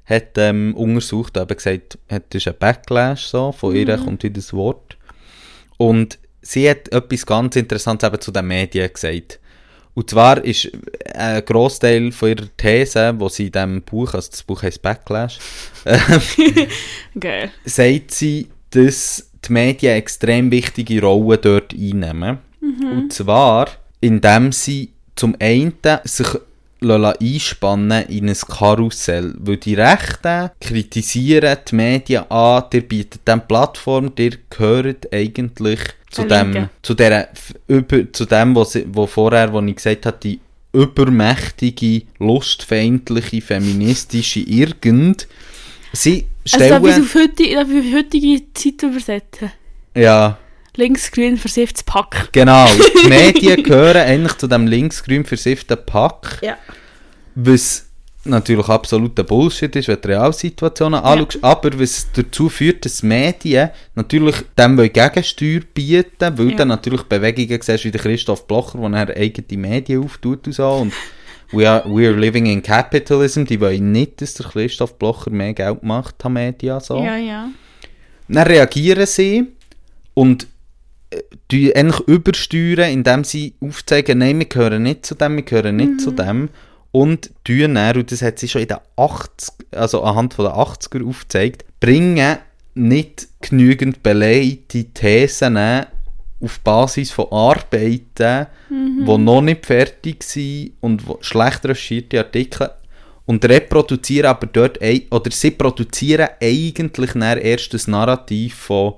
hat 0.06 0.38
ähm, 0.38 0.74
untersucht, 0.76 1.38
aber 1.38 1.56
gesagt, 1.56 1.98
das 2.08 2.22
ist 2.32 2.48
ein 2.48 2.56
Backlash, 2.58 3.28
so, 3.28 3.52
von 3.52 3.76
ihr 3.76 3.98
kommt 3.98 4.24
wieder 4.24 4.36
das 4.36 4.54
Wort. 4.54 4.98
Und 5.76 6.18
sie 6.42 6.70
hat 6.70 6.90
etwas 6.94 7.26
ganz 7.26 7.56
Interessantes 7.58 8.08
eben 8.08 8.22
zu 8.22 8.32
den 8.32 8.48
Medien 8.48 8.92
gesagt. 8.92 9.40
Und 9.98 10.12
zwar 10.12 10.46
ist 10.46 10.70
ein 11.16 11.44
Großteil 11.44 12.12
von 12.12 12.30
ihrer 12.30 12.46
These, 12.56 13.16
wo 13.18 13.30
sie 13.30 13.48
in 13.48 13.52
diesem 13.52 13.82
Buch, 13.82 14.14
also 14.14 14.30
das 14.30 14.44
Buch 14.44 14.62
heißt 14.62 14.80
Backlash, 14.80 15.40
Geil. 17.20 17.50
sagt 17.66 18.12
sie, 18.12 18.48
dass 18.70 19.32
die 19.44 19.52
Medien 19.52 19.94
eine 19.94 19.98
extrem 19.98 20.52
wichtige 20.52 21.02
Rolle 21.02 21.40
dort 21.40 21.74
einnehmen. 21.74 22.38
Und 22.62 23.12
zwar, 23.12 23.70
indem 24.00 24.52
sie 24.52 24.92
zum 25.16 25.36
einen 25.40 25.74
sich 26.04 26.28
einspannen 26.82 28.08
in 28.08 28.30
ein 28.30 28.36
Karussell. 28.36 29.34
Weil 29.40 29.58
die 29.58 29.76
Rechten 29.76 30.50
kritisieren 30.60 31.58
die 31.70 31.76
Medien 31.76 32.30
an, 32.30 32.64
ihr 32.74 32.82
bietet 32.82 33.28
dem 33.28 33.42
Plattform, 33.42 34.12
ihr 34.18 34.34
gehört 34.50 35.14
eigentlich 35.14 35.80
zu 36.10 36.24
dem, 36.24 36.70
zu, 36.82 36.94
der, 36.94 37.30
über, 37.68 38.12
zu 38.12 38.26
dem, 38.26 38.56
was 38.56 38.80
wo 38.88 39.06
vorher, 39.06 39.52
wo 39.52 39.62
ich 39.62 39.76
gesagt 39.76 40.06
habe, 40.06 40.18
die 40.24 40.40
übermächtige, 40.74 42.04
lustfeindliche, 42.20 43.42
feministische 43.42 44.42
Irgend. 44.42 45.28
Sie 45.94 46.26
Also 46.44 46.66
stellen... 46.66 46.84
darf 46.84 46.84
ich 46.84 46.98
es 46.98 47.00
auf 47.00 47.16
heutige, 47.16 47.62
auf 47.62 47.68
heutige 47.68 48.54
Zeit 48.54 48.84
übersetzen? 48.84 49.52
ja, 49.96 50.38
Linksgrün 50.78 51.38
versifftes 51.38 51.84
Pack. 51.84 52.30
genau. 52.32 52.68
Die 53.04 53.08
Medien 53.10 53.64
gehören 53.64 53.98
eigentlich 54.08 54.38
zu 54.38 54.48
dem 54.48 54.68
linksgrün 54.68 55.26
versifften 55.26 55.78
Pack, 55.86 56.40
Ja. 56.42 56.58
was 57.36 57.86
natürlich 58.24 58.68
absoluter 58.68 59.24
Bullshit 59.24 59.74
ist, 59.76 59.88
wenn 59.88 60.02
du 60.02 60.08
Realsituationen 60.10 61.00
anschaust, 61.00 61.44
aber 61.44 61.80
was 61.80 62.08
dazu 62.14 62.50
führt, 62.50 62.84
dass 62.86 62.98
die 62.98 63.06
Medien 63.06 63.70
natürlich 63.96 64.36
dem 64.58 64.76
Gegensteuer 64.78 65.62
bieten, 65.74 66.38
weil 66.38 66.50
Ja. 66.52 66.56
dann 66.58 66.68
natürlich 66.70 67.04
Bewegungen 67.04 67.60
siehst, 67.62 67.86
wie 67.86 67.92
der 67.92 68.02
Christoph 68.02 68.46
Blocher, 68.48 68.78
der 68.90 69.16
er 69.16 69.22
eigene 69.22 69.58
Medien 69.62 70.04
auftut 70.04 70.46
und 70.46 70.54
so, 70.54 70.70
und 70.70 70.94
we 71.54 71.68
are, 71.70 71.84
we 71.86 72.06
are 72.08 72.16
living 72.18 72.46
in 72.48 72.62
capitalism, 72.62 73.46
die 73.46 73.60
wollen 73.62 73.92
nicht, 73.94 74.22
dass 74.22 74.34
der 74.34 74.46
Christoph 74.48 74.96
Blocher 75.00 75.32
mehr 75.32 75.54
Geld 75.54 75.82
macht 75.84 76.24
an 76.26 76.34
Medien, 76.34 76.80
so. 76.82 77.02
Ja, 77.02 77.16
ja. 77.16 77.48
Dann 78.28 78.46
reagieren 78.46 79.06
sie 79.08 79.48
und 80.14 80.48
die 81.52 81.76
eigentlich 81.76 82.08
übersteuern, 82.08 82.92
indem 82.92 83.24
sie 83.24 83.56
aufzeigen, 83.62 84.20
nein, 84.20 84.40
wir 84.40 84.46
gehören 84.46 84.84
nicht 84.84 85.06
zu 85.06 85.16
dem, 85.16 85.36
wir 85.36 85.44
gehören 85.44 85.76
nicht 85.76 86.02
zu 86.02 86.12
dem. 86.12 86.50
Und 86.92 87.32
tun 87.44 87.76
dann, 87.76 87.98
und 87.98 88.12
das 88.12 88.22
hat 88.22 88.40
sie 88.40 88.48
schon 88.48 88.62
in 88.62 88.70
den 88.70 88.78
80 88.96 89.54
also 89.72 90.04
anhand 90.04 90.34
von 90.34 90.46
den 90.46 90.54
80er 90.54 91.08
aufgezeigt, 91.08 91.66
bringen 91.80 92.38
nicht 92.74 93.28
genügend 93.42 94.04
belegte 94.04 94.86
Thesen 94.86 95.58
auf 96.40 96.60
Basis 96.60 97.12
von 97.12 97.32
Arbeiten, 97.32 98.48
die 98.70 99.18
noch 99.18 99.42
nicht 99.42 99.66
fertig 99.66 100.24
sind 100.24 100.74
und 100.82 101.04
schlecht 101.22 101.66
recherchierte 101.66 102.20
Artikel 102.20 102.70
und 103.26 103.44
reproduzieren 103.44 104.30
aber 104.30 104.48
dort, 104.48 104.80
oder 105.12 105.32
sie 105.32 105.52
produzieren 105.52 106.30
eigentlich 106.42 107.16
erst 107.16 107.74
das 107.74 107.88
Narrativ 107.88 108.56
von 108.56 108.94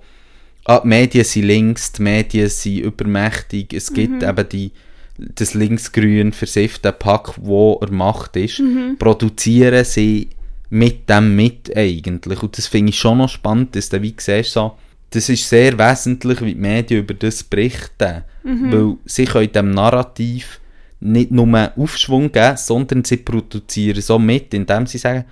ah, 0.70 0.82
die 0.82 0.88
Medien 0.88 1.26
sind 1.26 1.46
links, 1.46 1.92
die 1.92 2.02
Medien 2.02 2.50
sind 2.50 2.80
übermächtig, 2.80 3.74
es 3.74 3.92
gibt 3.92 4.24
eben 4.24 4.50
die, 4.50 4.72
das 5.18 5.54
linksgrün 5.54 6.32
versiffte 6.32 6.92
Pack, 6.92 7.34
wo 7.38 7.80
er 7.82 7.92
Macht 7.92 8.36
ist, 8.36 8.62
produzieren 9.00 9.84
sie 9.84 10.30
mit 10.70 11.10
dem 11.10 11.36
mit 11.36 11.76
eigentlich. 11.76 12.44
Und 12.44 12.58
das 12.58 12.68
finde 12.68 12.92
ich 12.92 13.00
schon 13.00 13.18
noch 13.18 13.30
spannend, 13.30 13.76
dass 13.76 13.90
du 13.90 14.02
wie 14.02 14.16
siehst, 14.18 14.52
so, 14.52 14.76
das 15.10 15.28
ist 15.28 15.50
sehr 15.50 15.78
wesentlich, 15.80 16.42
wie 16.42 16.54
die 16.54 16.60
Medien 16.60 17.02
über 17.02 17.16
das 17.16 17.44
berichten. 17.44 18.24
Weil 18.72 18.96
sie 19.06 19.26
können 19.26 19.52
dem 19.52 19.72
Narrativ 19.72 20.60
nicht 21.00 21.32
nur 21.32 21.72
Aufschwung 21.76 22.32
geben, 22.32 22.58
sondern 22.58 23.04
sie 23.04 23.18
produzieren 23.18 24.02
so 24.02 24.20
mit, 24.20 24.54
indem 24.54 24.86
sie 24.86 25.00
sagen, 25.00 25.26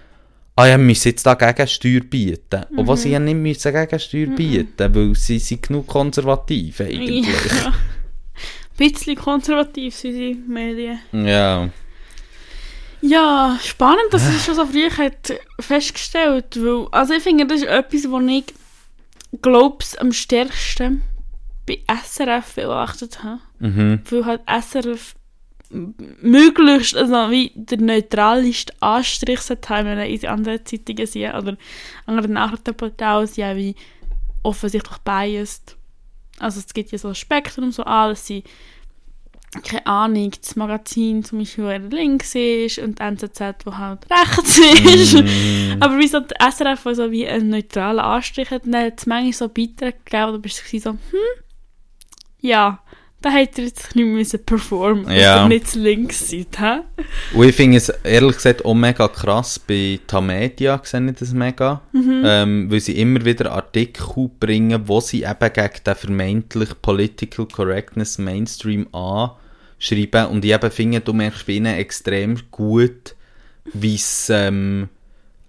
ah 0.57 0.65
ja, 0.65 0.77
wir 0.77 0.83
müssen 0.83 1.09
jetzt 1.09 1.25
da 1.25 1.35
Gegensteuer 1.35 2.01
bieten. 2.01 2.65
Obwohl 2.75 2.97
sie 2.97 3.11
ja 3.11 3.19
nicht 3.19 3.35
müssen 3.35 3.71
Gegensteuer 3.71 4.27
bieten, 4.27 4.95
weil 4.95 5.15
sie 5.15 5.39
sind 5.39 5.61
genug 5.61 5.87
konservativ 5.87 6.81
eigentlich. 6.81 7.27
Ja. 7.27 7.67
Ein 7.67 7.73
bisschen 8.77 9.15
konservativ 9.15 9.95
sind 9.95 10.13
die 10.13 10.33
Medien. 10.33 10.99
Ja. 11.13 11.69
Ja, 13.01 13.59
spannend, 13.63 14.11
dass 14.11 14.27
es 14.27 14.43
schon 14.43 14.55
so 14.55 14.65
früh 14.65 14.89
hat 14.89 15.31
festgestellt 15.59 16.57
weil, 16.59 16.87
Also 16.89 17.13
ich 17.13 17.21
finde, 17.21 17.45
das 17.45 17.61
ist 17.61 17.67
etwas, 17.67 18.09
wo 18.09 18.19
ich 18.19 18.45
glaube 19.43 19.85
am 19.99 20.11
stärksten 20.11 21.03
bei 21.67 21.79
SRF 22.03 22.55
beobachtet 22.55 23.23
habe. 23.23 23.41
Mhm. 23.59 24.01
Weil 24.09 24.25
halt 24.25 24.41
SRF 24.47 25.13
möglichst, 25.69 26.95
also 26.95 27.31
wie 27.31 27.51
der 27.55 27.79
neutralste 27.79 28.73
Anstrich 28.79 29.41
sollte 29.41 29.69
haben, 29.69 29.87
wenn 29.87 29.97
er 29.97 30.07
in 30.07 30.25
anderen 30.27 30.65
Zeitungen 30.65 31.05
sieht 31.05 31.33
oder 31.33 31.57
andere 32.05 32.27
Nachrichtenportale 32.27 33.27
sind 33.27 33.37
ja 33.37 33.55
wie 33.55 33.75
offensichtlich 34.43 34.97
biased. 34.99 35.75
Also 36.39 36.59
es 36.59 36.73
gibt 36.73 36.91
ja 36.91 36.97
so 36.97 37.09
ein 37.09 37.15
Spektrum, 37.15 37.71
so 37.71 37.83
alles 37.83 38.27
sind 38.27 38.45
keine 39.63 39.85
Ahnung, 39.85 40.31
das 40.39 40.55
Magazin 40.55 41.23
zum 41.23 41.39
Beispiel, 41.39 41.63
wo 41.63 41.69
er 41.69 41.79
links 41.79 42.35
ist 42.35 42.79
und 42.79 42.99
die 42.99 43.03
NZZ, 43.03 43.65
wo 43.65 43.77
halt 43.77 44.05
rechts 44.11 44.59
ist. 44.59 45.13
Mhm. 45.13 45.77
Aber 45.79 45.97
wie 45.97 46.07
so 46.07 46.19
die 46.19 46.35
SRF, 46.39 46.85
wo 46.85 46.93
so 46.93 47.11
wie 47.11 47.27
einen 47.27 47.49
neutralen 47.49 47.99
Anstrich 47.99 48.51
hat, 48.51 48.63
dann 48.65 48.75
hat 48.75 48.99
es 48.99 49.05
manchmal 49.05 49.33
so 49.33 49.47
Beiträge 49.47 49.97
gegeben, 50.03 50.33
du 50.33 50.39
bist 50.39 50.63
so, 50.67 50.91
hm, 50.91 50.99
ja, 52.41 52.79
da 53.27 53.33
hätte 53.33 53.61
er 53.61 53.67
jetzt 53.67 53.95
nicht 53.95 54.05
müssen 54.05 54.43
performen, 54.45 55.11
Ja. 55.11 55.43
ihr 55.43 55.47
nicht 55.49 55.67
zu 55.69 55.79
links 55.79 56.29
seid, 56.29 56.59
hä? 56.59 56.79
Und 57.33 57.47
ich 57.47 57.55
finde 57.55 57.77
es 57.77 57.89
ehrlich 57.89 58.35
gesagt 58.35 58.63
auch 58.65 58.73
mega 58.73 59.07
krass, 59.07 59.59
bei 59.59 59.99
Tamedia 60.07 60.79
sehe 60.83 61.05
ich 61.09 61.15
das 61.17 61.33
mega, 61.33 61.81
ähm, 61.93 62.71
weil 62.71 62.79
sie 62.79 62.99
immer 62.99 63.23
wieder 63.25 63.51
Artikel 63.51 64.29
bringen, 64.39 64.87
wo 64.87 64.99
sie 65.01 65.23
eben 65.23 65.53
gegen 65.53 65.83
den 65.85 65.95
vermeintlich 65.95 66.69
Political 66.81 67.45
Correctness 67.47 68.17
Mainstream 68.17 68.87
anschreiben. 68.93 70.27
Und 70.31 70.45
ich 70.45 70.53
eben 70.53 70.71
finde, 70.71 71.01
du 71.01 71.13
merkst 71.13 71.45
bei 71.45 71.53
ihnen 71.53 71.75
extrem 71.77 72.37
gut, 72.51 73.15
wie 73.73 73.95
es 73.95 74.29
ähm, 74.29 74.89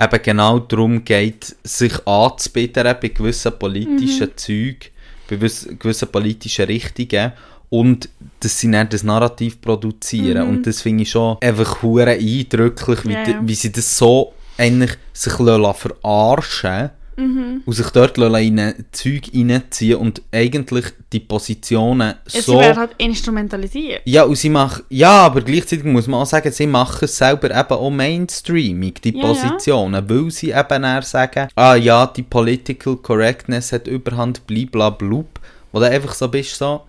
eben 0.00 0.22
genau 0.22 0.58
darum 0.58 1.04
geht, 1.04 1.56
sich 1.62 2.06
anzubieten 2.06 2.84
bei 3.00 3.08
gewissen 3.08 3.58
politischen 3.58 4.30
Zeug, 4.36 4.90
bei 5.28 5.36
gewiss- 5.36 5.68
gewissen 5.78 6.08
politischen 6.08 6.66
Richtungen 6.66 7.32
und 7.70 8.08
dass 8.40 8.58
sie 8.58 8.70
dann 8.70 8.88
das 8.88 9.02
Narrativ 9.02 9.60
produzieren 9.60 10.48
und 10.48 10.66
das 10.66 10.82
finde 10.82 11.02
ich 11.02 11.10
schon 11.10 11.36
einfach 11.40 11.82
hure 11.82 12.10
eindrücklich, 12.10 13.04
wie, 13.04 13.12
Ja, 13.12 13.28
ja. 13.28 13.40
wie 13.42 13.54
sie 13.54 13.72
das 13.72 13.96
so 13.96 14.32
eigentlich 14.56 14.92
sich 15.12 15.32
verarschen 15.32 16.90
Mhm. 17.18 17.62
und 17.66 17.72
sich 17.72 17.90
dort 17.90 18.16
in 18.16 18.72
Zeug 18.92 19.22
reinziehen 19.34 19.96
und 19.98 20.22
eigentlich 20.30 20.84
die 21.12 21.18
Positionen 21.18 22.14
Ja, 22.32 22.40
so... 22.40 22.52
Sie 22.52 22.58
werden 22.58 22.76
halt 22.76 22.90
instrumentalisiert. 22.98 24.02
Ja, 24.04 24.22
und 24.22 24.36
sie 24.36 24.48
machen, 24.48 24.84
ja, 24.88 25.26
aber 25.26 25.40
gleichzeitig 25.40 25.84
muss 25.84 26.06
man 26.06 26.20
auch 26.20 26.26
sagen, 26.26 26.52
sie 26.52 26.68
machen 26.68 27.04
es 27.06 27.16
selber 27.18 27.50
eben 27.50 27.70
auch 27.72 27.90
Mainstreaming, 27.90 28.94
die 29.02 29.16
Ja, 29.16 29.20
ja. 29.20 29.26
Positionen, 29.26 30.08
weil 30.08 30.30
sie 30.30 30.50
eben 30.50 30.82
dann 30.82 31.02
sagen, 31.02 31.48
ah 31.56 31.74
ja, 31.74 32.06
die 32.06 32.22
Political 32.22 32.96
Correctness 32.98 33.72
hat 33.72 33.88
Überhand, 33.88 34.46
bliblablub, 34.46 35.40
wo 35.72 35.80
du 35.80 35.90
einfach 35.90 36.14
so 36.14 36.28
bist, 36.28 36.54
so, 36.56 36.82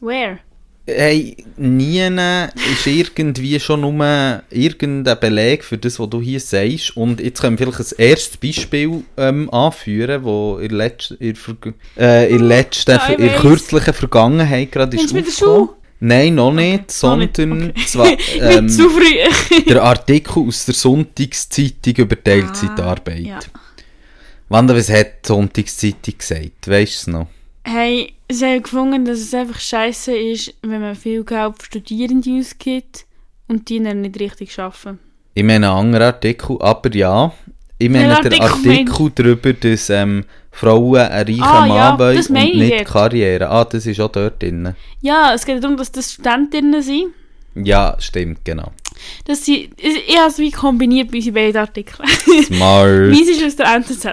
Where? 0.00 0.38
hey, 0.96 1.36
nie 1.56 2.00
ist 2.72 2.86
irgendwie 2.86 3.60
schon 3.60 3.80
nur 3.80 4.42
irgendein 4.50 5.18
Beleg 5.20 5.64
für 5.64 5.78
das, 5.78 5.98
was 5.98 6.10
du 6.10 6.20
hier 6.20 6.40
sagst. 6.40 6.96
Und 6.96 7.20
jetzt 7.20 7.40
können 7.40 7.58
wir 7.58 7.66
vielleicht 7.66 7.92
ein 7.92 8.04
erstes 8.04 8.36
Beispiel 8.36 9.02
ähm, 9.16 9.50
anführen, 9.50 10.24
wo 10.24 10.58
in 10.58 10.68
der 10.70 10.78
letzten, 10.78 11.14
in 11.16 11.34
der, 11.34 11.42
Verg- 11.42 11.74
äh, 11.98 12.36
letzten, 12.36 12.92
Ja, 12.92 13.06
in 13.08 13.30
kürzlichen 13.40 13.94
Vergangenheit 13.94 14.72
gerade 14.72 14.96
ist 14.96 15.14
aufgekommen. 15.14 15.70
Nein, 16.02 16.34
noch 16.34 16.52
nicht, 16.52 17.02
noch 17.02 17.16
nicht, 17.16 17.36
sondern 17.36 17.70
okay. 17.70 17.86
zwar 17.86 18.06
ähm, 18.06 18.64
nicht 18.64 18.74
zu 18.74 18.88
früh. 18.88 19.60
der 19.68 19.82
Artikel 19.82 20.46
aus 20.48 20.64
der 20.64 20.74
Sonntagszeitung 20.74 21.94
über 21.94 22.22
Teilzeitarbeit. 22.22 23.26
Ah, 23.26 23.28
ja. 23.28 23.38
Wanda, 24.48 24.74
was 24.74 24.88
hat 24.88 25.24
die 25.24 25.28
Sonntagszeitung 25.28 26.14
gesagt? 26.16 26.68
Weißt 26.68 26.94
du 26.94 26.98
es 27.00 27.06
noch? 27.06 27.26
Hey, 27.64 28.14
sie 28.30 28.46
haben 28.46 28.62
gefunden, 28.62 29.04
dass 29.04 29.18
es 29.18 29.34
einfach 29.34 29.60
scheiße 29.60 30.16
ist, 30.16 30.54
wenn 30.62 30.80
man 30.80 30.94
viel 30.94 31.24
Geld 31.24 31.54
für 31.58 31.66
Studierende 31.66 32.38
ausgibt 32.38 33.06
und 33.48 33.68
die 33.68 33.82
dann 33.82 34.00
nicht 34.00 34.18
richtig 34.18 34.58
arbeiten. 34.58 34.98
Ich 35.34 35.44
meine 35.44 35.68
einen 35.70 35.78
anderen 35.78 36.04
Artikel, 36.06 36.56
aber 36.60 36.94
ja. 36.94 37.32
Ich 37.78 37.88
meine 37.88 38.08
Welchen 38.08 38.30
den 38.30 38.40
Artikel 38.42 38.78
Artikel 38.78 39.10
darüber, 39.14 39.52
dass 39.52 39.90
ähm, 39.90 40.24
Frauen 40.50 40.96
einen 40.98 41.26
reichen 41.28 41.42
Ah, 41.42 41.66
Mann 41.66 41.76
ja, 41.76 41.98
wollen 41.98 42.18
und 42.18 42.30
nicht 42.30 42.70
jetzt. 42.70 42.90
Karriere. 42.92 43.48
Ah, 43.48 43.64
das 43.64 43.86
ist 43.86 44.00
auch 44.00 44.10
dort 44.10 44.42
drin. 44.42 44.74
Ja, 45.00 45.32
es 45.34 45.46
geht 45.46 45.62
darum, 45.62 45.76
dass 45.76 45.90
das 45.92 46.12
Studentinnen 46.12 46.82
sind. 46.82 47.14
Ja, 47.54 47.96
stimmt, 47.98 48.44
genau. 48.44 48.72
Dass 49.24 49.44
sie, 49.44 49.70
ich, 49.76 50.16
habe 50.16 50.28
es 50.28 50.38
wie 50.38 50.50
kombiniert 50.50 51.10
bei 51.10 51.18
unseren 51.18 51.34
beiden 51.34 51.60
Artikeln. 51.60 52.08
Smart, 52.44 52.88
Meins 53.10 53.28
ist 53.28 53.44
aus 53.44 53.56
der 53.56 53.66
NZZ. 53.74 54.08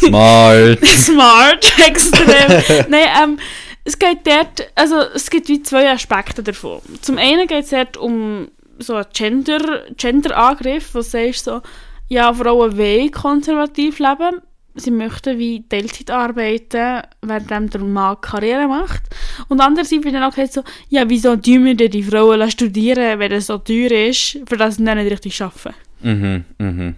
smart. 0.00 0.86
Smart, 0.86 1.72
extrem. 1.86 2.86
Nein, 2.88 3.08
ähm, 3.22 3.38
es 3.84 3.98
geht 3.98 4.18
dort, 4.24 4.70
also 4.74 5.00
es 5.14 5.28
gibt 5.28 5.48
wie 5.48 5.62
zwei 5.62 5.90
Aspekte 5.90 6.42
davon. 6.42 6.80
Zum 7.00 7.18
einen 7.18 7.46
geht 7.46 7.64
es 7.64 7.70
dort 7.70 7.96
um 7.96 8.48
so 8.78 8.94
einen 8.94 9.06
Gender, 9.12 9.84
Gender-Angriff, 9.96 10.94
wo 10.94 10.98
du 10.98 11.04
sagst 11.04 11.44
so, 11.44 11.60
ja, 12.08 12.32
Frauen 12.32 12.76
wollen 12.76 13.10
konservativ 13.10 13.98
leben, 13.98 14.40
sie 14.74 14.90
möchten 14.90 15.38
wie 15.38 15.64
Teilzeit 15.68 16.10
arbeiten, 16.10 17.02
während 17.20 17.74
der 17.74 17.80
Mann 17.80 18.20
Karriere 18.20 18.66
macht. 18.66 19.02
Und 19.48 19.60
andererseits 19.60 20.04
wird 20.04 20.14
dann 20.14 20.24
auch 20.24 20.36
so, 20.50 20.62
ja, 20.88 21.08
wieso 21.08 21.36
tun 21.36 21.64
wir 21.64 21.74
denn 21.74 21.90
die 21.90 22.02
Frauen 22.02 22.50
studieren, 22.50 23.18
wenn 23.18 23.32
es 23.32 23.46
so 23.46 23.58
teuer 23.58 24.08
ist, 24.08 24.38
für 24.46 24.56
das 24.56 24.76
sie 24.76 24.84
dann 24.84 24.98
nicht 24.98 25.12
richtig 25.12 25.40
arbeiten. 25.42 25.74
Mhm, 26.02 26.44
mhm. 26.58 26.94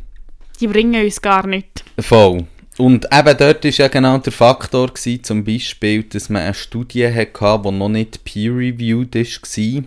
Die 0.61 0.67
bringen 0.67 1.05
uns 1.05 1.21
gar 1.21 1.47
nichts. 1.47 1.85
Voll. 1.99 2.47
Und 2.77 3.07
eben 3.13 3.37
dort 3.39 3.65
war 3.65 3.71
ja 3.71 3.89
genau 3.89 4.19
der 4.19 4.33
Faktor, 4.33 4.89
gewesen, 4.89 5.23
zum 5.23 5.45
Beispiel, 5.45 6.03
dass 6.03 6.29
man 6.29 6.43
eine 6.43 6.55
Studie 6.55 7.07
hatte, 7.07 7.61
die 7.65 7.71
noch 7.71 7.89
nicht 7.89 8.25
peer-reviewed 8.25 9.15
war, 9.15 9.85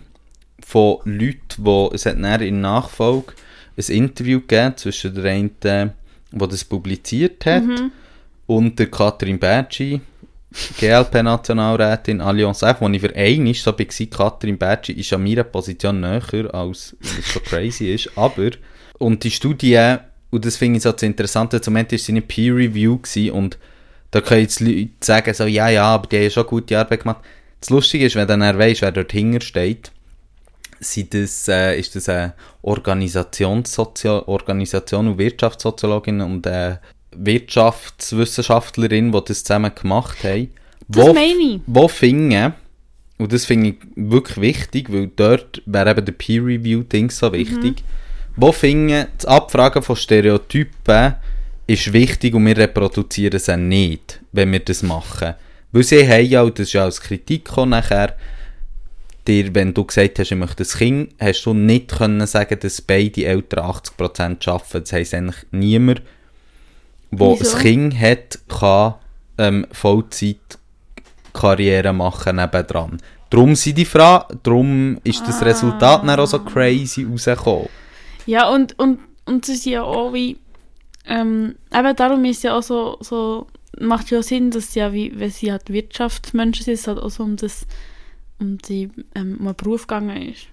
von 0.64 0.98
Leuten, 1.04 1.64
die, 1.64 1.94
es 1.94 2.06
hat 2.06 2.16
in 2.40 2.60
Nachfolge 2.60 3.34
ein 3.76 3.94
Interview 3.94 4.40
gegeben 4.40 4.76
zwischen 4.76 5.14
der 5.14 5.24
einen, 5.24 5.92
die 6.30 6.48
das 6.48 6.64
publiziert 6.64 7.44
hat, 7.46 7.64
und 8.46 8.78
der 8.78 8.90
Katrin 8.90 9.38
Bertschi, 9.38 10.00
GLP-Nationalrätin 10.78 12.20
Allianz 12.22 12.62
F, 12.62 12.80
wo 12.80 12.88
ich 12.88 13.00
für 13.00 13.14
einen 13.14 13.52
so 13.54 13.72
war, 13.78 14.06
Katrin 14.10 14.56
Bertschi 14.56 14.92
ist 14.92 15.12
an 15.12 15.22
meiner 15.22 15.44
Position 15.44 16.00
näher, 16.00 16.54
als 16.54 16.96
es 17.00 17.32
so 17.32 17.40
crazy 17.40 17.92
ist, 17.92 18.10
aber, 18.16 18.50
und 18.98 19.22
die 19.24 19.30
Studie, 19.30 19.96
und 20.30 20.44
das 20.44 20.56
finde 20.56 20.78
ich 20.78 20.82
so 20.82 20.92
das 20.92 21.02
Interessante, 21.02 21.60
zum 21.60 21.74
Moment 21.74 21.92
war 21.92 21.98
sie 21.98 22.12
nicht 22.12 22.28
Peer-Review 22.28 22.98
und 23.32 23.58
da 24.10 24.22
können 24.22 24.42
jetzt 24.42 24.60
Leute 24.60 24.88
sagen, 25.00 25.34
so, 25.34 25.44
ja, 25.44 25.68
ja, 25.68 25.84
aber 25.84 26.06
die 26.06 26.16
haben 26.16 26.24
ja 26.24 26.30
schon 26.30 26.46
gute 26.46 26.78
Arbeit 26.78 27.02
gemacht. 27.02 27.22
Das 27.60 27.70
Lustige 27.70 28.06
ist, 28.06 28.14
wenn 28.14 28.26
du 28.26 28.38
dann 28.38 28.58
weisst, 28.58 28.82
wer 28.82 28.92
dort 28.92 29.12
hinter 29.12 29.40
steht, 29.40 29.92
sind 30.80 31.12
das, 31.14 31.48
äh, 31.48 31.78
ist 31.78 31.94
das 31.96 32.08
eine 32.08 32.34
Organisationssozial 32.62 34.22
Organisation 34.26 35.08
und 35.08 35.18
Wirtschaftssoziologin 35.18 36.20
und 36.20 36.46
eine 36.46 36.80
Wirtschaftswissenschaftlerin, 37.16 39.12
die 39.12 39.24
das 39.26 39.44
zusammen 39.44 39.72
gemacht 39.74 40.22
haben. 40.24 40.48
Das 40.88 41.06
Wo- 41.06 41.12
meine 41.12 41.54
ich. 41.56 41.60
Wo 41.66 41.88
finden, 41.88 42.54
und 43.18 43.32
das 43.32 43.44
finde 43.44 43.70
ich 43.70 43.76
wirklich 43.96 44.40
wichtig, 44.40 44.92
weil 44.92 45.10
dort 45.14 45.62
wäre 45.66 45.90
eben 45.90 46.04
der 46.04 46.12
Peer-Review-Ding 46.12 47.10
so 47.10 47.32
wichtig, 47.32 47.82
wo 48.36 48.52
finden 48.52 49.06
das 49.16 49.26
Abfragen 49.26 49.82
von 49.82 49.96
Stereotypen 49.96 51.14
ist 51.66 51.92
wichtig 51.92 52.34
und 52.34 52.46
wir 52.46 52.56
reproduzieren 52.56 53.36
es 53.36 53.48
auch 53.48 53.56
nicht, 53.56 54.20
wenn 54.32 54.52
wir 54.52 54.60
das 54.60 54.82
machen. 54.82 55.34
Weil 55.72 55.82
sie 55.82 56.08
haben 56.08 56.24
ja, 56.24 56.42
und 56.42 56.58
das 56.58 56.68
ist 56.68 56.72
ja 56.72 56.84
als 56.84 57.00
Kritik 57.00 57.54
nachher, 57.66 58.16
dir, 59.28 59.54
wenn 59.54 59.74
du 59.74 59.84
gesagt 59.84 60.18
hast, 60.18 60.32
ich 60.32 60.38
möchte 60.38 60.64
ein 60.64 60.68
Kind, 60.68 61.14
hast 61.20 61.44
du 61.44 61.54
nicht 61.54 61.96
können 61.96 62.26
sagen, 62.26 62.58
dass 62.60 62.82
beide 62.82 63.24
Eltern 63.24 63.64
80% 63.64 64.48
arbeiten. 64.48 64.80
Das 64.80 64.92
heisst 64.92 65.14
eigentlich 65.14 65.46
niemand, 65.50 66.02
der 67.10 67.36
Wieso? 67.38 67.56
ein 67.56 67.62
Kind 67.62 67.98
hat, 68.00 68.38
kann 68.48 68.94
ähm, 69.38 69.66
Vollzeit-Karriere 69.70 71.92
machen 71.92 72.36
nebendran. 72.36 72.98
Darum 73.30 73.54
sind 73.54 73.78
die 73.78 73.84
Frage, 73.84 74.38
darum 74.42 74.98
ist 75.04 75.22
das 75.26 75.42
Resultat 75.42 76.02
dann 76.02 76.18
auch 76.18 76.26
so 76.26 76.38
crazy 76.38 77.04
rausgekommen. 77.04 77.68
Ja, 78.26 78.48
und, 78.48 78.78
und, 78.78 79.00
und 79.26 79.46
es 79.48 79.56
ist 79.56 79.66
ja 79.66 79.82
auch 79.82 80.14
wie, 80.14 80.38
ähm, 81.06 81.56
eben 81.72 81.96
darum 81.96 82.24
ist 82.24 82.44
ja 82.44 82.56
auch 82.56 82.62
so, 82.62 82.96
so, 83.00 83.46
macht 83.78 84.10
ja 84.10 84.22
Sinn, 84.22 84.50
dass 84.50 84.72
sie 84.72 84.80
ja 84.80 84.92
wie, 84.92 85.12
wenn 85.18 85.30
sie 85.30 85.52
halt 85.52 85.70
Wirtschaftsmenschen 85.70 86.64
sind, 86.64 86.74
es 86.74 86.86
halt 86.86 86.98
auch 86.98 87.10
so 87.10 87.22
um 87.22 87.36
das, 87.36 87.66
um 88.40 88.58
die, 88.58 88.90
ähm, 89.14 89.36
um 89.38 89.46
einen 89.46 89.56
Beruf 89.56 89.86
gegangen 89.86 90.30
ist. 90.30 90.48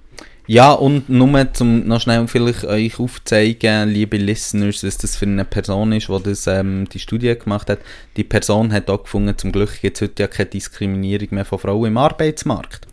Ja, 0.48 0.74
und 0.74 1.10
nur 1.10 1.54
zum 1.54 1.88
noch 1.88 2.00
schnell 2.00 2.28
vielleicht 2.28 2.66
euch 2.66 3.00
aufzeigen, 3.00 3.90
liebe 3.90 4.18
Listeners, 4.18 4.84
was 4.84 4.98
das 4.98 5.16
für 5.16 5.26
eine 5.26 5.44
Person 5.44 5.92
ist, 5.92 6.08
die 6.08 6.24
das, 6.24 6.46
ähm, 6.46 6.88
die 6.88 7.00
Studie 7.00 7.36
gemacht 7.36 7.70
hat. 7.70 7.80
Die 8.16 8.24
Person 8.24 8.72
hat 8.72 8.90
auch 8.90 9.04
gefunden, 9.04 9.38
zum 9.38 9.52
Glück 9.52 9.82
gibt 9.82 9.98
es 9.98 10.02
heute 10.02 10.24
ja 10.24 10.28
keine 10.28 10.50
Diskriminierung 10.50 11.30
mehr 11.32 11.46
von 11.46 11.60
Frauen 11.60 11.88
im 11.88 11.98
Arbeitsmarkt. 11.98 12.88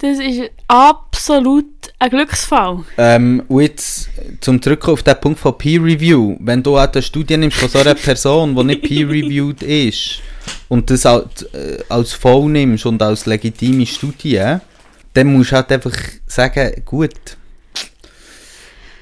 Das 0.00 0.20
ist 0.20 0.52
absolut 0.68 1.66
ein 1.98 2.10
Glücksfall. 2.10 2.84
Ähm, 2.96 3.42
und 3.48 3.62
jetzt 3.62 4.08
zum 4.40 4.62
Zurückkommen 4.62 4.94
auf 4.94 5.02
den 5.02 5.20
Punkt 5.20 5.40
von 5.40 5.58
Peer 5.58 5.82
Review. 5.82 6.36
Wenn 6.38 6.62
du 6.62 6.76
eine 6.76 7.02
Studie 7.02 7.36
nimmst 7.36 7.56
von 7.56 7.68
so 7.68 7.80
einer 7.80 7.96
Person, 7.96 8.54
die 8.54 8.62
nicht 8.62 8.82
peer 8.82 9.08
reviewed 9.08 9.60
ist, 9.62 10.20
und 10.68 10.88
das 10.88 11.04
als, 11.04 11.42
äh, 11.52 11.82
als 11.88 12.12
voll 12.12 12.48
nimmst 12.48 12.86
und 12.86 13.02
als 13.02 13.26
legitime 13.26 13.86
Studie, 13.86 14.58
dann 15.14 15.32
musst 15.32 15.50
du 15.50 15.56
halt 15.56 15.72
einfach 15.72 15.96
sagen, 16.28 16.82
gut. 16.84 17.37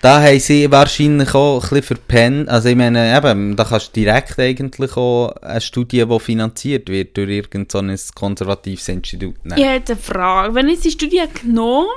Da 0.07 0.23
haben 0.23 0.39
sie 0.39 0.71
wahrscheinlich 0.71 1.35
auch 1.35 1.57
ein 1.57 1.61
bisschen 1.69 1.83
verpennt. 1.83 2.49
Also 2.49 2.69
ich 2.69 2.77
meine, 2.77 3.17
eben, 3.17 3.57
da 3.57 3.65
kannst 3.65 3.89
du 3.89 4.03
direkt 4.03 4.39
eigentlich 4.39 4.97
auch 4.97 5.35
eine 5.43 5.61
Studie, 5.61 6.07
die 6.07 6.21
finanziert 6.21 6.89
wird 6.89 7.17
durch 7.17 7.29
irgendein 7.29 7.97
so 7.97 8.13
konservatives 8.15 8.87
Institut 8.87 9.45
nehmen. 9.45 9.59
Ich 9.59 9.67
hätte 9.67 9.95
eine 9.95 10.01
Frage. 10.01 10.55
Wenn 10.55 10.69
ich 10.69 10.79
die 10.79 10.93
Studie 10.93 11.25
genommen 11.43 11.89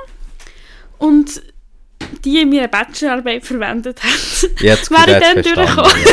und 0.98 1.40
die 2.26 2.42
in 2.42 2.50
meiner 2.50 2.68
Bachelorarbeit 2.68 3.46
verwendet 3.46 4.00
Jetzt 4.60 4.90
wäre 4.90 5.20
ich 5.20 5.44
dann 5.44 5.44
durchgekommen. 5.44 6.06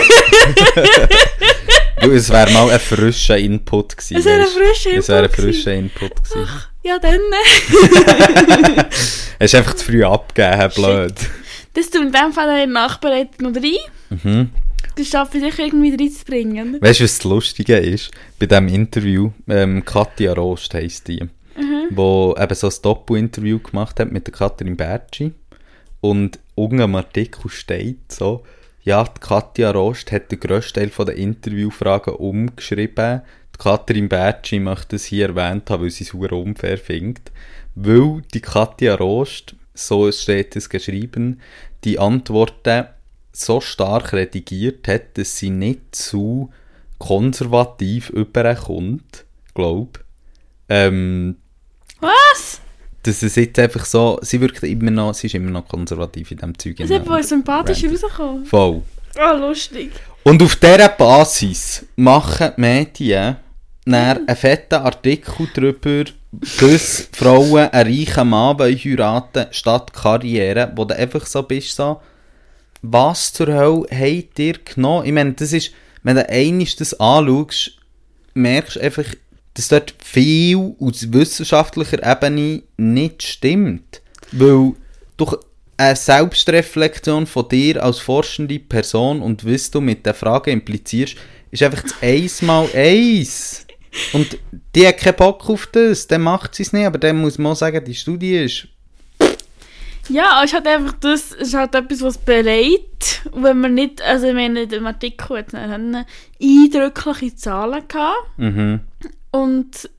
ja. 2.02 2.08
Es 2.08 2.28
wäre 2.28 2.52
mal 2.52 2.72
ein 2.72 2.78
frischer 2.78 3.38
Input 3.38 3.96
gewesen. 3.96 4.18
Es 4.18 4.24
wäre 4.26 4.42
ein 4.42 4.46
frischer 4.48 4.98
Es 4.98 5.08
wäre 5.08 5.20
ein 5.20 5.24
Input 5.24 5.44
frischer 5.44 5.72
Input 5.72 6.14
gewesen. 6.24 6.48
Ja, 6.82 6.98
dann. 6.98 7.20
Hast 9.40 9.54
einfach 9.54 9.74
zu 9.76 9.86
früh 9.86 10.04
abgegeben, 10.04 10.70
blöd. 10.74 11.14
Das 11.76 11.90
tut 11.90 12.06
in 12.06 12.12
dem 12.12 12.32
Fall 12.32 12.48
eine 12.48 12.72
Nachbereitung 12.72 13.52
noch 13.52 13.62
rein. 13.62 13.76
Mhm. 14.24 14.50
Das 14.96 15.08
schaffe 15.08 15.36
ich 15.36 15.44
sicher 15.44 15.64
irgendwie 15.64 15.94
reinzubringen. 15.94 16.80
Weißt 16.80 17.00
du, 17.00 17.04
was 17.04 17.18
das 17.18 17.24
Lustige 17.24 17.76
ist? 17.76 18.10
Bei 18.38 18.46
diesem 18.46 18.68
Interview, 18.68 19.30
ähm, 19.46 19.84
Katja 19.84 20.32
Rost 20.32 20.72
heisst 20.72 21.06
die, 21.08 21.22
wo 21.90 22.34
eben 22.38 22.54
so 22.54 22.68
ein 22.68 22.74
Doppel-Interview 22.80 23.58
gemacht 23.58 24.00
hat 24.00 24.10
mit 24.10 24.26
der 24.26 24.32
Katrin 24.32 24.74
Bertschi. 24.74 25.34
Und 26.00 26.38
unten 26.54 26.80
am 26.80 26.94
Artikel 26.94 27.50
steht 27.50 28.10
so, 28.10 28.42
ja, 28.82 29.04
die 29.04 29.20
Katja 29.20 29.70
Rost 29.70 30.12
hat 30.12 30.32
den 30.32 30.40
grössten 30.40 30.90
Teil 30.90 31.04
der 31.04 31.16
Interviewfragen 31.16 32.14
umgeschrieben. 32.14 33.20
Die 33.54 33.62
Katrin 33.62 34.08
Bertschi 34.08 34.60
möchte 34.60 34.96
es 34.96 35.04
hier 35.04 35.28
erwähnt 35.28 35.68
haben, 35.68 35.82
weil 35.82 35.90
sie 35.90 36.04
es 36.04 36.14
unfair 36.14 36.78
findet. 36.78 37.32
Weil 37.74 38.22
die 38.32 38.40
Katja 38.40 38.94
Rost, 38.94 39.56
so 39.76 40.10
steht 40.10 40.56
es 40.56 40.68
geschrieben, 40.68 41.40
die 41.84 41.98
Antworten 41.98 42.86
so 43.32 43.60
stark 43.60 44.12
redigiert 44.12 44.88
hat, 44.88 45.18
dass 45.18 45.38
sie 45.38 45.50
nicht 45.50 45.94
zu 45.94 46.50
konservativ 46.98 48.10
überkommt, 48.10 49.24
glaub. 49.54 50.02
Ähm, 50.68 51.36
Was? 52.00 52.60
dass 53.06 53.22
es 53.22 53.36
jetzt 53.36 53.58
einfach 53.58 53.84
so, 53.84 54.18
sie 54.22 54.40
wirkt 54.40 54.62
immer 54.64 54.90
noch, 54.90 55.14
sie 55.14 55.28
ist 55.28 55.34
immer 55.34 55.50
noch 55.50 55.68
konservativ 55.68 56.32
in 56.32 56.38
diesem 56.38 56.58
Zeug. 56.58 56.76
Das 56.78 56.90
ist 56.90 57.08
wohl 57.08 57.22
sympathisch 57.22 57.84
rausgekommen. 57.84 58.44
Voll. 58.46 58.82
Ah, 59.16 59.32
lustig. 59.32 59.92
Und 60.24 60.42
auf 60.42 60.56
dieser 60.56 60.88
Basis 60.88 61.86
machen 61.94 62.52
die 62.56 62.60
Medien 62.60 63.36
einen 63.94 64.36
fetten 64.36 64.74
Artikel 64.76 65.48
darüber, 65.54 66.10
dass 66.60 67.08
Frauen 67.12 67.68
einen 67.70 67.96
reichen 67.96 68.28
Mann 68.28 68.58
wollen 68.58 68.76
heiraten 68.76 69.46
statt 69.52 69.92
Karriere, 69.92 70.72
wo 70.74 70.84
du 70.84 70.96
einfach 70.96 71.24
so 71.26 71.42
bist, 71.42 71.76
so, 71.76 72.00
was 72.82 73.32
zur 73.32 73.48
Hölle 73.48 73.86
habt 73.90 74.38
ihr 74.38 74.54
genommen? 74.58 75.06
Ich 75.06 75.12
meine, 75.12 75.32
das 75.32 75.52
ist, 75.52 75.72
wenn 76.02 76.16
du 76.16 76.28
einmal 76.28 76.66
das 76.78 76.94
anschaust, 77.00 77.72
merkst 78.34 78.76
du 78.76 78.80
einfach, 78.80 79.06
dass 79.54 79.68
dort 79.68 79.94
viel 80.02 80.74
aus 80.78 81.12
wissenschaftlicher 81.12 82.04
Ebene 82.04 82.62
nicht 82.76 83.22
stimmt. 83.22 84.02
Weil 84.32 84.72
durch 85.16 85.36
eine 85.78 85.96
Selbstreflexion 85.96 87.26
von 87.26 87.48
dir 87.48 87.82
als 87.82 87.98
forschende 87.98 88.58
Person 88.58 89.22
und 89.22 89.46
was 89.46 89.70
du 89.70 89.80
mit 89.80 90.04
der 90.06 90.14
Frage 90.14 90.50
implizierst, 90.50 91.16
ist 91.50 91.62
einfach 91.62 91.82
das 91.82 91.94
Eins 92.02 92.42
mal 92.42 92.68
Eins. 92.74 93.65
Und 94.12 94.38
die 94.74 94.86
hat 94.86 94.98
keinen 94.98 95.16
Bock 95.16 95.48
auf 95.48 95.66
das, 95.68 96.06
dann 96.06 96.22
macht 96.22 96.54
sie 96.54 96.62
es 96.62 96.72
nicht, 96.72 96.86
aber 96.86 96.98
dann 96.98 97.20
muss 97.20 97.38
man 97.38 97.52
auch 97.52 97.56
sagen, 97.56 97.84
die 97.84 97.94
Studie 97.94 98.36
ist 98.36 98.68
Ja, 100.08 100.40
es 100.42 100.50
ist 100.50 100.54
halt 100.54 100.66
einfach 100.66 100.92
das, 101.00 101.32
es 101.32 101.48
ist 101.48 101.54
halt 101.54 101.74
etwas, 101.74 102.02
was 102.02 102.18
beleidigt. 102.18 103.22
Und 103.32 103.42
wenn 103.42 103.60
man 103.60 103.74
nicht, 103.74 104.02
also 104.02 104.26
ich 104.26 104.34
meine, 104.34 104.62
in 104.62 104.68
dem 104.68 104.86
Artikel 104.86 105.38
hat 105.38 105.52
dann 105.52 106.04
eindrückliche 106.40 107.36
Zahlen 107.36 107.86
gehabt. 107.88 108.38
mhm. 108.38 108.80
Und 109.30 109.90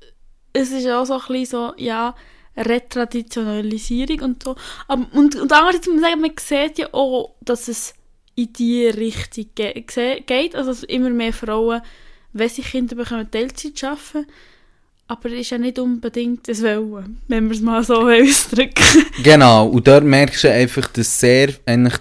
es 0.54 0.72
ist 0.72 0.88
auch 0.88 1.06
so 1.06 1.14
ein 1.14 1.20
bisschen 1.28 1.46
so, 1.46 1.74
ja, 1.78 2.16
Retraditionalisierung 2.58 4.22
und 4.22 4.44
so. 4.44 4.56
Aber, 4.88 5.06
und, 5.14 5.36
und 5.36 5.52
andererseits 5.52 5.88
muss 5.88 6.02
man 6.02 6.10
sagen, 6.10 6.22
man 6.22 6.32
sieht 6.40 6.80
ja 6.80 6.94
auch, 6.94 7.36
dass 7.42 7.68
es 7.68 7.94
in 8.36 8.54
die 8.54 8.88
Richtung 8.88 9.46
ge 9.56 9.84
geht. 10.26 10.56
Also 10.56 10.72
dass 10.72 10.84
immer 10.84 11.10
mehr 11.10 11.34
Frauen, 11.34 11.82
wenn 12.38 12.50
sie 12.50 12.62
Kinder 12.62 12.96
bekommen, 12.96 13.30
Teilzeit 13.30 13.84
arbeiten. 13.84 14.28
Aber 15.10 15.30
das 15.30 15.40
ist 15.40 15.52
ja 15.52 15.58
nicht 15.58 15.80
unbedingt 15.80 16.48
das 16.50 16.62
Wollen, 16.62 17.22
wenn 17.28 17.46
wir 17.46 17.56
es 17.56 17.62
mal 17.62 17.84
so 17.84 17.96
ausdrücken. 18.10 19.06
Genau, 19.24 19.68
und 19.68 19.88
dort 19.88 20.04
merkst 20.04 20.44
du 20.44 20.52
einfach, 20.52 20.88
dass 20.90 21.20
sehr 21.20 21.54
eigentlich 21.66 21.98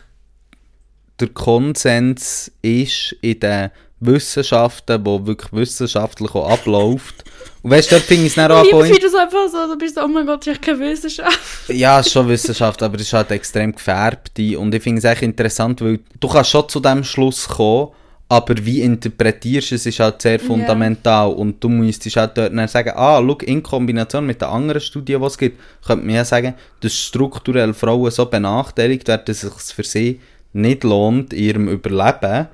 der 1.21 1.29
Konsens 1.29 2.51
ist 2.63 3.17
in 3.23 3.41
den 3.41 3.71
Wissenschaften, 4.01 5.07
wo 5.07 5.25
wirklich 5.27 5.53
wissenschaftlich 5.53 6.35
auch 6.35 6.51
abläuft. 6.51 7.25
Und 7.63 7.71
weißt 7.71 7.91
du, 7.91 7.95
dort 7.95 8.05
finde 8.05 8.25
ich 8.25 8.31
es 8.31 8.35
dann 8.35 8.53
auch 8.53 8.63
Lieber 8.63 8.85
findest 8.85 9.03
du 9.03 9.07
es 9.07 9.15
einfach 9.15 9.49
so, 9.49 9.73
du 9.73 9.79
bist 9.79 9.95
so, 9.95 10.03
oh 10.03 10.09
mein 10.09 10.27
Gott, 10.27 10.47
ich 10.47 10.55
habe 10.55 10.61
keine 10.61 10.81
Wissenschaft. 10.81 11.69
Ja, 11.69 12.01
es 12.01 12.07
ist 12.07 12.13
schon 12.13 12.29
Wissenschaft, 12.29 12.83
aber 12.83 12.97
es 12.97 13.03
ist 13.03 13.13
halt 13.13 13.31
extrem 13.31 13.73
gefärbt. 13.73 14.39
Und 14.39 14.75
ich 14.75 14.83
finde 14.83 14.99
es 14.99 15.05
echt 15.05 15.23
interessant, 15.23 15.81
weil 15.81 16.01
du 16.21 16.29
kannst 16.29 16.51
schon 16.51 16.69
zu 16.69 16.81
dem 16.81 17.03
Schluss 17.05 17.49
kommen, 17.49 17.93
aber 18.29 18.55
wie 18.65 18.83
interpretierst 18.83 19.71
du 19.71 19.75
es, 19.77 19.87
ist 19.87 20.01
halt 20.01 20.21
sehr 20.21 20.41
fundamental. 20.41 21.29
Und 21.33 21.63
du 21.63 21.69
müsstest 21.69 22.17
halt 22.17 22.37
dort 22.37 22.53
dann 22.57 22.67
sagen, 22.67 22.93
ah, 22.97 23.21
schau, 23.21 23.39
in 23.45 23.63
Kombination 23.63 24.27
mit 24.27 24.41
den 24.41 24.49
anderen 24.49 24.81
Studien, 24.81 25.21
die 25.21 25.27
es 25.27 25.39
gibt, 25.39 25.61
könnte 25.87 26.05
man 26.05 26.15
ja 26.17 26.25
sagen, 26.25 26.55
dass 26.81 26.95
strukturell 26.95 27.73
Frauen 27.73 28.11
so 28.11 28.27
benachteiligt 28.27 29.07
werden, 29.07 29.23
dass 29.27 29.45
es 29.45 29.67
sich 29.69 29.75
für 29.77 29.85
sie 29.85 30.21
nicht 30.53 30.83
lohnt, 30.83 31.33
in 31.33 31.45
ihrem 31.45 31.69
Überleben 31.69 32.49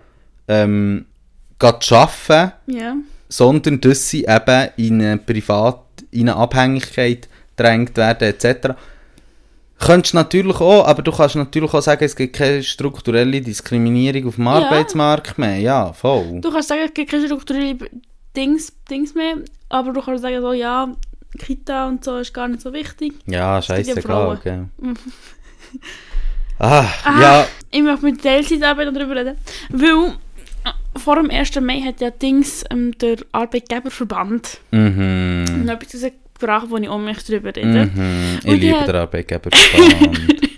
ähm, 0.48 1.06
zu 1.80 1.94
arbeiten, 1.94 2.52
Ja. 2.66 2.96
sondern 3.28 3.80
dass 3.80 4.10
sie 4.10 4.24
eben 4.24 4.68
in 4.76 5.00
eine 5.00 5.18
Privat, 5.18 5.80
in 6.10 6.28
eine 6.28 6.36
Abhängigkeit 6.36 7.28
drängt 7.56 7.96
werden, 7.96 8.28
etc. 8.28 8.74
Könntest 9.84 10.12
du 10.14 10.18
natürlich 10.18 10.60
auch, 10.60 10.86
aber 10.86 11.02
du 11.02 11.10
kannst 11.10 11.34
natürlich 11.34 11.74
auch 11.74 11.82
sagen, 11.82 12.04
es 12.04 12.14
gibt 12.14 12.36
keine 12.36 12.62
strukturelle 12.62 13.40
Diskriminierung 13.40 14.28
auf 14.28 14.36
dem 14.36 14.44
Ja. 14.46 14.52
Arbeitsmarkt 14.52 15.38
mehr. 15.38 15.58
Ja, 15.58 15.92
voll. 15.92 16.40
Du 16.40 16.50
kannst 16.52 16.68
sagen, 16.68 16.82
es 16.86 16.94
gibt 16.94 17.10
keine 17.10 17.26
strukturelle 17.26 17.76
Dings, 18.36 18.72
Dings 18.88 19.14
mehr, 19.14 19.36
aber 19.68 19.92
du 19.92 20.00
kannst 20.00 20.22
sagen, 20.22 20.40
so, 20.40 20.52
ja, 20.52 20.88
Kita 21.38 21.88
und 21.88 22.04
so 22.04 22.18
ist 22.18 22.32
gar 22.32 22.46
nicht 22.46 22.60
so 22.60 22.72
wichtig. 22.72 23.14
Ja, 23.26 23.60
scheißegal, 23.60 24.38
gell. 24.44 24.68
ah, 26.58 26.84
Ah, 27.04 27.20
ja, 27.20 27.46
Ich 27.70 27.82
möchte 27.82 28.04
mit 28.04 28.22
Teilzeitarbeit 28.22 28.94
darüber 28.94 29.16
reden, 29.16 29.36
weil 29.70 30.12
vor 30.96 31.16
dem 31.16 31.30
1. 31.30 31.60
Mai 31.60 31.80
hat 31.80 32.00
ja 32.00 32.10
Dings 32.10 32.64
ähm, 32.70 32.92
der 32.98 33.16
Arbeitgeberverband 33.32 34.60
mhm. 34.70 35.64
noch 35.64 35.74
etwas 35.74 36.04
rausgebracht, 36.42 36.70
wo 36.70 36.76
ich 36.76 36.88
auch 36.88 36.98
möchte 36.98 37.32
darüber 37.32 37.54
reden 37.54 37.90
Mhm. 37.94 38.38
Ich 38.44 38.60
liebe 38.60 38.80
hat- 38.80 38.88
den 38.88 38.96
Arbeitgeberverband. 38.96 40.20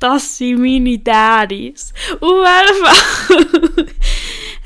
Das 0.00 0.36
sind 0.36 0.60
meine 0.60 0.98
Daddies. 0.98 1.94
Auf 2.20 2.44
jeden 2.44 2.84
Fall 2.84 3.86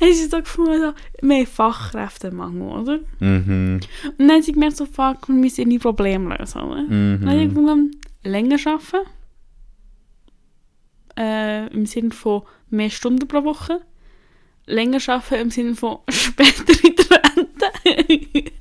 haben 0.01 0.13
sie 0.13 0.25
so 0.25 0.37
gefunden, 0.39 0.81
so, 0.81 0.93
wir 1.27 1.37
haben 1.37 1.45
Fachkräftemangel, 1.45 2.61
oder? 2.69 2.99
Mhm. 3.19 3.79
Und 4.05 4.17
dann 4.17 4.31
haben 4.31 4.41
sie 4.41 4.51
gemerkt, 4.51 4.75
so, 4.77 4.85
fuck, 4.85 5.27
wir 5.29 5.35
müssen 5.35 5.69
ihre 5.71 5.79
Probleme 5.79 6.35
lösen, 6.35 6.61
oder? 6.61 6.83
Dann 6.89 7.25
habe 7.25 7.41
ich 7.41 7.45
Mhm. 7.47 7.49
gefunden, 7.55 7.91
länger 8.23 8.57
arbeiten. 8.65 9.07
Äh, 11.17 11.67
Im 11.73 11.85
Sinne 11.85 12.11
von 12.11 12.41
mehr 12.69 12.89
Stunden 12.89 13.27
pro 13.27 13.43
Woche. 13.43 13.81
Länger 14.65 14.99
arbeiten 15.07 15.35
im 15.41 15.51
Sinne 15.51 15.75
von 15.75 15.99
später 16.09 16.63
in 16.83 16.95
der 16.95 17.21
Rente. 17.85 18.51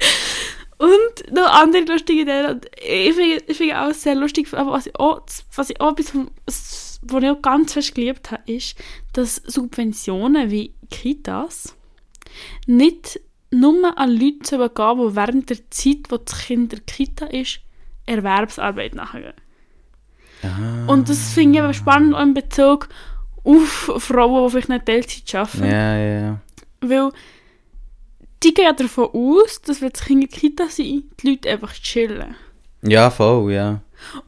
Und 0.79 1.33
noch 1.33 1.53
andere 1.53 1.85
lustige. 1.85 2.23
Und 2.51 2.67
Ich 2.77 3.15
finde, 3.15 3.43
ich 3.47 3.57
finde 3.57 3.81
auch 3.81 3.93
sehr 3.93 4.15
lustig, 4.15 4.53
aber 4.55 4.73
was 4.73 4.87
ich 4.87 4.97
auch, 4.97 5.21
was 5.55 5.71
ich 5.71 5.81
auch 5.81 5.93
etwas, 5.93 7.01
was 7.03 7.23
ich 7.23 7.31
auch 7.31 7.43
ganz 7.43 7.73
fest 7.73 7.95
geliebt 7.95 8.31
habe, 8.31 8.43
ist, 8.47 8.77
dass 9.13 9.37
Subventionen 9.37 10.51
wie 10.51 10.75
Kitas 10.91 11.75
nicht 12.67 13.21
nur 13.51 13.99
an 13.99 14.11
Leute 14.11 14.45
sollen 14.45 14.71
gehen, 14.75 14.99
die 14.99 15.17
während 15.17 15.51
der 15.51 15.71
Zeit, 15.71 15.99
wo 16.11 16.19
das 16.19 16.47
Kind 16.47 16.73
in 16.73 16.79
der 16.79 16.81
Kita 16.81 17.27
ist, 17.27 17.61
Erwerbsarbeit 18.07 18.95
nachgehen. 18.95 19.35
Und 20.87 21.09
das 21.09 21.33
finde 21.33 21.59
ich 21.59 21.65
aber 21.65 21.75
spannend 21.75 22.15
auch 22.15 22.23
in 22.23 22.35
Bezug 22.35 22.89
auf 23.43 24.05
Frauen, 24.05 24.47
die 24.47 24.51
vielleicht 24.53 24.69
nicht 24.69 24.87
Teilzeit 24.87 25.35
arbeiten. 25.35 25.71
Ja, 25.71 25.97
ja, 25.99 26.21
ja. 26.21 26.41
Weil 26.81 27.11
die 28.43 28.55
gehen 28.55 28.75
davon 28.77 29.09
aus, 29.13 29.61
dass 29.63 29.81
wenn 29.81 29.91
das 29.91 30.05
Kind 30.05 30.23
in 30.23 30.29
der 30.29 30.39
Kita 30.39 30.69
sind, 30.69 31.05
die 31.23 31.31
Leute 31.31 31.51
einfach 31.51 31.73
chillen. 31.75 32.37
Ja, 32.83 33.11
voll, 33.11 33.53
ja. 33.53 33.81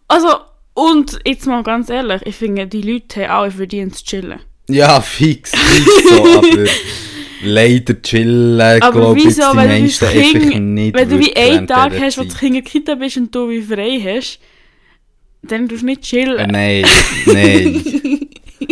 Also, 0.08 0.28
und 0.74 1.18
jetzt 1.24 1.46
mal 1.46 1.62
ganz 1.62 1.90
ehrlich, 1.90 2.22
ich 2.24 2.36
finde, 2.36 2.66
die 2.66 2.82
Leute 2.82 3.28
haben 3.28 3.50
auch 3.50 3.52
verdient 3.54 3.96
zu 3.96 4.04
chillen. 4.04 4.40
Ja, 4.68 5.00
fix, 5.00 5.52
fix 5.54 6.08
so, 6.08 6.24
aber 6.38 6.64
leider 7.42 8.00
chillen, 8.02 8.80
glaube 8.80 9.18
ich, 9.18 9.26
wieso, 9.26 9.52
die 9.52 9.98
du 9.98 10.06
Kind, 10.06 10.44
einfach 10.44 10.58
nicht 10.58 10.94
wenn 10.94 11.08
du 11.08 11.18
wie 11.18 11.36
einen 11.36 11.66
Tag 11.66 11.98
hast, 11.98 12.18
wo. 12.18 12.22
Kind 12.22 12.42
in 12.42 12.52
der 12.54 12.62
Kita 12.62 12.94
bist 12.94 13.16
und 13.16 13.34
du 13.34 13.48
wie 13.48 13.62
frei 13.62 14.00
hast, 14.04 14.40
dann 15.42 15.68
tust 15.68 15.82
du 15.82 15.86
nicht 15.86 16.00
Äh, 16.00 16.04
chillen. 16.04 16.50
Nein, 16.50 16.84
nein. 17.26 18.20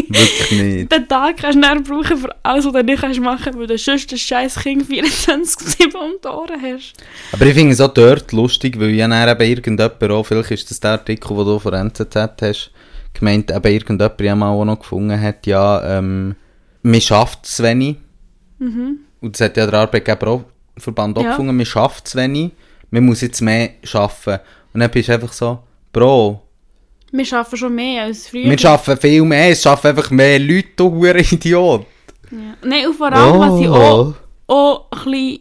wirklich 0.08 0.62
nicht. 0.62 0.92
Den 0.92 1.08
Tag 1.08 1.36
kannst 1.38 1.56
du 1.56 1.60
dann 1.62 1.82
brauchen 1.82 2.16
für 2.16 2.34
alles, 2.42 2.64
was 2.64 2.72
du 2.72 2.82
nicht 2.84 3.00
kannst 3.00 3.20
machen, 3.20 3.58
weil 3.58 3.66
du 3.66 3.78
sonst 3.78 4.10
das 4.12 4.20
scheiß 4.20 4.56
Kind 4.60 4.84
24-7 4.88 5.94
um 5.96 6.12
die 6.22 6.28
Ohren 6.28 6.62
hast. 6.62 6.94
Aber 7.32 7.46
ich 7.46 7.54
finde 7.54 7.72
es 7.72 7.80
auch 7.80 7.92
dort 7.92 8.32
lustig, 8.32 8.78
weil 8.78 8.90
ja 8.90 9.08
dann 9.08 9.28
eben 9.28 9.50
irgendjemand 9.50 10.02
auch, 10.10 10.24
vielleicht 10.24 10.50
ist 10.50 10.70
das 10.70 10.80
der 10.80 10.92
Artikel, 10.92 11.36
den 11.36 11.44
du 11.46 11.58
von 11.58 11.74
NZZ 11.74 12.16
hast, 12.40 12.70
gemeint, 13.14 13.50
eben 13.50 13.72
irgendjemand 13.72 14.20
ja 14.20 14.34
mal 14.34 14.50
auch 14.50 14.64
noch 14.64 14.78
gefunden 14.80 15.20
hat, 15.20 15.46
ja, 15.46 15.98
ähm, 15.98 16.36
man 16.82 17.00
schafft 17.00 17.44
es 17.44 17.62
wenig. 17.62 17.96
Und 18.58 19.34
das 19.34 19.40
hat 19.40 19.56
ja 19.56 19.66
der 19.66 19.80
Arbeitgeber 19.80 20.26
auch, 20.28 20.44
Verband 20.76 21.18
auch 21.18 21.22
Ja. 21.22 21.30
gefunden, 21.30 21.56
man 21.56 21.66
schafft 21.66 22.06
es 22.06 22.14
wenig, 22.16 22.52
man 22.90 23.04
muss 23.04 23.20
jetzt 23.20 23.40
mehr 23.40 23.70
schaffen. 23.82 24.38
Und 24.72 24.80
dann 24.80 24.90
bist 24.90 25.08
du 25.08 25.12
einfach 25.14 25.32
so, 25.32 25.58
Bro, 25.92 26.42
Wir 27.10 27.32
arbeiten 27.32 27.56
schon 27.56 27.74
mehr 27.74 28.02
als 28.04 28.28
früher. 28.28 28.50
wir 28.50 28.58
schaffen 28.58 28.96
viel 28.98 29.22
mehr, 29.22 29.50
es 29.50 29.62
schaffen 29.62 29.88
einfach 29.88 30.10
mehr 30.10 30.38
Leute, 30.38 30.68
du 30.76 30.90
hure 30.90 31.18
Idiot. 31.20 31.86
Ja. 32.30 32.38
Nein, 32.62 32.86
und 32.88 32.94
vor 32.94 33.12
allem, 33.12 33.38
was 33.38 33.60
ich 33.60 33.68
Oh. 33.68 33.74
auch, 33.74 34.14
auch 34.46 34.86
ein 34.90 35.10
bisschen 35.10 35.40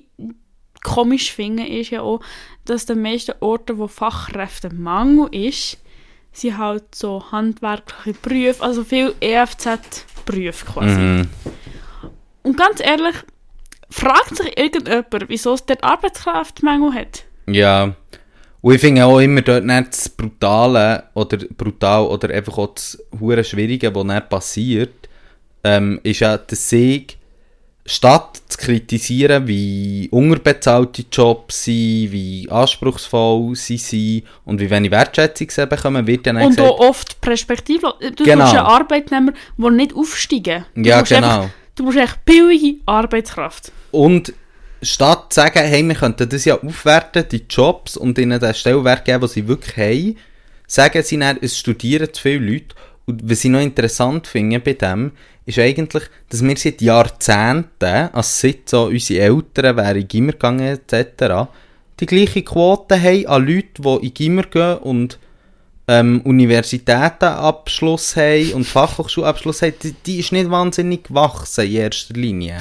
komisch 0.83 1.33
finde, 1.33 1.67
ist 1.67 1.89
ja 1.89 2.01
auch, 2.01 2.21
dass 2.65 2.85
die 2.85 2.95
meisten 2.95 3.33
Orte, 3.41 3.77
wo 3.77 3.87
Fachkräftemangel 3.87 5.27
ist, 5.35 5.77
sind 6.31 6.57
halt 6.57 6.93
so 6.95 7.23
handwerkliche 7.31 8.17
Berufe, 8.21 8.63
also 8.63 8.83
viel 8.83 9.13
EFZ-Berufe 9.19 10.65
quasi. 10.65 10.95
Mhm. 10.95 11.29
Und 12.43 12.55
ganz 12.57 12.79
ehrlich, 12.79 13.15
fragt 13.89 14.37
sich 14.37 14.57
irgendjemand, 14.57 15.27
wieso 15.27 15.53
es 15.55 15.65
dort 15.65 15.83
Arbeitskräftemangel 15.83 16.93
hat? 16.93 17.23
Ja. 17.47 17.95
Und 18.61 18.73
ich 18.73 18.81
finde 18.81 19.05
auch 19.05 19.19
immer 19.19 19.41
dort 19.41 19.65
nicht 19.65 19.87
das 19.89 20.09
Brutale 20.09 21.03
oder 21.13 21.37
brutal 21.37 22.05
oder 22.07 22.29
einfach 22.33 22.57
auch 22.57 22.73
das 22.73 22.97
hure 23.19 23.43
Schwierige, 23.43 23.93
was 23.93 24.07
dann 24.07 24.29
passiert, 24.29 25.07
ähm, 25.63 25.99
ist 26.03 26.19
ja, 26.21 26.37
dass 26.37 26.71
ich 26.71 27.17
statt 27.85 28.41
zu 28.49 28.57
kritisieren, 28.57 29.47
wie 29.47 30.09
unterbezahlte 30.11 31.05
Jobs 31.11 31.63
sind, 31.63 32.11
wie 32.11 32.47
anspruchsvoll 32.49 33.55
sie 33.55 33.77
sind 33.77 34.23
und 34.43 34.59
wie 34.59 34.69
wenig 34.69 34.91
Wertschätzung 34.91 35.49
sie 35.49 35.65
bekommen, 35.65 36.05
wird 36.05 36.27
dann 36.27 36.37
Und 36.37 36.49
gesagt, 36.49 36.67
auch 36.67 36.79
oft 36.79 37.21
perspektivlos. 37.21 37.93
Du 38.15 38.23
Genau. 38.25 38.43
bist 38.43 38.55
ein 38.55 38.65
Arbeitnehmer, 38.65 39.31
der 39.57 39.71
nicht 39.71 39.95
aufsteigen 39.95 40.65
Du 40.75 40.81
Ja, 40.81 41.01
genau. 41.01 41.27
Einfach, 41.43 41.49
du 41.75 41.83
brauchst 41.85 41.97
echt 41.97 42.25
billige 42.25 42.79
Arbeitskraft. 42.85 43.71
Und 43.91 44.33
statt 44.81 45.33
zu 45.33 45.41
sagen, 45.41 45.59
hey, 45.59 45.87
wir 45.87 45.95
könnten 45.95 46.29
das 46.29 46.45
ja 46.45 46.61
aufwerten, 46.61 47.25
die 47.31 47.45
Jobs, 47.49 47.97
und 47.97 48.17
ihnen 48.17 48.39
den 48.39 48.53
Stellwert 48.53 49.05
geben, 49.05 49.21
den 49.21 49.29
sie 49.29 49.47
wirklich 49.47 49.77
haben, 49.77 50.17
sagen 50.67 51.03
sie 51.03 51.17
dann, 51.17 51.37
es 51.41 51.57
studieren 51.57 52.13
zu 52.13 52.21
viele 52.21 52.51
Leute. 52.51 52.75
Und 53.05 53.29
was 53.29 53.45
ich 53.45 53.51
noch 53.51 53.61
interessant 53.61 54.27
finde 54.27 54.59
bei 54.59 54.73
dem, 54.73 55.11
ist 55.45 55.59
eigentlich, 55.59 56.03
dass 56.29 56.43
wir 56.43 56.57
seit 56.57 56.81
Jahrzehnten, 56.81 58.09
also 58.11 58.47
seit 58.47 58.67
so 58.67 58.85
unsere 58.85 59.21
Eltern 59.21 59.77
wären 59.77 59.97
in 59.97 60.07
Gimmer 60.07 60.33
gegangen 60.33 60.67
etc., 60.67 61.49
die 61.99 62.05
gleiche 62.05 62.43
Quote 62.43 63.01
haben 63.01 63.25
an 63.25 63.47
Leuten, 63.47 63.81
die 63.81 64.07
in 64.07 64.13
Gimmer 64.13 64.43
gehen 64.43 64.77
und 64.79 65.17
ähm, 65.87 66.21
Universitätenabschluss 66.25 68.15
haben 68.17 68.53
und 68.53 68.65
Fachhochschulabschluss 68.65 69.61
haben, 69.61 69.73
die, 69.81 69.93
die 70.05 70.19
ist 70.19 70.31
nicht 70.31 70.51
wahnsinnig 70.51 71.05
gewachsen 71.05 71.65
in 71.65 71.71
erster 71.71 72.13
Linie. 72.13 72.59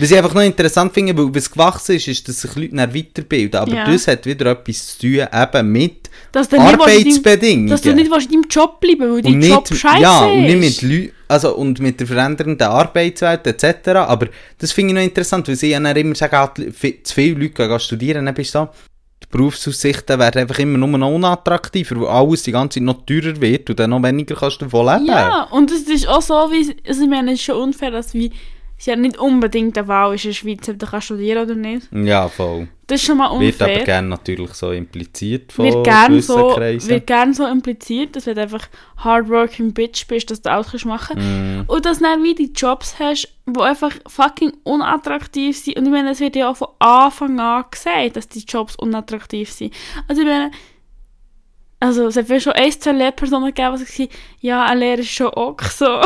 Was 0.00 0.10
ich 0.12 0.16
einfach 0.16 0.34
noch 0.34 0.42
interessant 0.42 0.94
finde, 0.94 1.16
weil 1.16 1.34
was 1.34 1.50
gewachsen 1.50 1.96
ist, 1.96 2.06
ist, 2.06 2.28
dass 2.28 2.40
sich 2.40 2.54
Leute 2.54 2.76
dann 2.76 2.94
weiterbilden. 2.94 3.60
Aber 3.60 3.74
Ja. 3.74 3.84
das 3.84 4.06
hat 4.06 4.24
wieder 4.26 4.52
etwas 4.52 4.96
zu 4.96 5.00
tun 5.00 5.26
eben 5.42 5.72
mit 5.72 6.08
Dass 6.30 6.48
du 6.48 6.56
nicht 6.56 6.80
Arbeitsbedingungen. 6.80 7.66
Dass 7.68 7.80
du 7.82 7.92
nicht 7.94 8.06
in 8.06 8.12
deinem 8.12 8.48
Job 8.48 8.80
bleiben 8.80 9.12
weil 9.12 9.22
dein 9.22 9.42
Job 9.42 9.66
scheiße 9.68 10.00
ja, 10.02 10.24
und 10.26 10.42
nicht 10.42 10.54
ist. 10.54 10.82
mit 10.82 10.90
Leuten, 10.92 11.12
also 11.26 11.56
und 11.56 11.80
mit 11.80 11.98
der 11.98 12.06
verändernden 12.06 12.66
Arbeitswelt 12.68 13.46
etc. 13.46 13.88
Aber 13.88 14.28
das 14.58 14.70
finde 14.72 14.90
ich 14.92 14.94
noch 14.94 15.02
interessant, 15.02 15.48
weil 15.48 15.56
sie 15.56 15.70
ja 15.70 15.80
dann 15.80 15.96
immer 15.96 16.14
sagen, 16.14 16.36
ah, 16.36 16.52
zu 16.54 17.14
viele 17.14 17.40
Leute 17.40 17.68
gehen 17.68 17.80
studieren, 17.80 18.26
dann 18.26 18.34
bist 18.34 18.54
du 18.54 18.60
so, 18.60 18.68
die 19.22 19.26
Berufsaussichten 19.36 20.18
werden 20.18 20.42
einfach 20.42 20.60
immer 20.60 20.78
nur 20.78 20.96
noch 20.96 21.10
unattraktiver, 21.12 22.00
weil 22.00 22.08
alles 22.08 22.44
die 22.44 22.52
ganze 22.52 22.78
Zeit 22.78 22.84
noch 22.84 23.04
teurer 23.04 23.40
wird 23.40 23.68
und 23.68 23.78
dann 23.80 23.90
noch 23.90 24.02
weniger 24.02 24.36
kannst 24.36 24.60
du 24.60 24.66
davon 24.66 24.86
leben. 24.86 25.06
Ja, 25.06 25.48
und 25.50 25.72
es 25.72 25.82
ist 25.82 26.06
auch 26.06 26.22
so, 26.22 26.34
wie, 26.34 26.74
also 26.86 27.02
ich 27.02 27.08
meine, 27.08 27.32
es 27.32 27.40
ist 27.40 27.44
schon 27.44 27.56
unfair, 27.56 27.90
dass 27.90 28.14
wie, 28.14 28.30
es 28.78 28.86
ja 28.86 28.94
nicht 28.94 29.18
unbedingt 29.18 29.76
eine 29.76 29.88
Wahl 29.88 30.14
ist 30.14 30.24
in 30.24 30.30
der 30.30 30.34
Schweiz, 30.36 30.68
ob 30.68 30.78
du 30.78 30.86
kannst 30.86 31.06
studieren 31.06 31.44
oder 31.44 31.56
nicht. 31.56 31.88
Ja, 31.92 32.28
voll. 32.28 32.68
Das 32.86 33.00
ist 33.00 33.06
schon 33.06 33.18
mal 33.18 33.38
Wird 33.38 33.60
aber 33.60 33.70
unfair. 33.70 33.84
gerne 33.84 34.08
natürlich 34.08 34.54
so 34.54 34.70
impliziert 34.70 35.52
von 35.52 35.66
Wird 35.66 35.84
gern, 35.84 36.22
so, 36.22 36.54
Kreisen. 36.54 36.88
wird 36.88 37.06
gern 37.06 37.34
so 37.34 37.44
impliziert, 37.46 38.16
dass 38.16 38.26
wenn 38.26 38.36
du 38.36 38.42
einfach 38.42 38.66
hardworking 38.98 39.74
Bitch 39.74 40.06
bist, 40.06 40.30
dass 40.30 40.40
du 40.42 40.50
alles 40.50 40.70
kannst 40.70 40.86
machen 40.86 41.18
Mm. 41.18 41.64
Und 41.66 41.84
dass 41.84 41.98
du 41.98 42.04
dann 42.04 42.22
wie 42.22 42.34
die 42.34 42.52
Jobs 42.54 42.98
hast, 42.98 43.28
die 43.46 43.60
einfach 43.60 43.92
fucking 44.06 44.52
unattraktiv 44.62 45.58
sind. 45.58 45.76
Und 45.76 45.86
ich 45.86 45.90
meine, 45.90 46.10
es 46.10 46.20
wird 46.20 46.36
ja 46.36 46.48
auch 46.50 46.56
von 46.56 46.68
Anfang 46.78 47.38
an 47.40 47.64
gesagt, 47.70 48.16
dass 48.16 48.28
die 48.28 48.44
Jobs 48.46 48.76
unattraktiv 48.76 49.50
sind. 49.50 49.74
Also 50.06 50.22
ich 50.22 50.28
meine, 50.28 50.50
also 51.80 52.06
es 52.06 52.16
hat 52.16 52.42
schon 52.42 52.52
ein, 52.54 52.72
zwei 52.72 52.92
Lehrpersonen 52.92 53.46
gegeben, 53.52 53.76
die 53.76 53.84
gesagt 53.84 53.98
haben, 53.98 54.18
ja, 54.40 54.64
eine 54.64 54.80
Lehre 54.80 55.00
ist 55.00 55.10
schon 55.10 55.28
ok 55.28 55.62
so. 55.64 55.86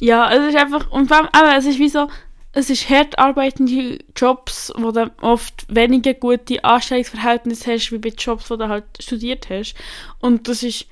ja, 0.00 0.30
es 0.32 0.54
ist 0.54 0.56
einfach, 0.56 0.90
und 0.90 1.08
vor 1.08 1.18
allem, 1.18 1.28
eben, 1.34 1.58
es 1.58 1.66
ist 1.66 1.78
wie 1.78 1.88
so, 1.88 2.08
es 2.52 2.70
ist 2.70 2.88
hart 2.88 3.18
arbeitende 3.18 3.98
Jobs, 4.16 4.72
wo 4.76 4.90
du 4.90 5.10
oft 5.20 5.66
weniger 5.68 6.14
gute 6.14 6.64
Anstellungsverhältnisse 6.64 7.72
hast, 7.72 7.92
wie 7.92 7.98
bei 7.98 8.08
Jobs, 8.08 8.50
wo 8.50 8.56
du 8.56 8.68
halt 8.68 8.84
studiert 8.98 9.50
hast. 9.50 9.74
Und 10.20 10.48
das 10.48 10.62
ist 10.62 10.86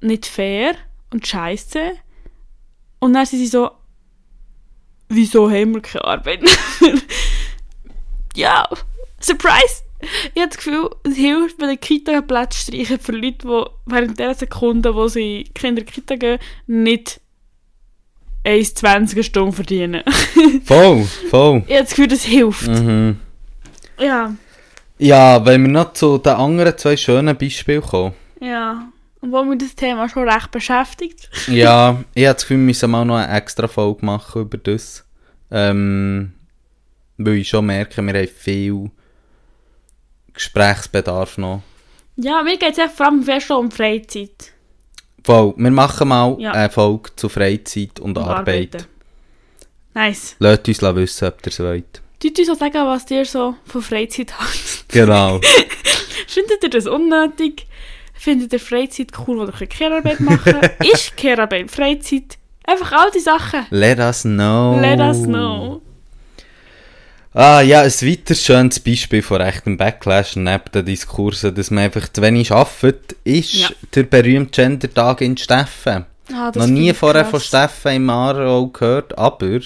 nicht 0.00 0.26
fair 0.26 0.76
und 1.12 1.26
scheiße. 1.26 1.92
Und 3.00 3.14
dann 3.14 3.26
sind 3.26 3.40
sie 3.40 3.48
so, 3.48 3.72
wieso 5.08 5.50
haben 5.50 5.74
wir 5.74 5.80
keine 5.80 6.04
Arbeit? 6.04 6.44
ja, 8.36 8.68
Surprise! 9.20 9.82
Ich 10.34 10.40
habe 10.40 10.48
das 10.48 10.56
Gefühl, 10.56 10.90
es 11.04 11.16
hilft 11.16 11.58
bei 11.58 11.66
den 11.66 11.78
Kita 11.78 12.22
Plätze 12.22 12.58
streichen 12.58 12.98
für 12.98 13.12
Leute, 13.12 13.46
die 13.46 13.64
während 13.84 14.18
der 14.18 14.34
Sekunden, 14.34 14.94
wo 14.94 15.08
sie 15.08 15.44
Kinder 15.54 15.82
in 15.82 15.86
die 15.86 15.92
Kita 15.92 16.16
gehen, 16.16 16.38
nicht 16.66 17.20
1,20 18.44 19.22
Stunden 19.22 19.52
verdienen. 19.52 20.02
Voll, 20.64 21.04
voll. 21.30 21.62
ich 21.66 21.74
habe 21.74 21.82
das 21.82 21.90
Gefühl, 21.90 22.08
das 22.08 22.22
hilft. 22.24 22.66
Mhm. 22.68 23.18
Ja, 23.98 24.34
Ja, 24.98 25.44
wenn 25.44 25.62
wir 25.62 25.70
noch 25.70 25.92
zu 25.92 26.18
den 26.18 26.32
anderen 26.32 26.76
zwei 26.78 26.96
schönen 26.96 27.36
Beispielen 27.36 27.82
kommen. 27.82 28.14
ja. 28.40 28.90
Und 29.22 29.32
wo 29.32 29.44
mich 29.44 29.58
das 29.58 29.74
Thema 29.74 30.08
schon 30.08 30.26
recht 30.26 30.50
beschäftigt. 30.50 31.28
ja, 31.48 32.02
ich 32.14 32.24
habe 32.24 32.32
das 32.34 32.42
Gefühl, 32.42 32.56
wir 32.56 32.64
müssen 32.64 32.90
mal 32.90 33.04
noch 33.04 33.16
eine 33.18 33.36
extra 33.36 33.68
Folge 33.68 34.06
machen 34.06 34.40
über 34.40 34.56
das. 34.56 35.04
Ähm, 35.50 36.32
weil 37.18 37.34
ich 37.34 37.50
schon 37.50 37.66
merke, 37.66 38.00
wir 38.02 38.14
haben 38.14 38.28
viel 38.28 38.90
Gesprächsbedarf 40.32 41.36
noch. 41.36 41.62
Ja, 42.16 42.42
mir 42.42 42.56
geht 42.56 42.78
es 42.78 42.92
vor 42.92 43.06
allem 43.06 43.22
fest 43.22 43.50
um 43.50 43.70
Freizeit. 43.70 44.52
Voll, 45.24 45.54
wir 45.56 45.70
machen 45.70 46.08
mal 46.08 46.36
Ja. 46.38 46.52
eine 46.52 46.70
Folge 46.70 47.10
zu 47.16 47.28
Freizeit 47.28 48.00
und, 48.00 48.16
und 48.16 48.24
Arbeit. 48.24 48.74
Arbeiten. 48.74 48.84
Nice. 49.94 50.36
Lasst 50.38 50.68
uns 50.68 50.82
wissen, 50.82 51.28
ob 51.28 51.40
ihr 51.42 51.48
es 51.48 51.60
wollt. 51.60 52.02
Tut 52.20 52.38
uns 52.38 52.50
auch 52.50 52.56
sagen, 52.56 52.86
was 52.86 53.10
ihr 53.10 53.24
so 53.24 53.54
von 53.64 53.82
Freizeit 53.82 54.32
habt. 54.38 54.88
Genau. 54.88 55.40
Findet 56.26 56.62
ihr 56.62 56.70
das 56.70 56.86
unnötig? 56.86 57.66
Findet 58.14 58.52
ihr 58.52 58.60
Freizeit 58.60 59.08
cool, 59.26 59.38
wo 59.38 59.44
ihr 59.60 59.66
Kehrarbeit 59.66 60.20
machen 60.20 60.40
könnt? 60.44 60.70
Ist 60.92 61.16
Kehrarbeit 61.16 61.70
Freizeit? 61.70 62.36
Einfach 62.64 62.92
all 62.92 63.10
die 63.10 63.20
Sachen. 63.20 63.66
Let 63.70 63.98
us 63.98 64.22
know. 64.22 64.78
Let 64.78 65.00
us 65.00 65.22
know. 65.24 65.80
Ah 67.32 67.60
ja, 67.60 67.82
ein 67.82 67.90
weiteres 67.90 68.44
schönes 68.44 68.80
Beispiel 68.80 69.22
von 69.22 69.40
echtem 69.40 69.76
Backlash 69.76 70.34
neben 70.36 70.64
den 70.74 70.84
Diskursen, 70.84 71.54
dass 71.54 71.70
man 71.70 71.84
einfach 71.84 72.08
zu 72.08 72.22
wenig 72.22 72.50
arbeitet, 72.50 73.14
ist 73.22 73.54
Ja. 73.54 73.68
der 73.94 74.02
berühmte 74.02 74.50
Gender-Tag 74.62 75.20
in 75.20 75.36
Steffen. 75.36 76.06
Ah, 76.32 76.50
Noch 76.54 76.66
nie 76.66 76.92
vorher 76.92 77.22
krass. 77.22 77.30
von 77.30 77.40
Steffen 77.40 77.92
im 77.92 78.10
Aarau 78.10 78.66
gehört, 78.66 79.16
aber 79.16 79.60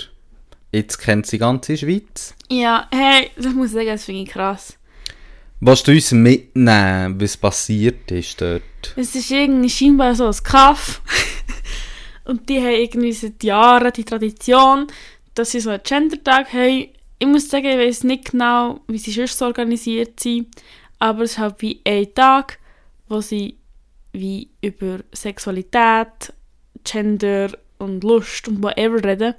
jetzt 0.73 0.99
kennt 0.99 1.27
sie 1.27 1.37
die 1.37 1.41
ganze 1.41 1.77
Schweiz. 1.79 2.35
Ja, 2.51 2.87
hey, 2.93 3.31
das 3.37 3.55
muss 3.55 3.69
ich 3.69 3.73
sagen, 3.75 3.87
das 3.89 4.05
finde 4.05 4.23
ich 4.23 4.29
krass. 4.31 4.75
Willst 5.61 5.87
du 5.89 5.93
uns 5.93 6.12
mitnehmen, 6.12 7.19
was 7.19 7.37
passiert 7.39 8.11
ist 8.11 8.41
dort? 8.43 8.62
Es 8.97 9.15
ist 9.15 9.31
irgendwie 9.31 9.71
scheinbar 9.71 10.15
so 10.15 10.27
ein 10.27 10.37
Kaff. 10.43 11.01
Und 12.27 12.47
die 12.51 12.59
haben 12.59 12.75
irgendwie 12.75 13.12
seit 13.12 13.43
Jahren 13.43 13.93
die 13.93 14.05
Tradition, 14.05 14.87
dass 15.35 15.53
sie 15.53 15.61
so 15.61 15.71
einen 15.71 15.83
Gender-Tag 15.83 16.53
haben. 16.53 16.89
Ich 17.25 17.31
muss 17.31 17.49
sagen, 17.49 17.64
ich 17.64 17.79
weiß 17.79 18.05
nicht 18.05 18.33
genau, 18.33 18.81
wie 18.87 18.99
sie 18.99 19.11
sonst 19.11 19.39
so 19.39 19.47
organisiert 19.47 20.20
sind, 20.20 20.49
aber 20.99 21.22
es 21.22 21.33
ist 21.33 21.39
halt 21.39 21.55
wie 21.62 21.81
ein 21.87 22.12
Tag, 22.12 22.59
wo 23.09 23.22
sie 23.22 23.57
wie 24.12 24.51
über 24.61 24.99
Sexualität, 25.14 26.35
Gender 26.85 27.49
und 27.79 28.05
Lust 28.05 28.47
und 28.47 28.62
whatever 28.62 29.03
reden. 29.03 29.35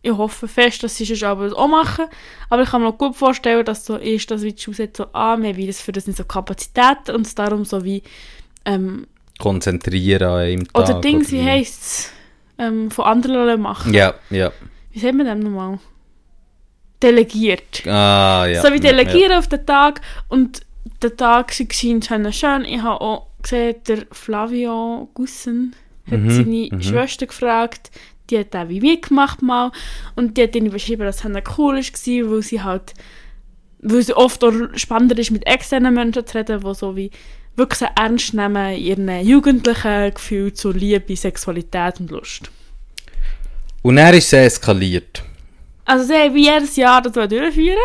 Ich 0.00 0.10
hoffe 0.10 0.48
fest, 0.48 0.82
dass 0.82 0.96
sie 0.96 1.04
sonst 1.04 1.22
aber 1.22 1.44
das 1.44 1.52
auch 1.52 1.68
machen. 1.68 2.06
Aber 2.48 2.62
ich 2.62 2.70
kann 2.70 2.80
mir 2.80 2.88
auch 2.88 2.96
gut 2.96 3.14
vorstellen, 3.14 3.62
dass 3.62 3.84
so 3.84 3.96
ist, 3.96 4.30
dass 4.30 4.40
wie 4.40 4.54
die 4.54 4.62
Schule 4.62 4.78
sagt, 4.78 4.96
so, 4.96 5.08
ah, 5.12 5.36
wir 5.36 5.50
haben 5.50 5.66
das 5.66 5.82
für 5.82 5.92
das 5.92 6.06
nicht 6.06 6.16
so 6.16 6.24
Kapazität 6.24 7.10
und 7.12 7.26
es 7.26 7.34
darum 7.34 7.66
so 7.66 7.84
wie 7.84 8.02
ähm, 8.64 9.06
Konzentrieren 9.38 10.30
einem 10.30 10.72
Tag. 10.72 10.82
oder 10.82 11.00
Dings, 11.02 11.30
wie 11.30 11.42
heisst 11.42 11.82
es? 11.82 12.12
Ähm, 12.56 12.90
von 12.90 13.04
anderen 13.04 13.60
machen. 13.60 13.92
Ja, 13.92 14.14
ja. 14.30 14.50
Wie 14.92 14.98
sagt 14.98 15.14
man 15.14 15.26
dem 15.26 15.40
nochmal? 15.40 15.78
Delegiert. 17.02 17.86
Ah, 17.86 18.46
ja. 18.46 18.60
so 18.62 18.68
wie 18.68 18.76
ja, 18.76 18.92
delegieren 18.92 19.32
auf 19.32 19.46
den 19.46 19.64
Tag. 19.64 20.00
Und 20.28 20.62
der 21.02 21.16
Tag 21.16 21.58
war 21.58 22.32
schön. 22.32 22.64
Ich 22.64 22.82
habe 22.82 23.00
auch 23.00 23.26
gesehen, 23.42 23.76
der 23.86 23.98
Flavio 24.10 25.08
Gussen 25.14 25.74
hat 26.10 26.20
Mhm, 26.20 26.30
seine 26.30 26.68
mhm. 26.72 26.82
Schwester 26.82 27.26
gefragt. 27.26 27.90
Die 28.30 28.38
hat 28.38 28.54
auch 28.54 28.68
wie 28.68 28.80
mitgemacht 28.80 29.42
mal. 29.42 29.70
Und 30.16 30.36
die 30.36 30.42
hat 30.42 30.56
ihnen 30.56 30.70
beschrieben, 30.70 31.04
dass 31.04 31.24
es 31.24 31.58
cool 31.58 31.76
war, 31.76 32.30
weil 32.30 32.42
sie 32.42 32.62
halt 32.62 32.94
weil 33.80 33.98
es 33.98 34.14
oft 34.14 34.42
auch 34.44 34.52
spannender 34.74 35.16
ist, 35.18 35.30
mit 35.30 35.46
externen 35.46 35.94
Menschen 35.94 36.26
zu 36.26 36.36
reden, 36.36 36.60
die 36.60 36.74
so 36.74 36.96
wie 36.96 37.10
wirklich 37.54 37.78
sehr 37.78 37.92
ernst 37.96 38.34
nehmen 38.34 38.76
ihren 38.76 39.08
jugendlichen 39.24 40.14
Gefühl 40.14 40.52
zu 40.52 40.72
Liebe, 40.72 41.16
Sexualität 41.16 42.00
und 42.00 42.10
Lust. 42.10 42.50
Und 43.82 43.98
er 43.98 44.14
ist 44.14 44.30
sehr 44.30 44.44
eskaliert. 44.44 45.22
Also 45.88 46.04
sie 46.04 46.12
haben 46.12 46.36
jedes 46.36 46.76
Jahr 46.76 47.00
das 47.00 47.12
durchführen 47.12 47.78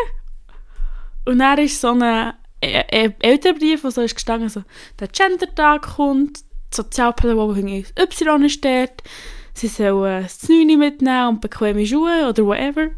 und 1.24 1.40
dann 1.40 1.58
ist 1.58 1.80
so 1.80 1.92
ein 1.92 2.34
äh, 2.60 2.84
äh, 2.90 3.12
Elternbrief, 3.22 3.86
wo 3.86 3.90
so 3.90 4.02
ist 4.02 4.16
gestanden, 4.16 4.50
so, 4.50 4.62
der 5.00 5.08
Gender-Tag 5.08 5.96
kommt, 5.96 6.42
die 6.42 6.76
Sozialpädagogin 6.76 7.86
Y 7.98 8.44
ist 8.44 8.66
dort, 8.66 9.04
sie 9.54 9.68
sollen 9.68 10.24
das 10.24 10.50
9 10.50 10.78
mitnehmen 10.78 11.30
und 11.30 11.40
bequeme 11.42 11.86
Schuhe 11.86 12.28
oder 12.28 12.46
whatever. 12.46 12.90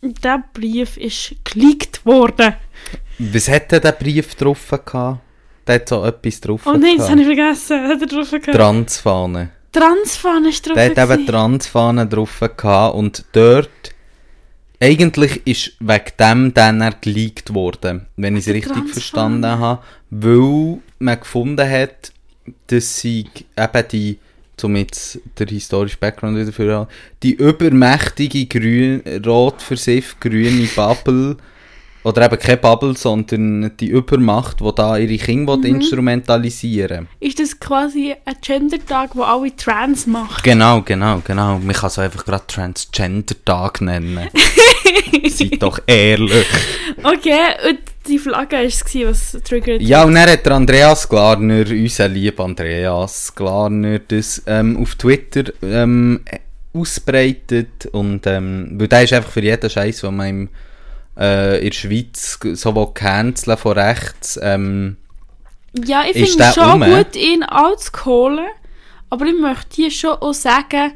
Und 0.00 0.16
dieser 0.16 0.42
Brief 0.54 0.96
ist 0.96 1.34
geleakt 1.44 2.06
worden. 2.06 2.54
Was 3.18 3.48
hat 3.50 3.72
denn 3.72 3.82
der 3.82 3.92
Brief 3.92 4.34
drauf 4.36 4.70
gehabt? 4.70 5.20
Der 5.66 5.74
hat 5.74 5.88
so 5.90 6.02
etwas 6.02 6.40
drauf 6.40 6.62
Oh 6.64 6.72
nein, 6.72 6.96
das 6.96 7.08
gehabt. 7.08 7.10
habe 7.10 7.20
ich 7.20 7.26
vergessen. 7.26 7.88
Hat 7.88 8.00
er 8.00 8.06
drauf 8.06 8.30
gehabt? 8.30 8.52
Transfahne. 8.52 9.50
Transfahne 9.70 10.48
ist 10.48 10.66
drauf. 10.66 10.76
Der 10.76 10.96
hat 10.96 11.10
eben. 11.10 11.26
Transfahne 11.26 12.06
drauf 12.06 12.40
gehabt 12.56 12.94
und 12.94 13.22
dort 13.32 13.97
eigentlich 14.80 15.46
ist 15.46 15.72
wegen 15.80 16.12
dem 16.18 16.54
dann 16.54 16.80
er 16.80 16.92
geleakt 16.92 17.52
worden, 17.52 18.06
wenn 18.16 18.34
ich 18.34 18.40
es 18.40 18.44
der 18.46 18.54
richtig 18.54 18.88
verstanden 18.88 19.46
habe, 19.46 19.82
weil 20.10 20.78
man 20.98 21.20
gefunden 21.20 21.68
hat, 21.68 22.12
dass 22.68 23.00
sie 23.00 23.26
eben 23.56 23.88
die, 23.90 24.18
um 24.62 24.76
jetzt 24.76 25.20
den 25.38 25.48
historischen 25.48 25.98
Background 26.00 26.38
wieder 26.38 26.52
für 26.52 26.88
die 27.22 27.34
übermächtige 27.34 28.46
grün, 28.46 29.02
rot 29.26 29.60
versifft 29.62 30.20
grüne 30.20 30.68
Bubble 30.74 31.36
oder 32.04 32.24
eben 32.26 32.38
keine 32.38 32.56
Bubble, 32.56 32.96
sondern 32.96 33.76
die 33.78 33.88
Übermacht, 33.88 34.60
die 34.60 34.74
da 34.74 34.96
ihre 34.96 35.16
Kinder 35.16 35.56
Mhm. 35.56 35.64
instrumentalisieren 35.64 37.08
Ist 37.20 37.38
das 37.40 37.58
quasi 37.58 38.14
ein 38.24 38.36
Gender-Tag, 38.40 39.14
wo 39.14 39.22
alle 39.22 39.54
Trans 39.56 40.06
machen? 40.06 40.40
Genau, 40.42 40.82
genau, 40.82 41.20
genau. 41.24 41.58
Man 41.58 41.74
kann 41.74 41.88
es 41.88 41.98
einfach 41.98 42.24
gerade 42.24 42.44
Transgender-Tag 42.46 43.80
nennen. 43.80 44.28
Seid 45.28 45.62
doch 45.62 45.78
ehrlich. 45.86 46.46
Okay, 47.02 47.38
und 47.68 47.78
die 48.06 48.18
Flagge 48.18 48.56
war 48.56 48.62
es, 48.62 48.82
was 49.34 49.42
triggert 49.42 49.82
Ja, 49.82 50.04
und 50.04 50.14
dann 50.14 50.30
hat 50.30 50.46
der 50.46 50.52
Andreas 50.52 51.08
Glarner, 51.08 51.64
unser 51.68 52.08
lieber 52.08 52.44
Andreas 52.44 53.34
Glarner, 53.34 53.98
das 53.98 54.42
ähm, 54.46 54.78
auf 54.78 54.94
Twitter 54.94 55.52
ähm, 55.62 56.20
ausbreitet. 56.72 57.86
Und, 57.92 58.26
ähm, 58.26 58.70
weil 58.78 58.88
der 58.88 59.04
ist 59.04 59.12
einfach 59.12 59.30
für 59.30 59.42
jeden 59.42 59.68
Scheiß, 59.68 60.00
den 60.00 60.16
man 60.16 60.28
im, 60.28 60.48
äh, 61.18 61.58
in 61.58 61.70
der 61.70 61.72
Schweiz 61.72 62.38
so 62.54 62.74
will 62.74 62.88
canceln 62.94 63.56
von 63.56 63.72
rechts. 63.78 64.38
Ähm, 64.42 64.96
Ja, 65.84 66.04
ich 66.04 66.16
Ist 66.16 66.30
finde 66.30 66.44
es 66.44 66.54
schon 66.54 66.82
rum? 66.82 66.90
gut, 66.90 67.16
ihn 67.16 67.42
anzuholen. 67.42 68.46
Aber 69.10 69.26
ich 69.26 69.38
möchte 69.38 69.76
hier 69.76 69.90
schon 69.90 70.10
auch 70.12 70.34
sagen, 70.34 70.92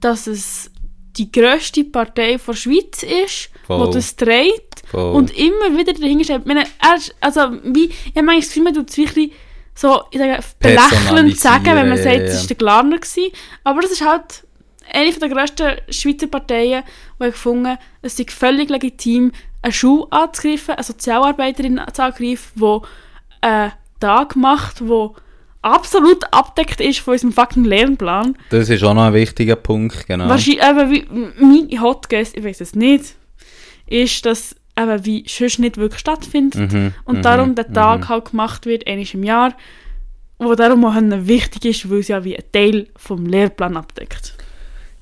dass 0.00 0.26
es 0.26 0.70
die 1.16 1.30
grösste 1.30 1.84
Partei 1.84 2.36
der 2.36 2.54
Schweiz 2.54 3.02
ist, 3.02 3.50
Voll. 3.66 3.88
die 3.88 3.94
das 3.94 4.16
trägt 4.16 4.82
Voll. 4.86 5.14
und 5.14 5.36
immer 5.36 5.76
wieder 5.76 5.92
dahinter 5.92 6.24
steht. 6.24 6.40
Ich 6.40 6.46
meine, 6.46 6.64
er 6.80 6.96
ist, 6.96 7.14
also, 7.20 7.40
wie, 7.64 7.86
ich 7.86 8.16
habe 8.16 8.22
manchmal 8.22 8.36
das 8.40 8.48
Gefühl, 8.48 8.62
man 8.62 8.74
tut 8.74 8.90
es 8.90 8.96
wirklich 8.96 9.32
so, 9.74 10.02
ich 10.10 10.18
sage, 10.18 10.38
belächelnd 10.58 11.38
sagen, 11.38 11.64
wenn 11.64 11.88
man 11.88 11.98
sagt, 11.98 12.20
es 12.20 12.40
war 12.40 12.46
der 12.48 12.56
Glarner 12.56 12.98
gewesen. 12.98 13.32
Aber 13.64 13.80
das 13.80 13.92
ist 13.92 14.04
halt 14.06 14.44
eine 14.92 15.12
der 15.12 15.28
grössten 15.28 15.76
Schweizer 15.88 16.26
Parteien, 16.26 16.82
die 17.20 17.26
ich 17.26 17.32
gefunden 17.32 17.78
es 18.02 18.16
sei 18.16 18.26
völlig 18.28 18.68
legitim, 18.70 19.32
eine 19.62 19.72
Schule 19.72 20.06
anzugreifen, 20.10 20.74
eine 20.74 20.82
Sozialarbeiterin 20.82 21.78
anzugreifen, 21.78 22.52
die 22.56 22.80
einen 23.40 23.72
Tag 24.00 24.36
macht, 24.36 24.80
der 24.80 25.10
absolut 25.62 26.24
abdeckt 26.32 26.80
ist 26.80 27.00
von 27.00 27.12
unserem 27.12 27.32
fucking 27.32 27.64
Lernplan. 27.64 28.36
das 28.48 28.70
ist 28.70 28.82
auch 28.82 28.94
noch 28.94 29.04
ein 29.04 29.14
wichtiger 29.14 29.56
Punkt, 29.56 30.06
genau. 30.06 30.28
Wahrscheinlich, 30.28 30.62
eben, 30.62 30.90
wie, 30.90 31.06
mein 31.38 31.80
Hot 31.82 32.08
Guess, 32.08 32.32
ich 32.34 32.42
weiß 32.42 32.60
es 32.62 32.74
nicht, 32.74 33.14
ist, 33.86 34.24
dass 34.24 34.56
eben 34.78 35.04
wie 35.04 35.24
sonst 35.28 35.58
nicht 35.58 35.76
wirklich 35.76 36.00
stattfindet 36.00 36.72
Mhm, 36.72 36.94
und 37.04 37.18
mhm, 37.18 37.22
darum 37.22 37.54
der 37.54 37.72
Tag 37.72 38.00
mhm. 38.00 38.08
halt 38.08 38.30
gemacht 38.30 38.66
wird, 38.66 38.86
einmal 38.86 39.06
im 39.12 39.24
Jahr, 39.24 39.54
wo 40.38 40.54
darum 40.54 40.84
auch 40.86 40.94
wichtig 40.96 41.64
ist, 41.66 41.90
weil 41.90 41.98
es 41.98 42.08
ja 42.08 42.24
wie 42.24 42.36
ein 42.36 42.44
Teil 42.52 42.86
vom 42.96 43.26
Lehrplan 43.26 43.76
abdeckt. 43.76 44.34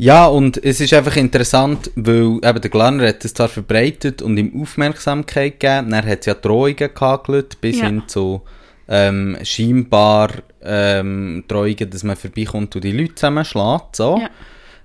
Ja, 0.00 0.26
und 0.26 0.62
es 0.64 0.80
ist 0.80 0.94
einfach 0.94 1.16
interessant, 1.16 1.90
weil 1.96 2.36
eben 2.42 2.60
der 2.60 2.70
Glarner 2.70 3.08
hat 3.08 3.24
es 3.24 3.34
zwar 3.34 3.48
verbreitet 3.48 4.22
und 4.22 4.36
ihm 4.38 4.62
Aufmerksamkeit 4.62 5.58
gegeben, 5.58 5.90
dann 5.90 6.06
hat 6.06 6.20
es 6.20 6.26
ja 6.26 6.34
Drohungen 6.34 6.76
gehagelt, 6.94 7.60
bis 7.60 7.78
Ja. 7.80 7.86
hin 7.86 8.04
zu 8.06 8.42
ähm, 8.88 9.36
scheinbar 9.42 10.30
ähm, 10.62 11.44
Drohungen, 11.48 11.90
dass 11.90 12.04
man 12.04 12.16
vorbeikommt 12.16 12.74
und 12.76 12.84
die 12.84 12.92
Leute 12.92 13.16
zusammenschlägt. 13.16 13.96
So. 13.96 14.18
Ja. 14.20 14.30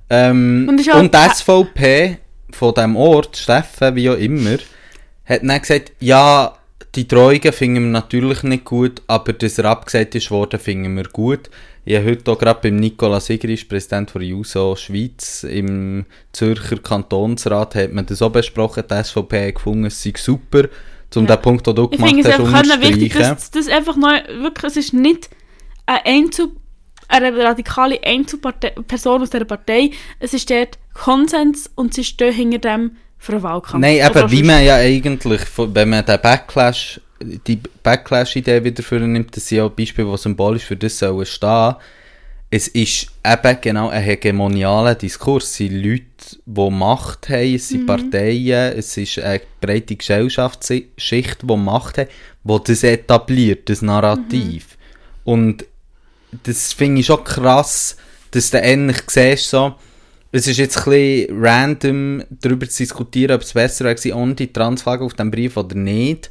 Ähm, 0.10 0.66
Und 0.68 0.76
und, 0.76 0.82
ist 0.82 0.92
auch- 0.94 1.02
die 1.02 1.30
SVP 1.36 2.18
von 2.52 2.74
dem 2.74 2.96
Ort, 2.96 3.38
Steffen, 3.38 3.96
wie 3.96 4.10
auch 4.10 4.18
immer, 4.18 4.58
hat 5.26 5.42
dann 5.44 5.62
gesagt, 5.62 5.92
ja, 6.00 6.54
die 6.96 7.08
Drohungen 7.08 7.54
finden 7.54 7.84
wir 7.84 7.92
natürlich 7.92 8.44
nicht 8.44 8.66
gut, 8.66 9.02
aber 9.08 9.34
dass 9.34 9.58
er 9.58 9.66
abgesagt 9.66 10.16
ist 10.16 10.30
worden, 10.32 10.60
finden 10.60 10.96
wir 10.98 11.06
gut. 11.06 11.50
Ich 11.86 11.96
habe 11.98 12.06
heute 12.12 12.32
auch 12.32 12.40
gerade 12.40 12.60
beim 12.62 12.78
Nicolas 12.78 13.26
Sigris, 13.26 13.68
Präsident 13.68 14.10
von 14.10 14.22
JUSO 14.22 14.76
Schweiz, 14.78 15.44
im 15.44 16.06
Zürcher 16.32 16.78
Kantonsrat, 16.78 17.76
hat 17.76 17.92
man 17.92 18.06
das 18.06 18.22
auch 18.22 18.30
besprochen. 18.32 18.84
Die 18.90 19.04
SVP 19.04 19.48
hat 19.48 19.56
gefunden, 19.56 19.86
es 19.86 20.02
sei 20.02 20.14
super, 20.16 20.70
um 21.16 21.28
Ja. 21.28 21.36
den 21.36 21.42
Punkt, 21.42 21.68
den 21.68 21.76
du 21.76 21.90
Ich 21.92 21.98
gemacht 21.98 22.10
finde 22.14 22.30
es 22.30 22.38
hast, 22.38 22.72
einfach 22.72 22.82
wichtig, 22.82 23.14
dass 23.14 23.52
das 23.52 23.68
einfach 23.68 23.98
neu, 23.98 24.18
wirklich, 24.42 24.72
es 24.72 24.78
ist 24.78 24.94
nicht 24.94 25.30
eine, 25.86 26.06
Einzel, 26.06 26.52
eine 27.10 27.38
radikale 27.38 28.02
Einzelperson 28.02 29.22
aus 29.22 29.30
dieser 29.30 29.46
Partei, 29.46 29.92
es 30.20 30.34
ist 30.34 30.50
dort 30.50 30.80
Konsens 30.94 31.70
und 31.76 31.94
sie 31.94 32.06
stehen 32.06 32.34
hinter 32.34 32.60
dem 32.60 32.92
für 33.18 33.34
einen 33.34 33.44
Wahlkampf. 33.44 33.82
Nein, 33.82 34.10
Oder 34.10 34.22
eben, 34.22 34.32
wie 34.32 34.44
man 34.44 34.64
ja 34.64 34.76
eigentlich, 34.76 35.42
wenn 35.58 35.90
man 35.90 36.06
den 36.06 36.22
Backlash, 36.22 37.02
die 37.48 37.60
Backlash-Idee 37.84 38.64
wieder 38.64 38.84
vornimmt, 38.84 39.36
das 39.36 39.48
sind 39.48 39.60
ja 39.60 39.68
Beispiele, 39.68 40.10
die 40.10 40.18
symbolisch 40.18 40.66
für 40.66 40.76
das 40.76 41.00
sollen 41.00 41.26
stehen, 41.26 41.76
es 42.56 42.68
ist 42.68 43.08
eben 43.26 43.58
genau 43.62 43.90
ein 43.90 44.04
hegemonialer 44.04 44.94
Diskurs. 44.94 45.46
Es 45.46 45.56
sind 45.56 45.84
Leute, 45.84 46.06
die 46.46 46.70
Macht 46.70 47.28
haben, 47.30 47.56
es 47.56 47.70
sind 47.70 47.82
Mhm. 47.82 47.86
Parteien, 47.88 48.78
es 48.78 48.96
ist 48.96 49.18
eine 49.18 49.42
breite 49.60 49.96
Gesellschaftsschicht, 49.96 51.38
die 51.42 51.58
Macht 51.58 51.98
hat, 51.98 52.10
die 52.44 52.60
das 52.64 52.84
etabliert, 52.84 53.70
das 53.70 53.82
Narrativ. 53.82 54.78
Und 55.24 55.66
das 56.44 56.74
finde 56.74 57.00
ich 57.00 57.08
schon 57.08 57.24
krass, 57.24 57.98
dass 58.30 58.52
du 58.52 58.62
endlich 58.62 59.02
siehst, 59.08 59.50
so, 59.50 59.74
es 60.32 60.46
ist 60.46 60.58
jetzt 60.58 60.78
ein 60.78 60.92
bisschen 60.92 61.44
random, 61.44 62.24
darüber 62.30 62.70
zu 62.70 62.84
diskutieren, 62.84 63.36
ob 63.36 63.42
es 63.42 63.54
besser 63.54 63.86
wäre, 63.86 64.16
ohne 64.16 64.36
die 64.36 64.54
Transfrage 64.54 65.04
auf 65.04 65.16
dem 65.16 65.32
Brief 65.32 65.58
oder 65.58 65.76
nicht. 65.76 66.30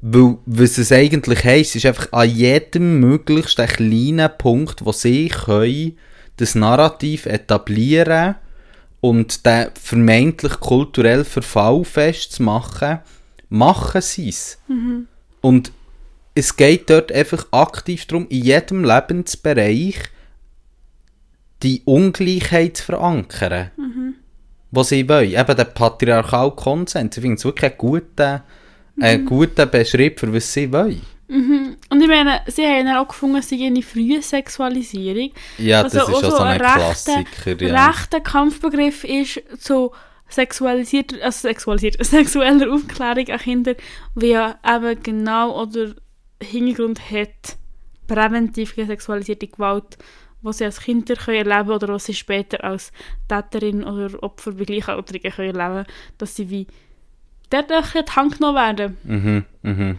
Weil, 0.00 0.38
was 0.46 0.78
es 0.78 0.90
eigentlich 0.90 1.44
heisst, 1.44 1.76
ist 1.76 1.86
einfach 1.86 2.12
an 2.12 2.28
jedem 2.28 2.98
möglichsten 3.00 3.66
kleinen 3.66 4.30
Punkt, 4.36 4.84
wo 4.84 4.92
sie 4.92 5.28
können, 5.28 5.98
das 6.36 6.54
Narrativ 6.54 7.26
etablieren 7.26 8.34
und 9.00 9.46
den 9.46 9.68
vermeintlich 9.80 10.58
kulturellen 10.60 11.24
Verfall 11.24 11.84
festzumachen, 11.84 13.00
machen 13.48 14.00
sie 14.00 14.30
es. 14.30 14.58
Und 15.40 15.72
es 16.34 16.56
geht 16.56 16.88
dort 16.88 17.12
einfach 17.12 17.46
aktiv 17.50 18.06
darum, 18.06 18.26
in 18.28 18.42
jedem 18.42 18.84
Lebensbereich 18.84 19.96
die 21.62 21.82
Ungleichheit 21.84 22.78
zu 22.78 22.84
verankern, 22.84 23.70
was 24.70 24.88
sie 24.88 25.08
wollen. 25.08 25.30
Eben 25.32 25.56
der 25.56 25.64
patriarchale 25.64 26.52
Konsens. 26.52 27.16
Ich 27.16 27.20
finde 27.20 27.36
es 27.36 27.44
wirklich 27.44 27.70
einen 27.70 27.78
guten, 27.78 28.40
einen 29.00 29.24
guten 29.26 29.70
Beschrieb 29.70 30.20
für 30.20 30.32
was 30.32 30.52
sie 30.52 30.72
wollen. 30.72 31.00
Und 31.28 32.00
ich 32.02 32.08
meine, 32.08 32.42
sie 32.46 32.66
haben 32.66 32.88
auch 32.88 33.08
gefunden, 33.08 33.36
es 33.36 33.48
sei 33.48 33.64
eine 33.64 33.80
frühe 33.80 34.20
Sexualisierung. 34.20 35.30
Ja, 35.56 35.82
Also 35.82 35.98
das 36.00 36.08
ist 36.08 36.14
auch 36.24 36.30
so 36.30 36.36
ein 36.38 36.60
rechter- 36.60 37.24
Klassiker. 37.24 37.64
Ja. 37.64 37.86
rechter 37.88 38.20
Kampfbegriff 38.20 39.04
ist 39.04 39.40
zu 39.58 39.92
sexualisierter, 40.28 41.16
also 41.24 41.48
sexualisiert, 41.48 41.96
sexueller 42.04 42.70
Aufklärung 42.72 43.28
an 43.28 43.38
Kinder, 43.38 43.74
wie 44.14 44.30
ja 44.32 44.56
eben 44.68 45.02
genau 45.02 45.62
oder 45.62 45.94
Hintergrund 46.42 47.00
hat, 47.10 47.56
präventiv 48.06 48.74
gegen 48.74 48.88
sexualisierte 48.88 49.46
Gewalt, 49.48 49.96
was 50.42 50.58
sie 50.58 50.64
als 50.64 50.80
Kinder 50.80 51.14
können 51.16 51.46
erleben 51.48 51.70
oder 51.70 51.88
was 51.88 52.04
sie 52.06 52.14
später 52.14 52.62
als 52.64 52.92
Täterin 53.28 53.84
oder 53.84 54.22
Opfer 54.22 54.52
bei 54.52 54.64
Gleichaltrigen 54.64 55.32
können 55.32 55.54
erleben, 55.56 55.86
dass 56.18 56.34
sie 56.36 56.50
wie 56.50 56.66
dort 57.52 57.68
bisschen 57.68 58.00
in 58.00 58.06
die 58.06 58.12
Hand 58.12 58.38
genommen 58.38 58.56
werden. 58.56 58.96
Mhm, 59.04 59.44
mhm. 59.62 59.98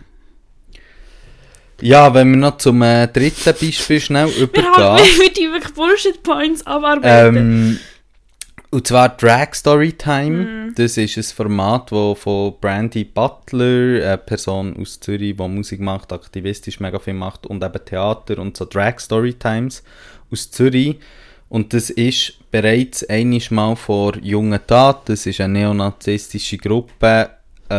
Ja, 1.82 2.14
wenn 2.14 2.32
wir 2.32 2.38
noch 2.38 2.58
zum 2.58 2.82
äh, 2.82 3.08
dritten 3.08 3.54
Beispiel 3.60 4.00
schnell 4.00 4.28
Wir 4.54 4.64
haben 4.64 4.98
übergehen. 4.98 5.22
wir 5.22 5.34
die 5.34 5.52
wirklich 5.52 5.74
Bullshit-Points 5.74 6.66
abarbeiten. 6.66 7.38
Ähm, 7.38 7.80
und 8.74 8.88
zwar 8.88 9.10
Drag 9.10 9.54
Storytime. 9.54 10.30
Mhm. 10.32 10.76
Das 10.76 10.98
ist 10.98 11.18
ein 11.18 11.24
Format, 11.24 11.92
das 11.92 12.20
von 12.20 12.56
Brandy 12.60 13.04
Butler, 13.04 14.04
eine 14.04 14.18
Person 14.18 14.76
aus 14.82 15.00
Zürich, 15.00 15.36
die 15.38 15.48
Musik 15.48 15.80
macht, 15.80 16.12
aktivistisch 16.12 16.80
mega 16.80 16.98
viel 16.98 17.14
macht 17.14 17.46
und 17.46 17.64
eben 17.64 17.86
Theater 17.86 18.40
und 18.40 18.58
so 18.58 18.66
Drag 18.66 19.00
Storytimes 19.00 19.84
aus 20.32 20.50
Zürich. 20.50 20.98
Und 21.50 21.74
das 21.74 21.92
ist 21.92 22.40
bereits 22.50 23.08
einiges 23.08 23.52
Mal 23.52 23.76
vor 23.76 24.18
jungen 24.18 24.60
Tat, 24.66 25.08
das 25.08 25.28
ist 25.28 25.40
eine 25.40 25.54
neonazistische 25.54 26.58
Gruppe, 26.58 27.30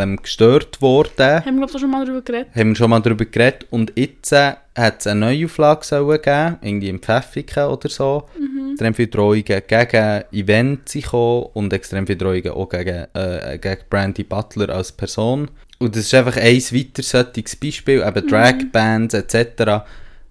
ähm, 0.03 0.17
gestört 0.21 0.81
worden 0.81 1.45
haben 1.45 1.59
wir, 1.59 1.65
glaube 1.65 1.79
schon 1.79 1.91
mal 1.91 2.05
darüber 2.05 2.21
geredet. 2.21 2.47
haben 2.55 2.69
wir 2.69 2.75
schon 2.75 2.89
mal 2.89 2.99
darüber 2.99 3.25
geredet. 3.25 3.67
Und 3.69 3.93
jetzt 3.95 4.31
äh, 4.31 4.53
hat 4.75 4.99
es 4.99 5.07
eine 5.07 5.21
Neuauflage 5.21 5.85
sollen 5.85 6.21
geben, 6.21 6.57
irgendwie 6.61 6.89
im 6.89 6.99
Pfäffiken 6.99 7.65
oder 7.65 7.89
so. 7.89 8.27
Extrem 8.71 8.93
viele 8.93 9.07
Drohungen 9.07 9.43
gegen 9.43 10.23
Events 10.31 10.93
gekommen 10.93 11.47
und 11.53 11.71
extrem 11.71 12.05
viele 12.05 12.17
Drohungen 12.17 12.49
auch 12.49 12.69
gegen, 12.69 13.07
äh, 13.13 13.57
gegen 13.59 13.81
Brandy 13.89 14.23
Butler 14.23 14.69
als 14.69 14.91
Person. 14.91 15.49
Und 15.79 15.95
das 15.95 16.03
ist 16.05 16.13
einfach 16.13 16.37
ein 16.37 16.55
weiter 16.57 17.03
solches 17.03 17.55
Beispiel, 17.55 18.03
eben 18.05 18.27
Drag-Bands 18.27 19.13
etc. 19.13 19.85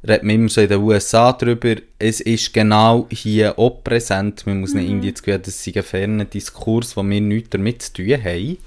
Redet 0.06 0.22
man 0.22 0.34
immer 0.34 0.48
so 0.50 0.60
in 0.60 0.68
den 0.68 0.82
USA 0.82 1.32
drüber. 1.32 1.76
Es 1.98 2.20
ist 2.20 2.52
genau 2.52 3.06
hier 3.10 3.58
auch 3.58 3.82
präsent. 3.82 4.46
Man 4.46 4.60
muss 4.60 4.74
nicht 4.74 4.88
irgendwie 4.88 5.12
das 5.12 5.22
Gefühl 5.22 5.38
das 5.38 5.64
sei 5.64 5.72
ein 5.76 5.82
ferner 5.82 6.24
Diskurs, 6.26 6.96
wo 6.96 7.02
wir 7.02 7.20
nichts 7.20 7.50
damit 7.50 7.82
zu 7.82 7.92
tun 7.94 8.22
haben 8.22 8.58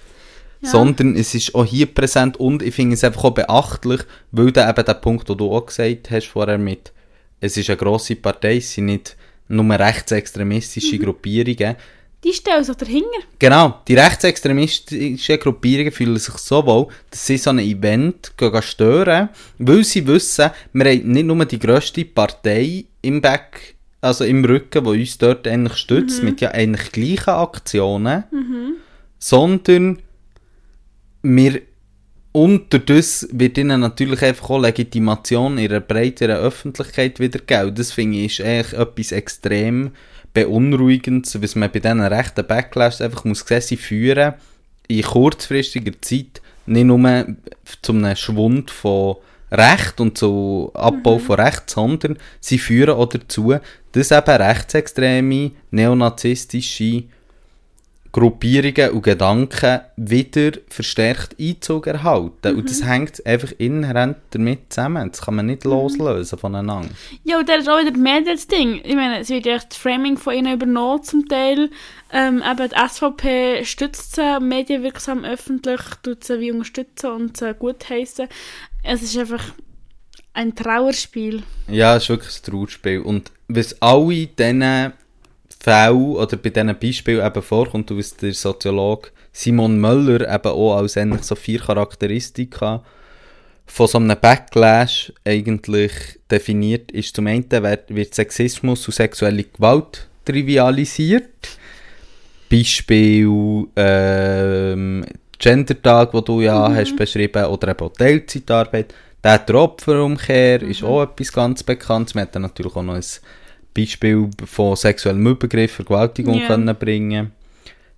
sondern 0.61 1.15
es 1.15 1.33
ist 1.33 1.53
auch 1.55 1.65
hier 1.65 1.85
präsent 1.85 2.37
und 2.37 2.61
ich 2.61 2.73
finde 2.73 2.95
es 2.95 3.03
einfach 3.03 3.25
auch 3.25 3.33
beachtlich, 3.33 4.01
weil 4.31 4.51
da 4.51 4.69
eben 4.69 4.85
der 4.85 4.93
Punkt, 4.95 5.29
den 5.29 5.37
du 5.37 5.51
auch 5.51 5.65
gesagt 5.65 6.11
hast 6.11 6.27
vorher 6.27 6.57
mit, 6.57 6.91
es 7.39 7.57
ist 7.57 7.69
eine 7.69 7.77
grosse 7.77 8.15
Partei, 8.15 8.57
es 8.57 8.73
sind 8.73 8.85
nicht 8.85 9.15
nur 9.47 9.79
rechtsextremistische 9.79 10.97
Gruppierungen. 10.97 11.75
Die 12.23 12.33
stellen 12.33 12.63
sich 12.63 12.75
dahinter. 12.75 13.19
Genau, 13.37 13.81
die 13.87 13.93
rechtsextremistischen 13.93 15.39
Gruppierungen 15.39 15.91
fühlen 15.91 16.17
sich 16.17 16.33
so 16.35 16.65
wohl, 16.65 16.87
dass 17.11 17.25
sie 17.25 17.37
so 17.37 17.51
ein 17.51 17.59
Event 17.59 18.33
stören, 18.61 19.29
weil 19.59 19.83
sie 19.83 20.05
wissen, 20.07 20.49
wir 20.73 20.85
haben 20.85 21.11
nicht 21.11 21.25
nur 21.25 21.45
die 21.45 21.59
grösste 21.59 22.05
Partei 22.05 22.85
im 23.03 23.21
Back, 23.21 23.75
also 24.01 24.23
im 24.23 24.43
Rücken, 24.43 24.83
die 24.83 24.99
uns 24.99 25.17
dort 25.17 25.47
eigentlich 25.47 25.77
stützt, 25.77 26.23
mit 26.23 26.41
ja 26.41 26.51
eigentlich 26.51 26.91
gleichen 26.91 27.29
Aktionen, 27.29 28.23
sondern 29.19 29.99
wir 31.23 31.61
das 32.85 33.27
wird 33.31 33.57
ihnen 33.57 33.81
natürlich 33.81 34.21
einfach 34.21 34.51
auch 34.51 34.61
Legitimation 34.61 35.57
in 35.57 35.71
einer 35.71 35.79
breiteren 35.79 36.37
Öffentlichkeit 36.37 37.19
wieder 37.19 37.39
gegeben. 37.39 37.73
Das 37.73 37.91
finde 37.91 38.19
ich 38.19 38.39
ist 38.39 38.45
eigentlich 38.45 38.73
etwas 38.73 39.11
extrem 39.11 39.91
beunruhigendes, 40.33 41.41
was 41.41 41.55
man 41.55 41.71
bei 41.71 41.79
diesen 41.79 42.01
rechten 42.01 42.45
Backlash 42.45 43.01
einfach 43.01 43.25
muss 43.25 43.39
sehen, 43.39 43.61
sie 43.61 43.77
führen 43.77 44.35
in 44.87 45.01
kurzfristiger 45.01 45.99
Zeit 46.01 46.41
nicht 46.67 46.85
nur 46.85 47.25
zu 47.81 47.93
einem 47.93 48.15
Schwund 48.15 48.69
von 48.69 49.15
Recht 49.51 49.99
und 49.99 50.17
zu 50.17 50.71
Abbau 50.73 51.19
von 51.19 51.39
Recht, 51.39 51.69
sondern 51.69 52.17
sie 52.39 52.59
führen 52.59 52.95
auch 52.95 53.07
dazu, 53.07 53.55
dass 53.93 54.11
eben 54.11 54.29
rechtsextreme, 54.29 55.51
neonazistische 55.71 57.03
Gruppierungen 58.17 58.93
und 58.93 59.03
Gedanken 59.03 59.81
wieder 59.95 60.57
verstärkt 60.69 61.35
Einzug 61.39 61.85
erhalten. 61.85 62.55
Und 62.55 62.67
das 62.67 62.83
hängt 62.83 63.23
einfach 63.27 63.51
inhärent 63.59 64.17
damit 64.31 64.73
zusammen. 64.73 65.11
Das 65.11 65.21
kann 65.21 65.35
man 65.35 65.45
nicht 65.45 65.65
loslösen 65.65 66.39
voneinander. 66.39 66.89
Ja, 67.23 67.37
und 67.37 67.47
das 67.47 67.59
ist 67.59 67.69
auch 67.69 67.79
wieder 67.79 67.95
mehr 67.95 68.21
das 68.21 68.47
Ding. 68.47 68.81
Ich 68.83 68.95
meine, 68.95 69.19
es 69.19 69.29
wird 69.29 69.45
ja 69.45 69.59
das 69.59 69.77
Framing 69.77 70.17
von 70.17 70.33
ihnen 70.33 70.55
übernommen 70.55 71.03
zum 71.03 71.27
Teil. 71.27 71.69
Ähm, 72.11 72.41
eben 72.43 72.69
die 72.69 72.89
SVP 72.89 73.65
stützt 73.65 74.15
sie 74.15 74.39
medienwirksam 74.39 75.23
öffentlich, 75.23 75.81
tut 76.01 76.23
sie 76.23 76.39
wie 76.39 76.51
unterstützen 76.51 77.11
und 77.11 77.37
sie 77.37 77.53
gutheissen. 77.53 78.29
Es 78.81 79.03
ist 79.03 79.15
einfach 79.15 79.43
ein 80.33 80.55
Trauerspiel. 80.55 81.43
Ja, 81.67 81.95
es 81.95 82.03
ist 82.03 82.09
wirklich 82.09 82.35
ein 82.35 82.51
Trauerspiel. 82.51 82.99
Und 82.99 83.31
was 83.47 83.79
alle 83.79 84.25
diesen 84.25 84.93
Fällen 85.59 86.15
oder 86.15 86.37
bei 86.37 86.49
diesen 86.49 86.77
Beispielen 86.79 87.25
eben 87.25 87.41
vorkommt, 87.41 87.91
und 87.91 87.97
was 87.97 88.15
der 88.15 88.33
Soziologe 88.33 89.09
Simon 89.31 89.79
Möller 89.79 90.33
eben 90.33 90.51
auch 90.51 90.77
als 90.77 90.95
ähnlich 90.95 91.23
so 91.23 91.35
vier 91.35 91.59
Charakteristika 91.59 92.83
von 93.67 93.87
so 93.87 93.97
einem 93.97 94.17
Backlash 94.19 95.11
eigentlich 95.25 95.91
definiert 96.31 96.91
ist. 96.91 97.15
Zum 97.15 97.27
einen 97.27 97.45
wird 97.49 98.15
Sexismus 98.15 98.87
und 98.87 98.93
sexuelle 98.93 99.43
Gewalt 99.43 100.07
trivialisiert. 100.25 101.57
Beispiel 102.49 103.67
ähm, 103.75 105.05
Gendertag, 105.37 106.13
wo 106.13 106.21
du 106.21 106.41
ja 106.41 106.73
hast 106.73 106.95
beschrieben, 106.95 107.45
oder 107.45 107.69
eben 107.69 107.93
Teilzeitarbeit. 107.93 108.93
Der 109.23 109.55
Opferumkehr 109.55 110.61
ist 110.61 110.83
auch 110.83 111.03
etwas 111.03 111.33
ganz 111.33 111.61
Bekanntes. 111.61 112.15
Wir 112.15 112.21
hätten 112.21 112.41
natürlich 112.41 112.75
auch 112.75 112.83
noch 112.83 112.95
ein 112.95 113.03
Beispiel 113.77 114.29
von 114.45 114.75
sexuellem 114.75 115.25
Übergriff, 115.27 115.71
Vergewaltigung 115.71 116.39
Ja. 116.39 116.47
können 116.47 116.75
bringen 116.75 117.31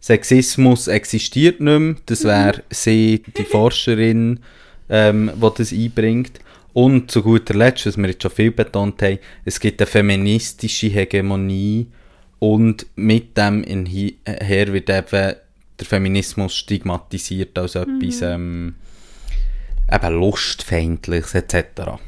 Sexismus 0.02 0.88
existiert 0.88 1.60
nicht 1.60 1.80
mehr. 1.80 1.96
Das 2.06 2.24
wäre 2.24 2.64
sie, 2.70 3.22
die 3.38 3.44
Forscherin, 3.52 4.40
ähm, 4.90 5.32
die 5.36 5.50
das 5.58 5.74
einbringt. 5.74 6.40
Und 6.74 7.12
zu 7.12 7.22
guter 7.22 7.54
Letzt, 7.56 7.86
was 7.86 7.98
wir 7.98 8.08
jetzt 8.08 8.22
schon 8.22 8.32
viel 8.32 8.52
betont 8.52 9.02
haben, 9.02 9.20
es 9.44 9.60
gibt 9.60 9.82
eine 9.82 9.88
feministische 9.88 10.88
Hegemonie 10.88 11.88
und 12.38 12.86
mit 12.96 13.36
dem 13.38 13.66
her 13.86 14.72
wird 14.72 14.90
eben 14.90 15.36
der 15.80 15.86
Feminismus 15.86 16.56
stigmatisiert 16.56 17.58
als 17.58 17.76
etwas 17.76 18.22
ähm, 18.22 18.76
eben 19.92 20.14
lustfeindliches 20.20 21.36
etc. 21.36 22.00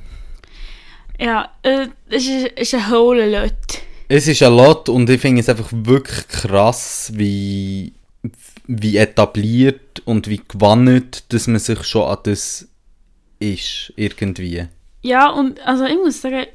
Ja, 1.21 1.51
äh, 1.61 1.87
es 2.09 2.27
ist, 2.27 2.47
ist 2.47 2.73
ein 2.73 2.89
hohle 2.89 3.29
Leute. 3.29 3.55
Es 4.07 4.27
ist 4.27 4.41
ein 4.41 4.53
Lot 4.53 4.89
und 4.89 5.09
ich 5.09 5.21
finde 5.21 5.41
es 5.41 5.49
einfach 5.49 5.69
wirklich 5.71 6.27
krass, 6.27 7.11
wie, 7.13 7.93
wie 8.65 8.97
etabliert 8.97 10.01
und 10.05 10.27
wie 10.27 10.41
gewannet, 10.45 11.25
dass 11.29 11.45
man 11.47 11.59
sich 11.59 11.83
schon 11.83 12.09
an 12.09 12.17
das 12.23 12.67
ist, 13.39 13.93
irgendwie. 13.95 14.67
Ja, 15.03 15.29
und 15.29 15.59
also 15.65 15.85
ich 15.85 15.95
muss 15.95 16.21
sagen, 16.21 16.47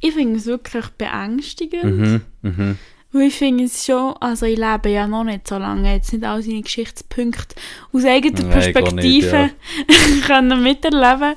ich 0.00 0.14
finde 0.14 0.38
es 0.38 0.46
wirklich 0.46 0.86
beängstigend. 0.96 1.84
Mhm, 1.84 2.20
mhm. 2.40 2.78
Weil 3.12 3.22
ich 3.22 3.34
finde 3.34 3.64
es 3.64 3.84
schon, 3.84 4.14
also 4.20 4.46
ich 4.46 4.56
lebe 4.56 4.88
ja 4.88 5.06
noch 5.06 5.24
nicht 5.24 5.46
so 5.46 5.58
lange, 5.58 5.92
jetzt 5.92 6.12
nicht 6.12 6.24
all 6.24 6.42
seine 6.42 6.62
Geschichtspunkte 6.62 7.56
aus 7.92 8.04
eigener 8.04 8.44
Nein, 8.44 8.70
ich 8.70 8.76
auch 8.76 8.92
nicht, 8.92 9.30
Perspektive 9.32 9.50
können 10.26 10.62
miterleben. 10.62 11.34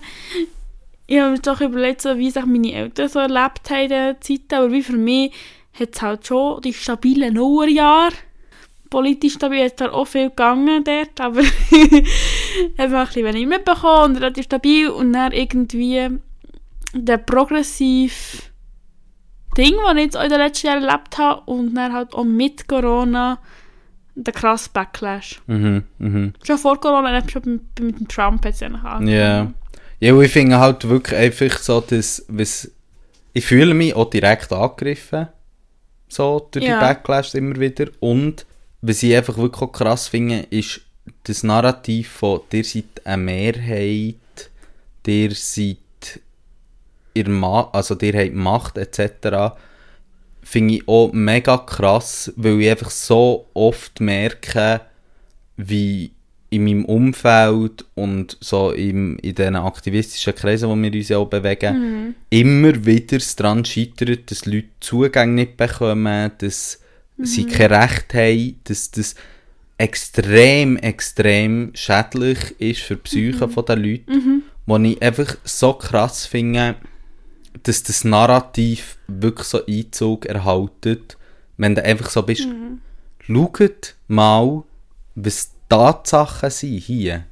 Ich 1.06 1.20
habe 1.20 1.32
mir 1.32 1.39
doch 1.39 1.62
überlegt, 1.62 2.01
so, 2.01 2.18
wie 2.18 2.32
sich 2.32 2.45
meine 2.45 2.74
Eltern 2.74 3.10
so 3.10 3.20
erlebt 3.20 3.70
haben 3.70 3.82
in 3.82 3.88
dieser 3.89 4.22
Zeit, 4.22 4.54
aber 4.54 4.72
wie 4.72 4.84
für 4.84 4.97
mich 4.97 5.34
hat 5.80 5.89
es 5.95 6.01
halt 6.01 6.28
schon 6.28 6.62
die 6.62 6.74
stabilen 6.74 7.34
Nullerjahre. 7.34 8.14
Politisch 8.89 9.34
stabil 9.34 9.66
hat 9.66 9.80
zwar 9.80 9.93
auch 9.93 10.06
viel 10.06 10.30
gegangen 10.30 10.84
dort, 10.84 11.20
aber 11.20 11.41
habe 12.78 12.97
ein 12.97 13.06
bisschen 13.06 13.26
wenig 13.26 13.47
mitbekommen 13.47 14.12
und 14.12 14.18
relativ 14.18 14.45
stabil 14.45 14.88
und 14.88 15.14
dann 15.14 15.32
irgendwie 15.32 16.20
der 16.93 17.18
progressiv 17.18 18.54
Ding, 19.58 19.74
das 19.84 19.95
ich 19.95 20.04
jetzt 20.04 20.18
auch 20.18 20.24
in 20.24 20.30
den 20.30 20.39
letzten 20.39 20.68
Jahren 20.68 20.84
erlebt 20.84 21.18
habe 21.18 21.41
und 21.45 21.76
dann 21.76 21.93
halt 21.93 22.14
auch 22.14 22.24
mit 22.24 22.68
Corona 22.68 23.39
der 24.16 24.34
krasse 24.34 24.70
Backlash. 24.74 25.41
Mhm, 25.47 25.84
mhm. 25.97 26.34
Schon 26.43 26.58
vor 26.58 26.80
Corona, 26.80 27.22
schon 27.28 27.41
mit, 27.45 27.80
mit 27.80 27.99
dem 27.99 28.08
Trump 28.08 28.45
jetzt 28.45 28.64
angefangen. 28.64 29.08
Ja. 29.08 29.51
Ja, 30.04 30.20
ich 30.20 30.34
finde 30.34 30.60
halt 30.60 30.89
wirklich 30.89 31.18
einfach 31.18 31.60
so, 31.60 31.80
dass, 31.80 32.26
was, 32.28 32.70
ich 33.32 33.45
fühle 33.45 33.74
mich 33.74 33.95
auch 33.95 34.10
direkt 34.10 34.51
angegriffen, 34.51 35.30
so 36.10 36.45
durch 36.51 36.66
Ja. 36.66 36.78
die 36.78 36.86
Backlash 36.86 37.34
immer 37.36 37.58
wieder. 37.58 37.88
Und 38.01 38.45
was 38.82 39.01
ich 39.01 39.16
einfach 39.16 39.38
wirklich 39.38 39.62
auch 39.62 39.72
krass 39.72 40.10
finde, 40.10 40.45
ist 40.49 40.82
das 41.24 41.43
Narrativ 41.43 42.10
von, 42.10 42.41
ihr 42.51 42.66
seid 42.66 42.84
eine 43.06 43.24
Mehrheit, 43.24 44.16
ihr 45.08 45.32
seid 45.32 45.78
ihr 47.14 47.30
Ma 47.30 47.70
also 47.72 47.97
ihr 48.01 48.14
habt 48.14 48.36
Macht 48.36 48.78
etc., 48.78 49.56
finde 50.41 50.74
ich 50.74 50.88
auch 50.89 51.14
mega 51.14 51.60
krass, 51.60 52.34
weil 52.36 52.60
ich 52.60 52.72
einfach 52.72 52.89
so 52.89 53.47
oft 53.54 54.01
merke, 54.01 54.82
wie 55.56 56.12
in 56.54 56.66
meinem 56.66 56.86
Umfeld 56.86 57.86
und 57.95 58.38
so 58.39 58.72
im, 58.72 59.18
in 59.18 59.34
diesen 59.34 59.56
aktivistischen 59.56 60.36
Kreisen, 60.36 60.70
wo 60.70 60.76
wir 60.76 60.93
uns 60.93 61.10
ja 61.10 61.18
auch 61.18 61.28
bewegen, 61.28 62.16
immer 62.30 62.86
wieder 62.86 63.18
daran 63.38 63.66
scheitert, 63.66 64.30
dass 64.30 64.45
Leute 64.45 64.68
Zugang 64.80 65.34
nicht 65.34 65.58
bekommen, 65.58 66.32
dass 66.38 66.80
sie 67.18 67.45
kein 67.45 67.74
Recht 67.74 68.14
haben, 68.14 68.60
dass 68.66 68.91
das 68.91 69.16
extrem, 69.78 70.78
extrem 70.78 71.72
schädlich 71.74 72.60
ist 72.60 72.82
für 72.82 72.95
die 72.95 73.01
Psyche 73.01 73.49
von 73.49 73.66
den 73.66 73.84
Leuten, 73.84 74.43
wo 74.66 74.78
ich 74.78 75.01
einfach 75.01 75.36
so 75.43 75.74
krass 75.74 76.28
finde, 76.28 76.76
dass 77.64 77.84
das 77.84 78.04
Narrativ 78.04 78.97
wirklich 79.08 79.47
so 79.47 79.66
Einzug 79.66 80.26
erhaltet, 80.28 81.18
wenn 81.58 81.76
du 81.76 81.84
einfach 81.84 82.10
so 82.10 82.22
bist, 82.22 82.47
schaut 83.26 83.95
mal, 84.08 84.64
was 85.16 85.53
Tatsachen 85.70 86.49
sind 86.49 86.78
hier. 86.78 87.26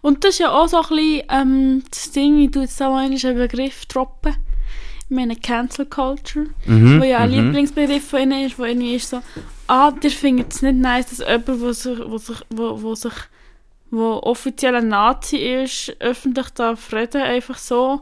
Und 0.00 0.22
das 0.22 0.34
ist 0.34 0.40
ja 0.40 0.50
auch 0.50 0.68
so 0.68 0.82
ein 0.82 0.88
bisschen 0.88 1.22
ähm, 1.30 1.82
das 1.90 2.10
Ding, 2.10 2.38
ich 2.38 2.50
tue 2.50 2.62
jetzt 2.62 2.78
mal 2.78 3.04
einen 3.04 3.18
Begriff 3.36 3.86
droppen. 3.86 4.36
Ich 5.08 5.16
meine 5.16 5.36
Cancel 5.36 5.86
Culture, 5.86 6.46
Mhm, 6.66 7.00
wo 7.00 7.04
ja 7.04 7.18
ein 7.18 7.30
mhm. 7.30 7.36
Lieblingsbegriff 7.36 8.08
von 8.08 8.20
ihnen 8.20 8.46
ist, 8.46 8.58
wo 8.58 8.64
irgendwie 8.64 8.96
ist 8.96 9.10
so, 9.10 9.20
ah, 9.66 9.90
der 9.90 10.10
findet 10.10 10.52
es 10.52 10.62
nicht 10.62 10.76
nice, 10.76 11.06
dass 11.06 11.18
jemand, 11.18 11.60
wo 11.60 11.72
sich, 11.72 11.98
wo 12.06 12.18
sich, 12.18 12.36
wo, 12.50 12.82
wo 12.82 12.94
sich, 12.94 13.14
wo 13.90 14.20
offiziell 14.22 14.76
ein 14.76 14.88
Nazi 14.88 15.36
ist, 15.36 15.96
öffentlich 16.00 16.50
darf 16.50 16.92
reden, 16.92 17.22
einfach 17.22 17.58
so. 17.58 18.00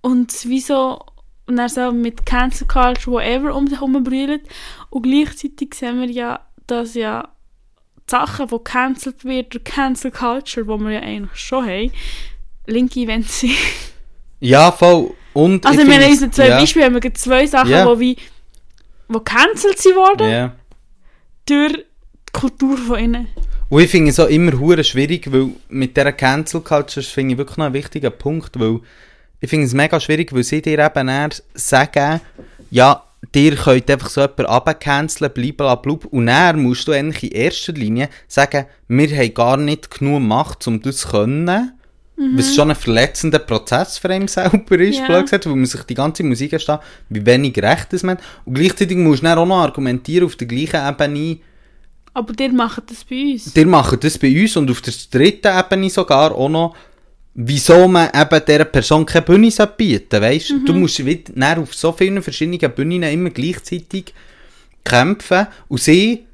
Und 0.00 0.34
wieso, 0.44 1.04
und 1.46 1.56
dann 1.56 1.68
so 1.68 1.92
mit 1.92 2.26
Cancel 2.26 2.66
Culture, 2.66 3.16
whatever, 3.16 3.54
um 3.54 3.66
sich 3.66 3.78
herum 3.78 4.02
brüllt. 4.02 4.42
Und 4.90 5.02
gleichzeitig 5.02 5.74
sehen 5.74 6.00
wir 6.00 6.10
ja, 6.10 6.40
dass 6.66 6.94
ja 6.94 7.28
die 8.08 8.10
Sachen, 8.10 8.46
die 8.48 8.58
cancelled 8.64 9.24
wird 9.24 9.54
durch 9.54 9.64
Cancel 9.64 10.10
Culture, 10.10 10.64
die 10.66 10.84
wir 10.84 10.90
ja 10.92 11.00
eigentlich 11.00 11.34
schon 11.40 11.64
haben, 11.66 11.92
linke 12.66 13.00
Events 13.00 13.40
sind. 13.40 13.52
Ja, 14.40 14.70
voll. 14.70 15.12
Und 15.32 15.64
Also 15.66 15.80
ich 15.80 15.86
in 15.86 15.92
find's- 15.92 16.08
unseren 16.08 16.32
zwei 16.32 16.48
ja, 16.48 16.58
Beispielen 16.60 16.84
haben 16.94 17.02
wir 17.02 17.14
zwei 17.14 17.46
Sachen, 17.46 17.70
Ja. 17.70 17.86
wo 17.86 17.98
wie 17.98 18.16
wo 19.08 19.20
cancelled 19.20 19.78
sie 19.78 19.94
wurden 19.94 20.28
Ja. 20.30 20.52
durch 21.46 21.72
die 21.74 21.84
Kultur 22.32 22.76
von 22.76 22.98
ihnen. 22.98 23.28
Und 23.68 23.80
ich 23.82 23.90
finde 23.90 24.10
es 24.10 24.18
auch 24.20 24.26
immer 24.28 24.52
hure 24.58 24.82
schwierig, 24.84 25.30
weil 25.32 25.50
mit 25.68 25.96
dieser 25.96 26.12
Cancel 26.12 26.60
Culture 26.60 27.04
finde 27.04 27.32
ich 27.32 27.38
wirklich 27.38 27.56
noch 27.56 27.66
ein 27.66 27.72
wichtiger 27.72 28.10
Punkt, 28.10 28.58
weil 28.58 28.80
ich 29.40 29.48
finde 29.50 29.66
es 29.66 29.74
mega 29.74 29.98
schwierig, 30.00 30.32
weil 30.32 30.42
sie 30.44 30.60
dir 30.62 30.78
eben 30.78 31.08
eher 31.08 31.28
sagen, 31.54 32.20
ja, 32.70 33.02
dir 33.34 33.54
könnt 33.56 33.90
einfach 33.90 34.08
so 34.10 34.20
jemanden 34.20 34.46
abcanceln, 34.46 35.32
blablabla, 35.32 35.98
und 36.10 36.26
dann 36.26 36.62
musst 36.62 36.86
du 36.88 36.92
eigentlich 36.92 37.24
in 37.32 37.38
erster 37.42 37.72
Linie 37.72 38.08
sagen, 38.28 38.66
wir 38.88 39.08
haben 39.16 39.34
gar 39.34 39.56
nicht 39.56 39.90
genug 39.90 40.22
Macht, 40.22 40.66
um 40.66 40.80
das 40.82 40.98
zu 40.98 41.08
können, 41.08 41.72
was 42.34 42.54
schon 42.54 42.70
ein 42.70 42.76
verletzender 42.76 43.38
Prozess 43.38 43.98
für 43.98 44.12
ihn 44.14 44.26
selber 44.28 44.78
ist, 44.78 45.00
Ja. 45.00 45.20
gesagt, 45.20 45.44
weil 45.46 45.54
man 45.56 45.66
sich 45.66 45.82
die 45.82 45.94
ganze 45.94 46.22
Musik 46.24 46.54
ansteht, 46.54 46.78
wie 47.10 47.26
wenig 47.26 47.58
Recht 47.58 47.92
das 47.92 48.02
man 48.02 48.16
hat. 48.16 48.24
Und 48.46 48.54
gleichzeitig 48.54 48.96
musst 48.96 49.22
du 49.22 49.26
dann 49.26 49.38
auch 49.38 49.46
noch 49.46 49.58
argumentieren 49.62 50.24
auf 50.26 50.36
der 50.36 50.46
gleichen 50.46 50.80
Ebene, 50.88 51.38
Aber 52.14 52.32
die 52.32 52.48
machen 52.48 52.84
das 52.88 53.04
bei 53.04 53.32
uns. 53.32 53.52
die 53.52 53.64
machen 53.66 53.98
das 54.00 54.16
bei 54.18 54.40
uns 54.42 54.56
und 54.56 54.70
auf 54.70 54.80
der 54.80 54.94
dritten 55.10 55.58
Ebene 55.58 55.90
sogar 55.90 56.34
auch 56.34 56.48
noch, 56.48 56.74
wieso 57.38 57.86
man 57.86 58.08
eben 58.14 58.42
dieser 58.46 58.64
Person 58.64 59.04
keine 59.04 59.24
Bühne 59.24 59.50
bieten 59.76 60.22
weißt 60.22 60.54
Du 60.64 60.72
musst 60.72 61.02
dann 61.34 61.58
auf 61.58 61.74
so 61.74 61.92
vielen 61.92 62.22
verschiedenen 62.22 62.72
Bühnen 62.72 63.02
immer 63.02 63.30
gleichzeitig 63.30 64.14
kämpfen 64.82 65.46
und 65.68 65.80
sie 65.80 66.24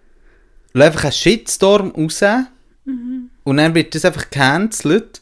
lassen 0.72 0.86
einfach 0.86 1.05
einen 1.05 1.12
Shitstorm 1.12 1.90
raus 1.90 2.22
und 3.44 3.57
dann 3.57 3.74
wird 3.74 3.94
das 3.94 4.05
einfach 4.05 4.30
gecancelt. 4.30 5.20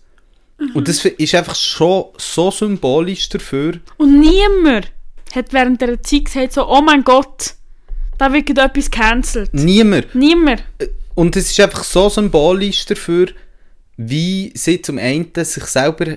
Und 0.75 0.89
das 0.89 1.05
ist 1.05 1.35
einfach 1.35 1.55
schon 1.55 2.07
so 2.19 2.51
symbolisch 2.51 3.29
dafür. 3.31 3.81
Und 3.97 4.21
niemand 4.21 4.93
hat 5.35 5.53
während 5.53 5.81
dieser 5.81 6.03
Zeit 6.03 6.27
gesagt 6.27 6.53
so, 6.53 6.69
oh 6.69 6.83
mein 6.83 7.03
Gott, 7.03 7.55
da 8.19 8.31
wird 8.31 8.51
etwas 8.51 8.91
cancelled. 8.91 9.55
Niemand. 9.55 10.15
Niemand. 10.15 10.63
Und 11.15 11.35
es 11.37 11.51
ist 11.51 11.61
einfach 11.61 11.83
so 11.83 12.11
symbolisch 12.11 12.85
dafür, 12.85 13.29
wie 14.03 14.51
sie 14.55 14.81
zum 14.81 14.97
einen 14.97 15.31
sich 15.37 15.65
selber 15.65 16.17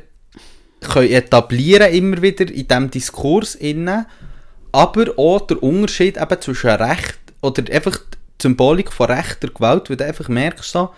können 0.80 1.12
etablieren 1.12 1.92
immer 1.94 2.22
wieder 2.22 2.50
in 2.50 2.66
diesem 2.68 2.90
Diskurs 2.92 3.56
innen, 3.56 4.06
aber 4.72 5.06
auch 5.18 5.42
der 5.48 5.62
Unterschied 5.62 6.16
eben 6.18 6.42
zwischen 6.42 6.70
Recht 6.70 7.20
oder 7.42 7.64
einfach 7.74 7.98
die 7.98 8.18
Symbolik 8.42 8.92
von 8.92 9.08
rechter 9.08 9.50
Gewalt, 9.50 9.90
weil 9.90 9.98
du 9.98 10.06
einfach 10.06 10.30
merkst 10.30 10.72
so, 10.72 10.90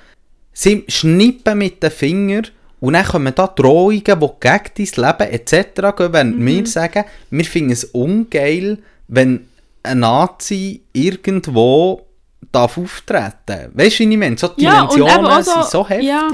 sie 0.53 0.83
schnippen 0.87 1.57
mit 1.57 1.81
den 1.81 1.89
Fingern 1.91 2.47
und 2.79 2.93
dann 2.93 3.05
kommen 3.05 3.33
da 3.35 3.47
Drohungen, 3.47 4.03
die 4.03 4.11
gegen 4.11 4.31
dein 4.39 5.17
Leben 5.17 5.33
etc. 5.33 5.81
gehen, 5.97 6.13
wenn 6.13 6.45
wir 6.45 6.65
sagen, 6.67 7.03
wir 7.31 7.45
finden 7.45 7.71
es 7.71 7.83
ungeil, 7.85 8.77
wenn 9.07 9.47
ein 9.81 9.99
Nazi 9.99 10.81
irgendwo 10.93 12.05
darf 12.51 12.77
auftreten. 12.77 13.71
Weißt 13.73 13.99
du, 13.99 14.03
wie 14.07 14.11
ich 14.13 14.17
meine? 14.17 14.37
So 14.37 14.47
die 14.49 14.63
Ja, 14.63 14.85
Dimensionen 14.87 15.43
so- 15.43 15.51
sind 15.51 15.65
so 15.65 15.87
ja. 15.99 16.27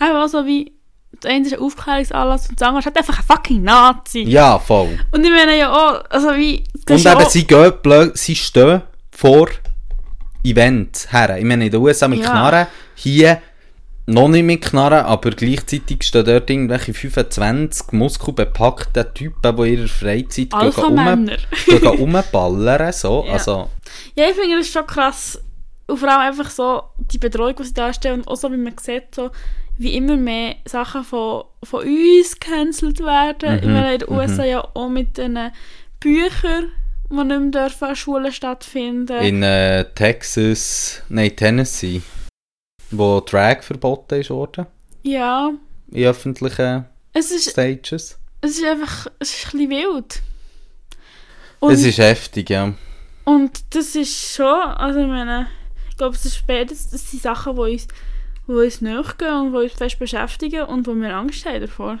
Einfach 0.00 0.28
so 0.28 0.44
wie, 0.46 0.72
der 1.22 1.30
eine 1.30 1.46
ist 1.46 1.52
ein 1.54 1.60
Aufklärungsanlass 1.60 2.48
und 2.48 2.60
der 2.60 2.68
andere 2.68 2.80
ist 2.80 2.86
halt 2.86 2.96
einfach 2.96 3.18
ein 3.18 3.24
fucking 3.24 3.62
Nazi. 3.62 4.22
Ja, 4.22 4.58
voll. 4.58 4.98
Und 5.12 5.22
ich 5.24 5.30
meine 5.30 5.56
ja 5.56 5.72
auch, 5.72 6.02
also 6.10 6.28
wie, 6.36 6.64
Und 6.88 6.98
eben, 6.98 7.06
auch- 7.16 7.30
sie 7.30 7.46
gehen 7.46 7.72
blöd, 7.82 8.16
sie 8.18 8.34
stehen 8.34 8.82
vor 9.12 9.48
Events 10.42 11.12
her. 11.12 11.36
Ich 11.38 11.44
meine, 11.44 11.66
in 11.66 11.70
den 11.70 11.80
USA 11.80 12.08
mit 12.08 12.20
Ja. 12.20 12.30
Knarren, 12.30 12.66
hier 12.94 13.42
noch 14.06 14.28
nicht 14.28 14.42
mit 14.44 14.62
Knarren, 14.62 15.04
aber 15.04 15.30
gleichzeitig 15.30 16.02
stehen 16.02 16.24
dort 16.24 16.48
irgendwelche 16.48 16.94
25 16.94 17.92
muskelbepackte 17.92 19.12
Typen, 19.12 19.56
die 19.56 19.62
in 19.74 19.78
ihrer 19.80 19.88
Freizeit 19.88 20.34
gehen 20.36 20.52
um, 20.52 20.60
Alpha-Männer. 20.60 21.36
gehen 21.66 21.86
rumballern, 21.86 22.92
so. 22.92 23.24
Ja. 23.26 23.34
Also, 23.34 23.68
Ja, 24.16 24.24
ich 24.30 24.34
finde 24.34 24.56
das 24.58 24.68
schon 24.68 24.86
krass. 24.86 25.38
Und 25.90 25.98
vor 25.98 26.08
allem 26.08 26.20
einfach 26.32 26.50
so 26.50 26.82
die 26.98 27.18
Bedrohung, 27.18 27.56
die 27.56 27.64
sie 27.64 27.74
darstellen. 27.74 28.20
Und 28.20 28.28
auch 28.28 28.36
so, 28.36 28.50
wie 28.52 28.56
man 28.56 28.76
sieht, 28.78 29.14
so, 29.14 29.30
wie 29.78 29.94
immer 29.96 30.16
mehr 30.16 30.56
Sachen 30.66 31.04
von, 31.04 31.44
von 31.62 31.84
uns 31.84 32.38
gecancelt 32.38 33.00
werden. 33.00 33.58
ich 33.58 33.64
Mhm, 33.64 33.72
meine, 33.72 33.92
in 33.94 33.98
den 34.00 34.10
USA 34.10 34.44
ja 34.44 34.66
auch 34.74 34.88
mit 34.88 35.16
den 35.18 35.38
Büchern, 36.00 36.72
die 37.10 37.14
nicht 37.14 37.26
mehr 37.40 37.50
dürfen 37.50 37.88
an 37.88 37.96
Schulen 37.96 38.32
stattfinden. 38.32 39.18
in 39.20 39.42
äh, 39.42 39.84
Texas, 39.94 41.02
nein, 41.08 41.34
Tennessee, 41.34 42.02
wo 42.90 43.20
Drag 43.20 43.62
verboten 43.62 44.20
ist 44.20 44.30
worden, 44.30 44.66
ja, 45.02 45.50
in 45.90 46.04
öffentlichen 46.04 46.84
es 47.12 47.30
ist, 47.30 47.50
Stages. 47.50 48.18
es 48.42 48.50
ist 48.58 48.64
einfach, 48.64 49.06
es 49.18 49.34
ist 49.34 49.46
ein 49.54 49.58
bisschen 49.58 49.70
wild. 49.70 50.22
Und, 51.58 51.72
Es 51.72 51.84
ist 51.84 51.98
heftig, 51.98 52.50
ja. 52.50 52.72
und 53.24 53.60
das 53.74 53.94
ist 53.94 54.34
schon, 54.34 54.46
also 54.46 55.00
ich 55.00 55.06
meine, 55.06 55.48
ich 55.59 55.59
glaube, 56.00 56.16
es 56.16 56.24
ist 56.24 56.46
beides, 56.46 56.88
das 56.90 57.10
sind 57.10 57.22
Sachen, 57.22 57.54
die 57.56 57.60
uns, 57.60 57.88
die 58.48 58.52
uns 58.52 58.80
nachgehen 58.80 59.40
und 59.40 59.52
die 59.52 59.58
uns 59.58 59.72
fest 59.74 59.98
beschäftigen 59.98 60.62
und 60.62 60.86
wo 60.86 60.94
wir 60.94 61.14
Angst 61.14 61.44
haben 61.44 61.60
davor. 61.60 61.98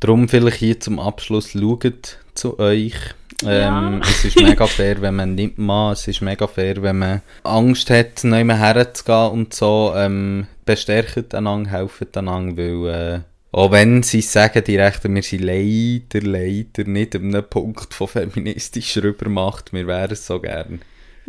Darum 0.00 0.28
vielleicht 0.28 0.58
hier 0.58 0.80
zum 0.80 0.98
Abschluss 0.98 1.52
schaut 1.52 2.18
zu 2.34 2.58
euch. 2.58 2.94
Ja. 3.42 3.78
Ähm, 3.78 4.02
es 4.02 4.24
ist 4.24 4.40
mega 4.40 4.66
fair, 4.66 5.00
wenn 5.00 5.14
man 5.14 5.36
nicht 5.36 5.58
mal, 5.58 5.92
es 5.92 6.08
ist 6.08 6.22
mega 6.22 6.48
fair, 6.48 6.82
wenn 6.82 6.98
man 6.98 7.22
Angst 7.44 7.88
hat, 7.88 8.24
mehr 8.24 8.58
herzugehen 8.58 9.30
und 9.30 9.54
so. 9.54 9.92
Ähm, 9.94 10.48
bestärkt 10.64 11.34
einander, 11.34 11.70
helfen 11.70 12.08
einander, 12.14 12.56
weil 12.56 12.94
äh, 12.94 13.20
auch 13.52 13.70
wenn 13.70 14.02
sie 14.02 14.22
sagen, 14.22 14.64
die 14.64 14.76
Rechten, 14.76 15.14
wir 15.14 15.22
sind 15.22 15.42
leider, 15.42 16.26
leider 16.26 16.84
nicht 16.84 17.14
an 17.14 17.34
einem 17.34 17.48
Punkt 17.48 17.94
von 17.94 18.08
feministischer 18.08 19.04
Übermacht, 19.04 19.72
wir 19.72 19.86
wären 19.86 20.12
es 20.12 20.26
so 20.26 20.40
gern. 20.40 20.80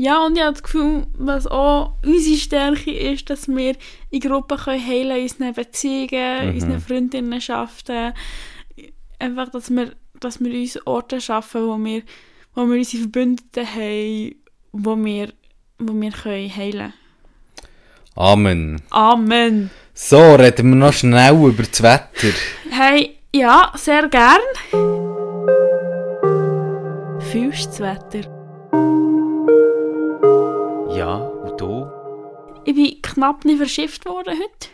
Ja, 0.02 0.26
und 0.26 0.38
ich 0.38 0.42
habe 0.42 0.54
das 0.54 0.64
Gefühl, 0.64 1.08
was 1.18 1.46
auch 1.46 1.96
unsere 2.06 2.38
Stärke 2.38 2.90
ist, 2.90 3.30
dass 3.30 3.50
wir 3.50 3.76
in 4.10 4.22
Gruppen 4.22 4.58
können 4.58 4.88
heilen 4.88 5.18
in 5.18 5.24
unseren 5.24 5.54
Beziehungen, 5.54 6.48
Mhm. 6.48 6.54
unseren 6.54 6.80
Freundinnenschaften. 6.80 8.14
Einfach, 9.20 9.50
dass 9.50 9.70
wir, 9.70 9.92
dass 10.22 10.40
wir 10.40 10.54
uns 10.58 10.80
Orte 10.88 11.20
schaffen, 11.20 11.68
wo 11.68 11.78
wir, 11.78 12.04
wo 12.56 12.66
wir 12.66 12.78
unsere 12.78 13.02
Verbündeten 13.04 13.68
haben, 13.68 14.36
wo 14.72 14.96
wir, 14.96 15.34
wo 15.80 15.92
wir 15.94 16.12
können 16.12 16.56
heilen 16.56 16.94
Amen. 18.16 18.82
Amen. 18.92 19.70
So, 19.94 20.36
reden 20.36 20.70
wir 20.70 20.76
noch 20.78 20.94
schnell 20.94 21.36
über 21.46 21.64
das 21.64 21.84
Wetter. 21.84 22.34
Hey, 22.70 23.18
ja, 23.36 23.74
sehr 23.76 24.08
gern. 24.08 24.40
Fühlst 27.32 27.68
das 27.68 27.80
Wetter? 27.82 28.40
Ja, 31.00 31.16
und 31.16 31.62
du? 31.62 31.90
Ich 32.66 32.76
bin 32.76 33.02
knapp 33.02 33.46
nicht 33.46 33.58
verschifft 33.58 34.06
worden 34.06 34.34
heute. 34.34 34.68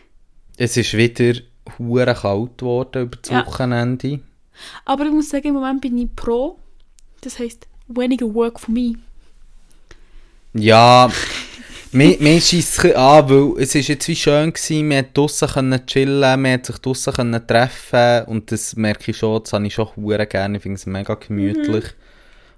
Es 0.57 0.76
ist 0.76 0.97
wieder 0.97 1.39
hure 1.78 2.15
kalt 2.15 2.57
geworden 2.57 3.03
über 3.03 3.17
das 3.21 3.30
Ja. 3.32 3.45
Wochenende. 3.45 4.21
Aber 4.86 5.05
ich 5.05 5.11
muss 5.11 5.30
sagen, 5.30 5.49
im 5.49 5.53
Moment 5.53 5.82
bin 5.82 5.95
ich 5.99 6.07
pro. 6.15 6.57
Das 7.21 7.38
heisst, 7.38 7.67
weniger 7.89 8.34
Work 8.34 8.59
for 8.59 8.73
me. 8.73 8.95
Ja, 10.55 11.11
mir, 11.91 12.17
mir 12.19 12.41
scheisst 12.41 12.84
es 12.84 12.95
an, 12.95 13.30
weil 13.30 13.61
es 13.61 13.76
ist 13.76 13.88
jetzt 13.88 14.07
wie 14.07 14.15
schön 14.15 14.51
gewesen, 14.51 14.88
man 14.88 14.97
hat 14.97 15.15
draussen 15.15 15.47
können 15.47 15.86
chillen, 15.86 16.41
man 16.41 16.53
hat 16.53 16.65
sich 16.65 16.80
draussen 16.80 17.13
können 17.13 17.45
treffen 17.45 18.26
und 18.26 18.51
das 18.51 18.76
merke 18.76 19.11
ich 19.11 19.17
schon, 19.17 19.43
das 19.43 19.53
habe 19.53 19.67
ich 19.67 19.76
schon 19.76 19.89
hure 19.95 20.26
gerne, 20.26 20.57
ich 20.57 20.63
finde 20.63 20.78
es 20.78 20.88
mega 20.88 21.13
gemütlich. 21.13 21.93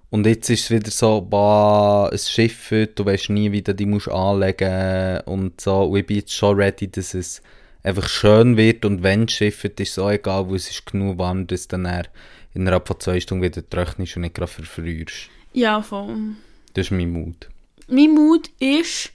Und 0.10 0.26
jetzt 0.26 0.49
ist 0.49 0.66
es 0.66 0.72
wieder 0.72 0.89
so, 0.89 1.22
bah, 1.22 2.10
es 2.14 2.32
schifft, 2.32 2.97
du 2.97 3.05
weißt 3.05 3.30
nie, 3.30 3.51
wie 3.51 3.62
du 3.62 3.76
die 3.76 3.86
musst 3.86 4.10
anlegen 4.10 5.20
und 5.26 5.60
so. 5.60 5.84
Und 5.84 5.97
ich 5.97 6.05
bin 6.05 6.18
jetzt 6.18 6.34
schon 6.34 6.55
ready, 6.55 6.89
dass 6.89 7.14
es 7.14 7.41
einfach 7.84 8.08
schön 8.08 8.55
wird 8.55 8.86
und 8.86 9.03
wenn 9.03 9.24
es 9.24 9.34
schifft, 9.34 9.80
ist 9.80 9.91
es 9.91 9.99
auch 9.99 10.12
egal, 10.12 10.47
weil 10.49 10.55
es 10.55 10.70
ist 10.70 10.86
genug 10.86 11.18
warm, 11.18 11.47
dass 11.47 11.68
du 11.68 11.78
dann 11.78 12.08
innerhalb 12.53 12.88
von 12.88 12.99
zwei 12.99 13.20
Stunden 13.20 13.43
wieder 13.43 13.68
trocknest 13.70 14.16
und 14.16 14.24
nicht 14.24 14.36
gerade 14.36 14.51
verfrierst. 14.51 15.30
Ja, 15.53 15.82
voll. 15.82 16.36
Das 16.74 16.88
ist 16.88 16.91
mein 16.91 17.12
Mut. 17.12 17.49
Mein 17.88 18.14
Mut 18.14 18.49
ist, 18.60 19.12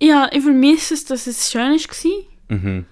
ja, 0.00 0.28
ich 0.32 0.42
vermisse 0.42 0.94
es, 0.94 1.04
dass 1.04 1.26
es 1.26 1.50
schön 1.50 1.78
war. 1.78 2.56
Mhm. 2.56 2.86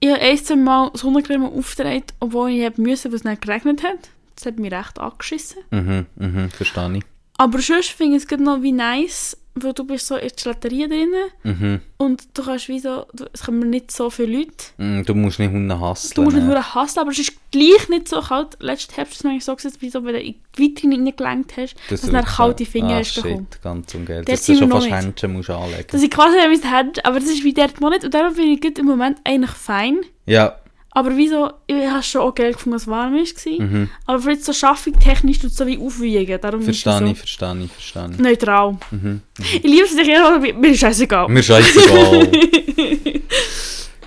Ich 0.00 0.10
habe 0.10 0.20
ein, 0.20 0.38
zwei 0.38 0.56
Mal 0.56 0.90
Sonnencreme 0.94 1.44
aufgetragen, 1.44 2.04
obwohl 2.18 2.50
ich 2.50 2.76
müssen, 2.76 3.10
weil 3.10 3.16
es 3.16 3.24
nicht 3.24 3.42
geregnet 3.42 3.82
hat. 3.82 4.10
Das 4.36 4.46
hat 4.46 4.58
mich 4.58 4.72
recht 4.72 4.98
angeschissen. 4.98 5.58
Mhm, 5.70 6.06
mhm, 6.16 6.50
verstehe 6.50 6.96
ich. 6.98 7.04
Aber 7.38 7.58
sonst 7.60 7.90
finde 7.90 8.16
ich 8.18 8.24
es 8.30 8.38
noch 8.38 8.62
wie 8.62 8.72
nice, 8.72 9.36
weil 9.54 9.72
du 9.72 9.84
bist 9.84 10.06
so 10.06 10.14
in 10.16 10.28
der 10.28 10.30
Gelaterie 10.30 10.88
drin 10.88 11.12
Mhm. 11.42 11.80
und 11.98 12.22
du 12.34 12.42
kannst 12.42 12.68
wie 12.68 12.78
so, 12.78 13.06
du, 13.12 13.24
es 13.32 13.42
kommen 13.42 13.68
nicht 13.68 13.90
so 13.90 14.10
viele 14.10 14.38
Leute. 14.38 14.52
Mm, 14.78 15.02
Du 15.02 15.14
musst 15.14 15.38
nicht 15.38 15.50
Hunde 15.50 15.78
hassen. 15.78 16.12
Du 16.14 16.22
musst 16.22 16.36
nicht 16.36 16.46
nur 16.46 16.74
hassen, 16.74 16.98
aber 17.00 17.10
es 17.10 17.18
ist 17.18 17.32
gleich 17.50 17.88
nicht 17.88 18.08
so 18.08 18.20
kalt. 18.20 18.56
Letzten 18.60 18.94
Herbst 18.94 19.24
ist 19.24 19.24
es 19.24 19.44
so, 19.44 19.56
gewesen, 19.56 19.76
wie 19.80 19.90
so, 19.90 20.04
wenn 20.04 20.14
du 20.14 20.20
in 20.20 20.34
die 20.56 20.58
Vitrine 20.62 20.96
reingelenkt 20.96 21.56
hast, 21.56 21.74
dass 21.90 22.02
du 22.02 22.12
dann 22.12 22.24
kalte 22.24 22.64
Finger 22.64 22.94
ah, 22.94 22.98
hast 22.98 23.14
bekommen. 23.16 23.46
shit, 23.52 23.62
ganz 23.62 23.94
und 23.94 24.06
gern. 24.06 24.24
Der 24.24 24.34
Dass 24.36 24.46
du 24.46 24.56
schon 24.56 24.70
fast. 24.70 24.90
Händchen 24.90 25.32
musst 25.32 25.50
anlegen. 25.50 25.86
Dass 25.90 26.02
ich 26.02 26.10
quasi 26.10 26.36
mein 26.36 26.70
Hand, 26.70 27.04
aber 27.04 27.18
das 27.20 27.28
ist 27.28 27.44
wie 27.44 27.52
noch 27.52 27.90
nicht. 27.90 28.04
Und 28.04 28.14
darum 28.14 28.34
finde 28.34 28.68
ich 28.68 28.78
im 28.78 28.86
Moment 28.86 29.18
eigentlich 29.24 29.50
fein. 29.50 30.00
Ja, 30.26 30.56
Aber 30.94 31.16
wieso, 31.16 31.50
ich 31.66 31.86
habe 31.86 32.02
schon 32.02 32.20
auch 32.20 32.34
geil 32.34 32.52
gefunden, 32.52 32.72
dass 32.74 32.82
es 32.82 32.88
warm 32.88 33.14
war. 33.14 33.66
mhm. 33.66 33.88
Aber 34.04 34.18
für 34.20 34.32
jetzt 34.32 34.44
so 34.44 34.52
Schaffung 34.52 34.98
technisch 34.98 35.38
tut 35.38 35.50
es 35.50 35.56
so 35.56 35.66
wie 35.66 35.78
aufwiegen. 35.78 36.38
Darum 36.40 36.60
ist 36.60 36.66
verstehe 36.66 36.98
so 36.98 37.04
ich, 37.06 37.18
verstehe 37.18 37.64
ich, 37.64 37.72
verstehe 37.72 38.10
ich. 38.12 38.18
neutral. 38.18 38.76
Mhm. 38.90 39.22
Ich 39.38 39.62
liebe 39.62 39.84
es 39.84 39.94
nicht, 39.94 40.14
aber 40.14 40.38
mir 40.38 40.70
ist 40.70 40.80
scheißegal. 40.80 41.28
Mir 41.28 41.42
scheißegal. 41.42 42.30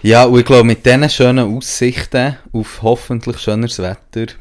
ja, 0.04 0.26
und 0.26 0.40
ich 0.40 0.46
glaube, 0.46 0.64
mit 0.64 0.86
diesen 0.86 1.10
schönen 1.10 1.58
Aussichten 1.58 2.38
auf 2.54 2.82
hoffentlich 2.84 3.40
schöneres 3.40 3.80
Wetter, 3.80 4.34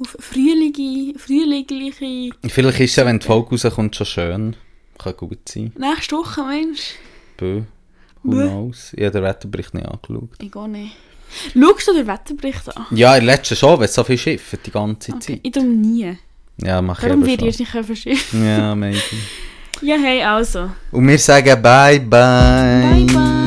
Auf 0.00 0.16
frühlige, 0.18 1.16
frühlingliche... 1.18 2.30
vielleicht 2.48 2.80
ist 2.80 2.90
es 2.90 2.96
ja, 2.96 3.06
wenn 3.06 3.20
die 3.20 3.26
Folge 3.26 3.50
rauskommt, 3.50 3.94
schon 3.94 4.06
schön. 4.06 4.56
Kann 4.98 5.16
gut 5.16 5.48
sein. 5.48 5.72
Nächste 5.78 6.16
Woche, 6.16 6.42
Mensch. 6.42 6.94
Bö. 7.36 7.62
Who 8.24 8.30
Bö. 8.30 8.48
knows? 8.48 8.92
Ich 8.94 9.04
habe 9.04 9.12
den 9.12 9.22
Wetterbericht 9.22 9.72
nicht 9.74 9.86
angeschaut. 9.86 10.30
Ich 10.40 10.50
gehe 10.50 10.68
nicht. 10.68 10.96
Schaust 11.52 11.88
du 11.88 11.92
den 11.94 12.06
Wetterbericht 12.06 12.76
an? 12.76 12.86
Ja, 12.90 13.16
in 13.16 13.24
letzter 13.24 13.56
schon, 13.56 13.78
wenn 13.78 13.84
es 13.86 13.94
so 13.94 14.04
viel 14.04 14.18
schifft 14.18 14.66
die 14.66 14.70
ganze 14.70 15.12
Okay. 15.12 15.20
Zeit. 15.20 15.40
Ich 15.42 15.52
tue 15.52 15.64
nie. 15.64 16.16
Ja, 16.58 16.80
mach 16.80 16.98
ich 16.98 17.04
Darum 17.04 17.22
aber 17.22 17.30
wird 17.30 17.42
ich 17.42 17.48
es 17.48 17.58
nicht 17.58 17.70
verschiffen. 17.70 18.46
Ja, 18.46 18.74
maybe. 18.74 19.00
Ja, 19.82 19.96
hey, 19.96 20.22
also. 20.22 20.70
Und 20.90 21.06
wir 21.06 21.18
sagen 21.18 21.60
bye 21.62 22.00
bye. 22.00 22.80
Bye, 22.80 23.06
bye. 23.06 23.46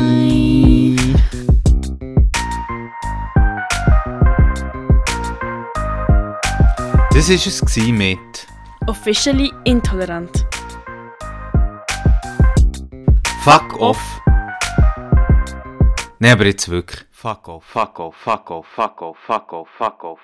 Das 7.11 7.27
war 7.29 7.35
es 7.35 7.75
mit 7.91 8.47
Officially 8.87 9.51
intolerant. 9.65 10.45
Fuck 13.43 13.79
off. 13.79 14.21
Nein, 16.19 16.33
aber 16.33 16.45
jetzt 16.45 16.69
wirklich. 16.69 17.08
Fuck 17.21 17.49
off, 17.49 17.65
fuck 17.65 17.99
off, 17.99 18.15
fuck 18.15 18.49
off, 18.49 18.65
fuck 18.77 19.01
off, 19.01 19.17
fuck 19.27 19.51
off, 19.51 19.67
fuck 19.77 20.05
off. 20.05 20.19